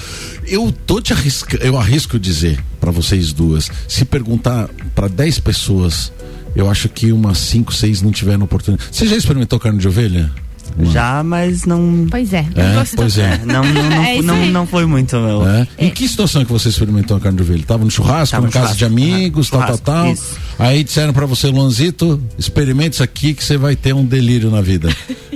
Eu 0.47 0.71
tô 0.71 1.01
te 1.01 1.13
arrisca, 1.13 1.57
eu 1.63 1.77
arrisco 1.77 2.17
dizer 2.19 2.59
para 2.79 2.91
vocês 2.91 3.33
duas, 3.33 3.69
se 3.87 4.05
perguntar 4.05 4.69
para 4.95 5.07
10 5.07 5.39
pessoas, 5.39 6.11
eu 6.55 6.69
acho 6.69 6.87
que 6.89 7.11
umas 7.11 7.37
5, 7.37 7.73
6 7.73 8.01
não 8.01 8.11
tiveram 8.11 8.43
oportunidade. 8.45 8.89
Você 8.91 9.05
já 9.07 9.15
experimentou 9.17 9.59
carne 9.59 9.79
de 9.79 9.87
ovelha? 9.87 10.31
Uma- 10.77 10.91
Já, 10.91 11.23
mas 11.23 11.65
não. 11.65 12.07
Pois 12.09 12.33
é. 12.33 12.45
É, 12.55 12.83
pois 12.95 13.17
é. 13.17 13.39
Não, 13.45 13.63
não, 13.63 13.89
não, 13.89 14.03
É 14.03 14.21
não, 14.21 14.45
não 14.47 14.67
foi 14.67 14.85
muito, 14.85 15.15
meu. 15.17 15.47
É? 15.47 15.67
Em 15.77 15.89
que 15.89 16.07
situação 16.07 16.43
que 16.45 16.51
você 16.51 16.69
experimentou 16.69 17.17
a 17.17 17.19
carne 17.19 17.37
de 17.37 17.43
ovelha? 17.43 17.63
Tava 17.65 17.83
no 17.83 17.91
churrasco, 17.91 18.31
Tava 18.35 18.43
na 18.43 18.47
no 18.47 18.53
casa 18.53 18.75
de 18.75 18.85
amigos, 18.85 19.47
Ah, 19.47 19.51
tal, 19.51 19.59
tal, 19.59 19.67
churrasco, 19.77 19.85
tal. 19.85 20.13
isso. 20.13 20.37
Aí 20.59 20.83
disseram 20.83 21.13
pra 21.13 21.25
você, 21.25 21.47
Luanzito, 21.47 22.21
experimente 22.37 22.93
isso 22.93 23.03
aqui 23.03 23.33
que 23.33 23.43
você 23.43 23.57
vai 23.57 23.75
ter 23.75 23.93
um 23.93 24.03
delírio 24.05 24.49
na 24.51 24.61
vida. 24.61 24.89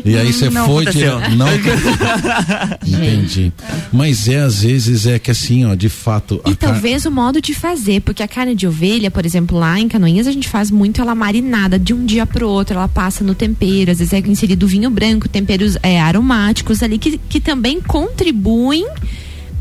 E 0.03 0.17
aí 0.17 0.33
você 0.33 0.51
foi 0.51 0.85
dire- 0.85 1.05
Não. 1.37 1.47
Entendi. 2.85 3.51
Mas 3.91 4.27
é 4.27 4.39
às 4.39 4.61
vezes 4.63 5.05
é 5.05 5.17
que 5.19 5.31
assim, 5.31 5.65
ó, 5.65 5.75
de 5.75 5.89
fato. 5.89 6.41
E 6.45 6.55
car- 6.55 6.71
talvez 6.71 7.05
o 7.05 7.11
modo 7.11 7.41
de 7.41 7.53
fazer, 7.53 8.01
porque 8.01 8.21
a 8.23 8.27
carne 8.27 8.55
de 8.55 8.67
ovelha, 8.67 9.09
por 9.11 9.25
exemplo, 9.25 9.57
lá 9.57 9.79
em 9.79 9.87
Canoinhas 9.87 10.27
a 10.27 10.31
gente 10.31 10.47
faz 10.49 10.69
muito 10.71 11.01
ela 11.01 11.15
marinada 11.15 11.77
de 11.79 11.93
um 11.93 12.05
dia 12.05 12.25
pro 12.25 12.47
outro, 12.49 12.75
ela 12.77 12.87
passa 12.87 13.23
no 13.23 13.33
tempero, 13.35 13.91
às 13.91 13.99
vezes 13.99 14.13
é 14.13 14.19
inserido 14.19 14.67
vinho 14.67 14.89
branco, 14.89 15.27
temperos 15.33 15.77
é, 15.83 15.99
aromáticos 15.99 16.81
ali 16.81 16.97
que, 16.97 17.17
que 17.17 17.41
também 17.41 17.81
contribuem 17.81 18.85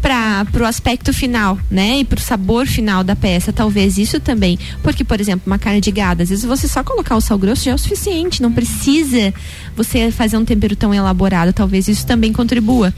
para 0.02 0.46
o 0.60 0.64
aspecto 0.64 1.12
final, 1.12 1.56
né? 1.70 2.00
E 2.00 2.04
para 2.04 2.18
o 2.18 2.20
sabor 2.20 2.66
final 2.66 3.04
da 3.04 3.14
peça, 3.14 3.52
talvez 3.52 3.96
isso 3.96 4.18
também. 4.18 4.58
Porque, 4.82 5.04
por 5.04 5.20
exemplo, 5.20 5.44
uma 5.46 5.58
carne 5.58 5.80
de 5.80 5.92
gado, 5.92 6.22
às 6.22 6.28
vezes 6.28 6.44
você 6.44 6.66
só 6.66 6.82
colocar 6.82 7.16
o 7.16 7.20
sal 7.20 7.38
grosso 7.38 7.64
já 7.64 7.70
é 7.70 7.74
o 7.74 7.78
suficiente, 7.78 8.42
não 8.42 8.52
precisa 8.52 9.32
você 9.76 10.10
fazer 10.10 10.36
um 10.36 10.44
tempero 10.44 10.74
tão 10.74 10.92
elaborado, 10.92 11.52
talvez 11.52 11.86
isso 11.86 12.04
também 12.04 12.32
contribua. 12.32 12.92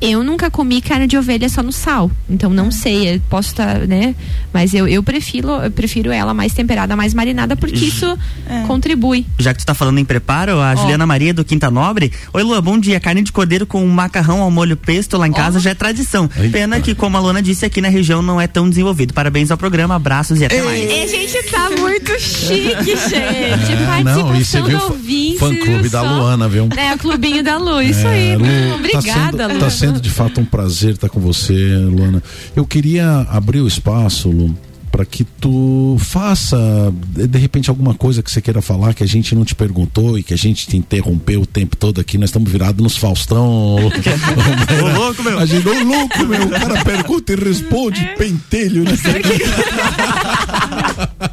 Eu 0.00 0.24
nunca 0.24 0.50
comi 0.50 0.80
carne 0.80 1.06
de 1.06 1.16
ovelha 1.16 1.48
só 1.48 1.62
no 1.62 1.72
sal, 1.72 2.10
então 2.28 2.50
não 2.50 2.70
sei, 2.70 3.16
eu 3.16 3.20
posso 3.28 3.48
estar, 3.50 3.80
né? 3.86 4.14
Mas 4.52 4.72
eu, 4.72 4.88
eu 4.88 5.02
prefiro 5.02 5.48
eu 5.50 5.70
prefiro 5.70 6.10
ela 6.10 6.32
mais 6.32 6.52
temperada, 6.54 6.96
mais 6.96 7.12
marinada, 7.12 7.54
porque 7.56 7.84
isso 7.84 8.18
contribui. 8.66 9.26
Já 9.38 9.52
que 9.52 9.60
tu 9.60 9.66
tá 9.66 9.74
falando 9.74 9.98
em 9.98 10.04
preparo, 10.04 10.60
a 10.60 10.74
Juliana 10.74 11.06
Maria 11.06 11.34
do 11.34 11.44
Quinta 11.44 11.70
Nobre. 11.70 12.12
Oi, 12.32 12.42
Lua, 12.42 12.60
bom 12.60 12.78
dia. 12.78 12.98
Carne 13.00 13.22
de 13.22 13.30
cordeiro 13.32 13.66
com 13.66 13.86
macarrão 13.86 14.40
ao 14.40 14.50
molho 14.50 14.76
pesto 14.76 15.16
lá 15.18 15.26
em 15.28 15.32
casa 15.32 15.60
já 15.60 15.70
é 15.70 15.74
tradição. 15.74 16.28
Pena 16.50 16.80
que, 16.80 16.94
como 16.94 17.16
a 17.16 17.20
Luana 17.20 17.42
disse, 17.42 17.64
aqui 17.66 17.80
na 17.80 17.88
região 17.88 18.22
não 18.22 18.40
é 18.40 18.46
tão 18.46 18.68
desenvolvido. 18.68 19.12
Parabéns 19.12 19.50
ao 19.50 19.58
programa, 19.58 19.94
abraços 19.94 20.40
e 20.40 20.44
até 20.44 20.62
mais. 20.62 20.90
E 20.90 21.02
a 21.02 21.06
gente 21.06 21.42
tá 21.50 21.68
muito 21.78 22.18
chique, 22.20 22.96
gente. 23.08 23.14
É, 23.16 24.04
não, 24.04 24.34
e 24.36 24.44
você 24.44 24.58
Participação 24.60 24.64
viu 24.66 24.78
do 24.78 24.84
ouvinte. 24.84 25.38
fã 25.38 25.56
clube 25.56 25.88
da 25.88 26.02
Luana, 26.02 26.48
viu? 26.48 26.68
É, 26.76 26.94
o 26.94 26.98
clubinho 26.98 27.42
da 27.42 27.56
Lu, 27.56 27.82
isso 27.82 28.06
É, 28.06 28.10
aí. 28.10 28.36
Lu, 28.36 28.74
Obrigada, 28.76 29.48
tá 29.48 29.48
sendo, 29.48 29.54
Lu. 29.54 29.60
Tá 29.60 29.70
sendo 29.70 29.89
de 29.98 30.10
fato 30.10 30.40
um 30.40 30.44
prazer 30.44 30.94
estar 30.94 31.08
com 31.08 31.18
você, 31.18 31.76
Luana. 31.76 32.22
Eu 32.54 32.66
queria 32.66 33.26
abrir 33.30 33.60
o 33.60 33.66
espaço, 33.66 34.30
Lu, 34.30 34.54
para 34.90 35.04
que 35.04 35.24
tu 35.24 35.96
faça 35.98 36.58
de 37.02 37.38
repente 37.38 37.70
alguma 37.70 37.94
coisa 37.94 38.22
que 38.22 38.30
você 38.30 38.40
queira 38.40 38.60
falar 38.60 38.92
que 38.92 39.02
a 39.02 39.06
gente 39.06 39.34
não 39.34 39.44
te 39.44 39.54
perguntou 39.54 40.18
e 40.18 40.22
que 40.22 40.34
a 40.34 40.36
gente 40.36 40.66
te 40.66 40.76
interrompeu 40.76 41.42
o 41.42 41.46
tempo 41.46 41.76
todo 41.76 42.00
aqui. 42.00 42.18
Nós 42.18 42.30
estamos 42.30 42.50
virados 42.50 42.82
nos 42.82 42.96
Faustão. 42.96 43.76
Ô, 43.76 44.98
louco, 44.98 45.22
meu. 45.22 45.38
A 45.38 45.46
gente, 45.46 45.66
ô 45.66 45.84
louco, 45.84 46.26
meu. 46.26 46.44
O 46.44 46.50
cara 46.50 46.84
pergunta 46.84 47.32
e 47.32 47.36
responde, 47.36 48.04
pentelho, 48.18 48.84
né? 48.84 48.92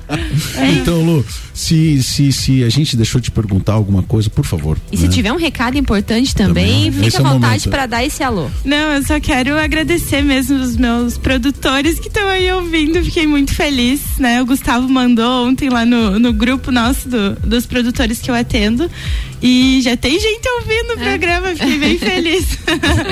Então, 0.65 1.03
Lu, 1.05 1.25
se, 1.53 2.01
se, 2.03 2.31
se 2.31 2.63
a 2.63 2.69
gente 2.69 2.95
deixou 2.95 3.19
de 3.21 3.29
perguntar 3.31 3.73
alguma 3.73 4.01
coisa, 4.03 4.29
por 4.29 4.45
favor. 4.45 4.77
E 4.91 4.97
se 4.97 5.03
né? 5.07 5.09
tiver 5.09 5.31
um 5.33 5.37
recado 5.37 5.77
importante 5.77 6.33
também, 6.35 6.91
Também. 6.91 7.07
Esse 7.07 7.17
fica 7.17 7.17
é 7.17 7.19
à 7.19 7.21
o 7.29 7.33
vontade 7.33 7.41
momento. 7.65 7.69
para 7.69 7.85
dar 7.85 8.03
esse 8.05 8.23
alô. 8.23 8.49
Não, 8.65 8.93
eu 8.93 9.03
só 9.03 9.19
quero 9.19 9.57
agradecer 9.57 10.21
mesmo 10.23 10.57
os 10.57 10.75
meus 10.77 11.17
produtores 11.17 11.99
que 11.99 12.07
estão 12.07 12.27
aí 12.27 12.51
ouvindo. 12.51 13.03
Fiquei 13.03 13.27
muito 13.27 13.53
feliz, 13.53 14.01
né? 14.19 14.41
O 14.41 14.45
Gustavo 14.45 14.87
mandou 14.89 15.47
ontem 15.47 15.69
lá 15.69 15.85
no, 15.85 16.19
no 16.19 16.33
grupo 16.33 16.71
nosso 16.71 17.07
do- 17.09 17.35
dos 17.45 17.65
produtores 17.65 18.19
que 18.19 18.29
eu 18.31 18.35
atendo. 18.35 18.89
E 19.41 19.79
já 19.81 19.95
tem 19.95 20.19
gente 20.19 20.49
ouvindo 20.49 20.93
o 20.93 20.97
programa, 20.97 21.49
fiquei 21.49 21.77
bem 21.77 21.97
feliz. 21.99 22.57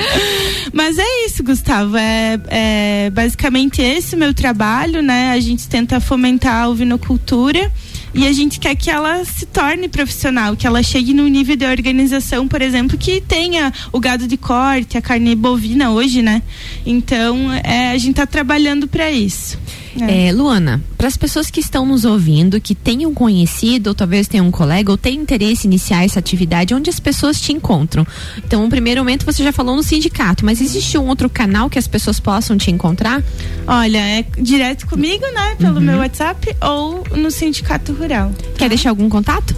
Mas 0.72 0.98
é 0.98 1.26
isso, 1.26 1.42
Gustavo. 1.44 1.96
É, 1.96 2.40
é 2.48 3.10
basicamente 3.10 3.80
esse 3.80 4.16
o 4.16 4.18
meu 4.18 4.34
trabalho, 4.34 5.02
né? 5.02 5.30
A 5.30 5.40
gente 5.40 5.68
tenta 5.68 6.00
fomentar 6.00 6.64
a 6.64 6.68
ovinocultura. 6.68 7.70
E 8.14 8.26
a 8.26 8.32
gente 8.32 8.58
quer 8.58 8.74
que 8.74 8.90
ela 8.90 9.22
se 9.26 9.44
torne 9.44 9.88
profissional, 9.88 10.56
que 10.56 10.66
ela 10.66 10.82
chegue 10.82 11.12
num 11.12 11.28
nível 11.28 11.54
de 11.54 11.66
organização, 11.66 12.48
por 12.48 12.62
exemplo, 12.62 12.96
que 12.96 13.20
tenha 13.20 13.70
o 13.92 14.00
gado 14.00 14.26
de 14.26 14.38
corte, 14.38 14.96
a 14.96 15.02
carne 15.02 15.34
bovina 15.34 15.90
hoje, 15.90 16.22
né? 16.22 16.42
Então, 16.86 17.52
é, 17.52 17.90
a 17.90 17.98
gente 17.98 18.12
está 18.12 18.26
trabalhando 18.26 18.88
para 18.88 19.10
isso. 19.10 19.58
É, 20.04 20.32
Luana, 20.32 20.82
para 20.96 21.08
as 21.08 21.16
pessoas 21.16 21.50
que 21.50 21.60
estão 21.60 21.86
nos 21.86 22.04
ouvindo, 22.04 22.60
que 22.60 22.74
tenham 22.74 23.12
conhecido, 23.14 23.88
ou 23.88 23.94
talvez 23.94 24.28
tenham 24.28 24.46
um 24.46 24.50
colega, 24.50 24.90
ou 24.90 24.98
tenham 24.98 25.22
interesse 25.22 25.66
em 25.66 25.70
iniciar 25.70 26.04
essa 26.04 26.18
atividade, 26.18 26.74
onde 26.74 26.90
as 26.90 27.00
pessoas 27.00 27.40
te 27.40 27.52
encontram. 27.52 28.06
Então, 28.38 28.62
no 28.62 28.68
primeiro 28.68 29.00
momento 29.00 29.24
você 29.24 29.42
já 29.42 29.52
falou 29.52 29.76
no 29.76 29.82
sindicato, 29.82 30.44
mas 30.44 30.60
existe 30.60 30.96
um 30.98 31.06
outro 31.06 31.28
canal 31.28 31.70
que 31.70 31.78
as 31.78 31.86
pessoas 31.86 32.20
possam 32.20 32.56
te 32.56 32.70
encontrar? 32.70 33.22
Olha, 33.66 33.98
é 33.98 34.24
direto 34.38 34.86
comigo, 34.86 35.24
né? 35.32 35.54
Pelo 35.56 35.80
meu 35.80 35.98
WhatsApp 35.98 36.56
ou 36.60 37.04
no 37.16 37.30
Sindicato 37.30 37.92
Rural. 37.92 38.32
Quer 38.56 38.68
deixar 38.68 38.90
algum 38.90 39.08
contato? 39.08 39.54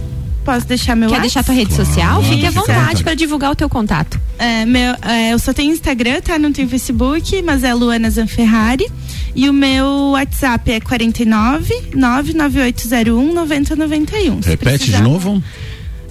Posso 0.49 0.65
deixar 0.65 0.95
meu 0.95 1.09
Quer 1.09 1.17
WhatsApp? 1.17 1.21
deixar 1.21 1.43
tua 1.43 1.53
rede 1.53 1.73
social? 1.75 2.23
Fique 2.23 2.43
à 2.43 2.49
vontade 2.49 3.03
para 3.03 3.13
divulgar 3.13 3.51
o 3.51 3.55
teu 3.55 3.69
contato. 3.69 4.19
É, 4.39 4.65
meu, 4.65 4.95
é, 5.03 5.31
eu 5.31 5.37
só 5.37 5.53
tenho 5.53 5.71
Instagram, 5.71 6.21
tá? 6.21 6.39
Não 6.39 6.51
tenho 6.51 6.67
Facebook, 6.67 7.39
mas 7.43 7.63
é 7.63 7.71
Luana 7.71 8.09
Zanferrari. 8.09 8.89
E 9.35 9.47
o 9.47 9.53
meu 9.53 9.85
WhatsApp 10.13 10.71
é 10.71 10.79
49 10.79 11.91
99801 11.93 13.31
9091. 13.31 14.41
Se 14.41 14.49
Repete 14.49 14.71
de 14.71 14.77
precisar. 14.77 15.01
novo. 15.03 15.43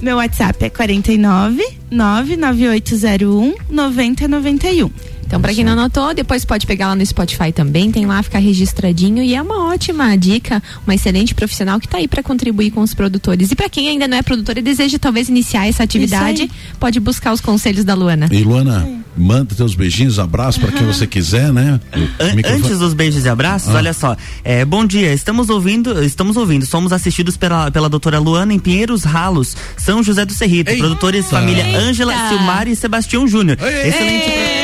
Meu 0.00 0.18
WhatsApp 0.18 0.64
é 0.64 0.70
49 0.70 1.60
99801 1.90 3.54
9091. 3.68 4.88
Então, 5.28 5.42
para 5.42 5.52
quem 5.52 5.62
não 5.62 5.76
notou, 5.76 6.14
depois 6.14 6.42
pode 6.42 6.66
pegar 6.66 6.88
lá 6.88 6.94
no 6.96 7.04
Spotify 7.04 7.52
também, 7.52 7.92
tem 7.92 8.06
lá, 8.06 8.22
ficar 8.22 8.38
registradinho 8.38 9.22
e 9.22 9.34
é 9.34 9.42
uma 9.42 9.66
ótima 9.66 10.16
dica, 10.16 10.62
uma 10.86 10.94
excelente 10.94 11.34
profissional 11.34 11.78
que 11.78 11.84
está 11.84 11.98
aí 11.98 12.08
para 12.08 12.22
contribuir 12.22 12.70
com 12.70 12.80
os 12.80 12.94
produtores. 12.94 13.52
E 13.52 13.54
para 13.54 13.68
quem 13.68 13.90
ainda 13.90 14.08
não 14.08 14.16
é 14.16 14.22
produtor 14.22 14.56
e 14.56 14.62
deseja 14.62 14.98
talvez 14.98 15.28
iniciar 15.28 15.68
essa 15.68 15.82
atividade, 15.82 16.50
pode 16.80 16.98
buscar 16.98 17.34
os 17.34 17.42
conselhos 17.42 17.84
da 17.84 17.92
Luana. 17.92 18.26
E 18.32 18.42
Luana, 18.42 18.88
manda 19.18 19.54
teus 19.54 19.74
beijinhos, 19.74 20.18
abraços 20.18 20.62
para 20.62 20.72
quem 20.72 20.86
você 20.86 21.06
quiser, 21.06 21.52
né? 21.52 21.78
An 22.18 22.54
antes 22.54 22.78
dos 22.78 22.94
beijos 22.94 23.26
e 23.26 23.28
abraços, 23.28 23.74
ah. 23.74 23.76
olha 23.76 23.92
só. 23.92 24.16
É, 24.42 24.64
bom 24.64 24.86
dia, 24.86 25.12
estamos 25.12 25.50
ouvindo, 25.50 26.02
estamos 26.02 26.38
ouvindo, 26.38 26.64
somos 26.64 26.90
assistidos 26.90 27.36
pela, 27.36 27.70
pela 27.70 27.90
doutora 27.90 28.18
Luana 28.18 28.54
em 28.54 28.58
Pinheiros 28.58 29.04
Ralos, 29.04 29.54
São 29.76 30.02
José 30.02 30.24
do 30.24 30.32
Cerrito, 30.32 30.70
Eita. 30.70 30.80
produtores 30.80 31.28
família 31.28 31.66
Ângela, 31.78 32.14
Silmar 32.30 32.66
e 32.66 32.74
Sebastião 32.74 33.28
Júnior. 33.28 33.58
Excelente. 33.60 34.57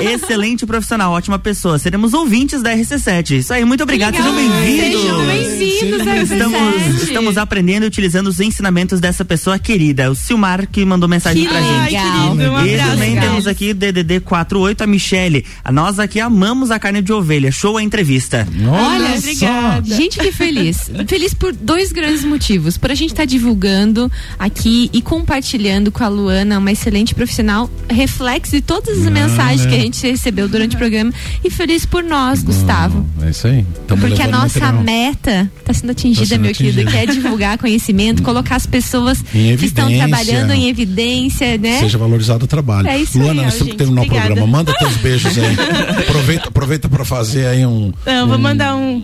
Excelente 0.00 0.66
profissional, 0.66 1.12
ótima 1.12 1.38
pessoa. 1.38 1.78
Seremos 1.78 2.14
ouvintes 2.14 2.62
da 2.62 2.74
RC7. 2.74 3.38
Isso 3.38 3.52
aí, 3.52 3.64
muito 3.64 3.82
obrigado. 3.82 4.16
Sejam 4.16 4.34
bem-vindos. 4.34 5.00
Sejam 5.00 5.26
bem-vindos, 5.26 6.30
estamos, 6.30 7.02
estamos 7.02 7.38
aprendendo 7.38 7.84
e 7.84 7.86
utilizando 7.86 8.28
os 8.28 8.40
ensinamentos 8.40 9.00
dessa 9.00 9.24
pessoa 9.24 9.58
querida, 9.58 10.10
o 10.10 10.14
Silmar, 10.14 10.68
que 10.68 10.84
mandou 10.84 11.08
mensagem 11.08 11.42
que 11.42 11.48
pra 11.48 11.58
legal. 11.58 11.88
gente. 11.88 12.48
Um 12.48 12.66
e 12.66 12.78
também 12.78 13.20
temos 13.20 13.46
aqui 13.46 13.74
DDD 13.74 14.20
48, 14.20 14.84
a 14.84 14.86
Michele. 14.86 15.44
Nós 15.72 15.98
aqui 15.98 16.20
amamos 16.20 16.70
a 16.70 16.78
carne 16.78 17.02
de 17.02 17.12
ovelha. 17.12 17.50
Show 17.50 17.76
a 17.76 17.82
entrevista. 17.82 18.46
Olha, 18.68 19.18
obrigada. 19.18 19.94
Gente, 19.94 20.18
que 20.18 20.32
feliz. 20.32 20.90
Feliz 21.06 21.34
por 21.34 21.52
dois 21.52 21.92
grandes 21.92 22.24
motivos. 22.24 22.76
Por 22.76 22.90
a 22.90 22.94
gente 22.94 23.10
estar 23.10 23.22
tá 23.22 23.26
divulgando 23.26 24.10
aqui 24.38 24.90
e 24.92 25.02
compartilhando 25.02 25.90
com 25.90 26.04
a 26.04 26.08
Luana, 26.08 26.58
uma 26.58 26.72
excelente 26.72 27.14
profissional, 27.14 27.70
reflexo 27.88 28.52
de 28.52 28.62
todas 28.62 28.98
as 29.00 29.06
ah, 29.06 29.10
mensagens 29.10 29.66
é. 29.66 29.68
que 29.68 29.74
a 29.74 29.78
gente 29.78 29.87
recebeu 29.96 30.48
durante 30.48 30.76
o 30.76 30.78
programa. 30.78 31.12
E 31.44 31.50
feliz 31.50 31.86
por 31.86 32.02
nós, 32.02 32.42
Gustavo. 32.42 33.06
É 33.22 33.30
isso 33.30 33.46
aí. 33.46 33.64
Tamo 33.86 34.00
Porque 34.00 34.22
a 34.22 34.28
nossa 34.28 34.60
material. 34.60 34.84
meta 34.84 35.50
está 35.58 35.72
sendo 35.72 35.90
atingida, 35.90 36.22
tá 36.22 36.28
sendo 36.28 36.40
meu 36.40 36.50
atingida. 36.50 36.84
querido, 36.84 36.90
que 36.90 36.96
é 36.96 37.06
divulgar 37.06 37.58
conhecimento, 37.58 38.22
colocar 38.24 38.56
as 38.56 38.66
pessoas 38.66 39.22
que 39.22 39.64
estão 39.64 39.88
trabalhando 39.88 40.52
em 40.52 40.68
evidência, 40.68 41.56
né? 41.58 41.80
Seja 41.80 41.98
valorizado 41.98 42.44
o 42.44 42.48
trabalho. 42.48 42.88
É 42.88 42.98
isso 42.98 43.18
Luana, 43.18 43.42
aí, 43.42 43.46
nós 43.46 43.54
temos 43.54 43.72
que 43.72 43.78
terminar 43.78 44.02
o 44.02 44.06
programa. 44.06 44.46
Manda 44.46 44.74
teus 44.74 44.96
beijos 44.96 45.36
aí. 45.38 45.56
aproveita 46.08 46.48
aproveita 46.48 46.88
para 46.88 47.04
fazer 47.04 47.46
aí 47.46 47.64
um. 47.64 47.92
Não, 48.04 48.24
um... 48.24 48.28
vou 48.28 48.38
mandar 48.38 48.74
um 48.76 49.02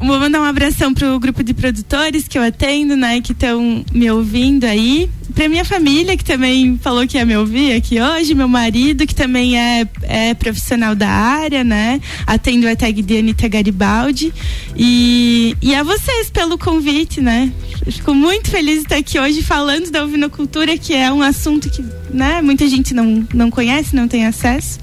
Vou 0.00 0.18
mandar 0.18 0.40
um 0.40 0.44
abração 0.44 0.94
pro 0.94 1.20
grupo 1.20 1.44
de 1.44 1.52
produtores 1.52 2.26
que 2.26 2.38
eu 2.38 2.42
atendo, 2.42 2.96
né, 2.96 3.20
que 3.20 3.32
estão 3.32 3.84
me 3.92 4.10
ouvindo 4.10 4.64
aí. 4.64 5.10
Pra 5.34 5.48
minha 5.48 5.64
família, 5.64 6.16
que 6.16 6.24
também 6.24 6.78
falou 6.82 7.06
que 7.06 7.18
ia 7.18 7.24
me 7.24 7.36
ouvir 7.36 7.74
aqui 7.74 8.00
hoje, 8.00 8.34
meu 8.34 8.48
marido, 8.48 9.06
que 9.06 9.14
também 9.14 9.58
é, 9.58 9.86
é 10.02 10.34
profissional 10.34 10.94
da 10.94 11.08
área, 11.08 11.62
né? 11.62 12.00
Atendo 12.26 12.66
a 12.66 12.74
tag 12.74 13.00
de 13.00 13.18
Anitta 13.18 13.46
Garibaldi. 13.46 14.32
E, 14.74 15.56
e 15.62 15.74
a 15.74 15.82
vocês 15.82 16.30
pelo 16.30 16.58
convite, 16.58 17.20
né? 17.20 17.52
fico 17.90 18.14
muito 18.14 18.50
feliz 18.50 18.76
de 18.76 18.82
estar 18.82 18.96
aqui 18.96 19.18
hoje 19.18 19.42
falando 19.42 19.90
da 19.90 20.04
ovinocultura, 20.04 20.76
que 20.76 20.94
é 20.94 21.12
um 21.12 21.22
assunto 21.22 21.70
que, 21.70 21.84
né, 22.10 22.42
muita 22.42 22.66
gente 22.68 22.92
não, 22.92 23.26
não 23.32 23.50
conhece, 23.50 23.94
não 23.94 24.08
tem 24.08 24.26
acesso. 24.26 24.78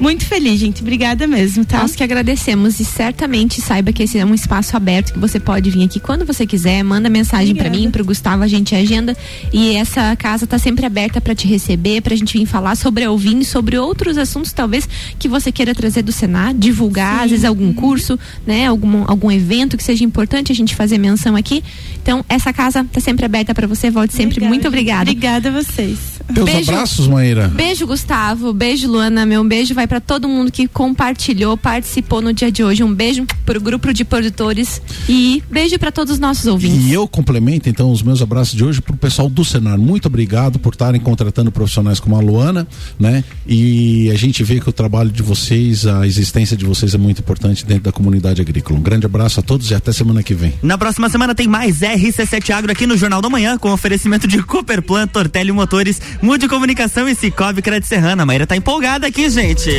Muito 0.00 0.26
feliz, 0.26 0.60
gente. 0.60 0.82
Obrigada 0.82 1.26
mesmo, 1.26 1.64
tá? 1.64 1.78
Nós 1.78 1.96
que 1.96 2.02
agradecemos 2.02 2.78
e 2.80 2.84
certamente 2.84 3.60
saiba 3.60 3.92
que 3.92 4.02
esse 4.02 4.18
é 4.18 4.24
um 4.24 4.34
espaço 4.34 4.76
aberto 4.76 5.12
que 5.12 5.18
você 5.18 5.40
pode 5.40 5.70
vir 5.70 5.84
aqui 5.84 5.98
quando 5.98 6.24
você 6.24 6.46
quiser. 6.46 6.82
Manda 6.82 7.08
mensagem 7.08 7.54
para 7.54 7.70
mim, 7.70 7.90
pro 7.90 8.04
Gustavo, 8.04 8.42
a 8.42 8.46
gente 8.46 8.74
agenda. 8.74 9.16
E 9.52 9.74
essa 9.74 10.14
casa 10.16 10.46
tá 10.46 10.58
sempre 10.58 10.84
aberta 10.84 11.20
para 11.20 11.34
te 11.34 11.46
receber, 11.46 12.02
pra 12.02 12.14
gente 12.14 12.36
vir 12.36 12.44
falar 12.46 12.76
sobre 12.76 13.04
a 13.04 13.10
Ouvine, 13.10 13.44
sobre 13.44 13.78
outros 13.78 14.18
assuntos, 14.18 14.52
talvez, 14.52 14.88
que 15.18 15.28
você 15.28 15.50
queira 15.50 15.74
trazer 15.74 16.02
do 16.02 16.12
Senar, 16.12 16.52
divulgar, 16.52 17.18
Sim. 17.18 17.24
às 17.24 17.30
vezes 17.30 17.44
algum 17.44 17.72
curso, 17.72 18.18
né? 18.46 18.66
Algum, 18.66 19.04
algum 19.06 19.30
evento 19.30 19.76
que 19.76 19.84
seja 19.84 20.04
importante 20.04 20.52
a 20.52 20.54
gente 20.54 20.74
fazer 20.74 20.98
menção 20.98 21.34
aqui. 21.34 21.64
Então, 22.02 22.24
essa 22.28 22.52
casa 22.52 22.84
tá 22.84 23.00
sempre 23.00 23.24
aberta 23.24 23.54
para 23.54 23.66
você. 23.66 23.90
Volte 23.90 24.12
sempre. 24.12 24.36
Obrigada, 24.36 24.48
Muito 24.48 24.68
obrigada. 24.68 25.10
Obrigada 25.10 25.48
a 25.48 25.52
vocês. 25.52 25.98
Teus 26.32 26.44
beijo, 26.44 26.70
abraços, 26.70 27.08
Maíra. 27.08 27.48
Beijo, 27.48 27.86
Gustavo. 27.86 28.52
Beijo, 28.52 28.88
Luana. 28.88 29.24
Meu 29.24 29.42
beijo 29.44 29.74
vai 29.74 29.85
para 29.86 30.00
todo 30.00 30.28
mundo 30.28 30.50
que 30.50 30.66
compartilhou, 30.68 31.56
participou 31.56 32.20
no 32.20 32.32
dia 32.32 32.50
de 32.50 32.62
hoje. 32.62 32.82
Um 32.82 32.94
beijo 32.94 33.26
pro 33.44 33.60
grupo 33.60 33.92
de 33.92 34.04
produtores 34.04 34.80
e 35.08 35.42
beijo 35.50 35.78
para 35.78 35.92
todos 35.92 36.14
os 36.14 36.18
nossos 36.18 36.46
ouvintes. 36.46 36.86
E 36.86 36.92
eu 36.92 37.06
complemento 37.06 37.68
então 37.68 37.90
os 37.90 38.02
meus 38.02 38.22
abraços 38.22 38.54
de 38.54 38.64
hoje 38.64 38.80
pro 38.80 38.96
pessoal 38.96 39.28
do 39.28 39.44
Senar. 39.44 39.78
Muito 39.78 40.06
obrigado 40.06 40.58
por 40.58 40.72
estarem 40.72 41.00
contratando 41.00 41.50
profissionais 41.50 42.00
como 42.00 42.16
a 42.16 42.20
Luana, 42.20 42.66
né? 42.98 43.24
E 43.46 44.10
a 44.10 44.14
gente 44.14 44.42
vê 44.42 44.60
que 44.60 44.68
o 44.68 44.72
trabalho 44.72 45.10
de 45.10 45.22
vocês, 45.22 45.86
a 45.86 46.06
existência 46.06 46.56
de 46.56 46.64
vocês 46.64 46.94
é 46.94 46.98
muito 46.98 47.20
importante 47.20 47.64
dentro 47.64 47.84
da 47.84 47.92
comunidade 47.92 48.40
agrícola. 48.40 48.78
Um 48.78 48.82
grande 48.82 49.06
abraço 49.06 49.40
a 49.40 49.42
todos 49.42 49.70
e 49.70 49.74
até 49.74 49.92
semana 49.92 50.22
que 50.22 50.34
vem. 50.34 50.54
Na 50.62 50.76
próxima 50.76 51.08
semana 51.08 51.34
tem 51.34 51.46
mais 51.46 51.80
RC7 51.80 52.50
Agro 52.50 52.72
aqui 52.72 52.86
no 52.86 52.96
Jornal 52.96 53.22
da 53.22 53.28
Manhã 53.28 53.58
com 53.58 53.70
oferecimento 53.70 54.26
de 54.26 54.42
Cooperplan, 54.42 55.06
Tortelli 55.06 55.52
Motores, 55.52 56.00
Mude 56.22 56.48
Comunicação 56.48 57.08
e 57.08 57.14
Cicobi 57.14 57.62
Crédito 57.62 57.88
Serrana. 57.88 58.22
A 58.22 58.26
Maíra 58.26 58.46
tá 58.46 58.56
empolgada 58.56 59.06
aqui, 59.06 59.28
gente. 59.28 59.75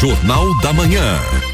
Jornal 0.00 0.58
da 0.62 0.72
Manhã. 0.72 1.49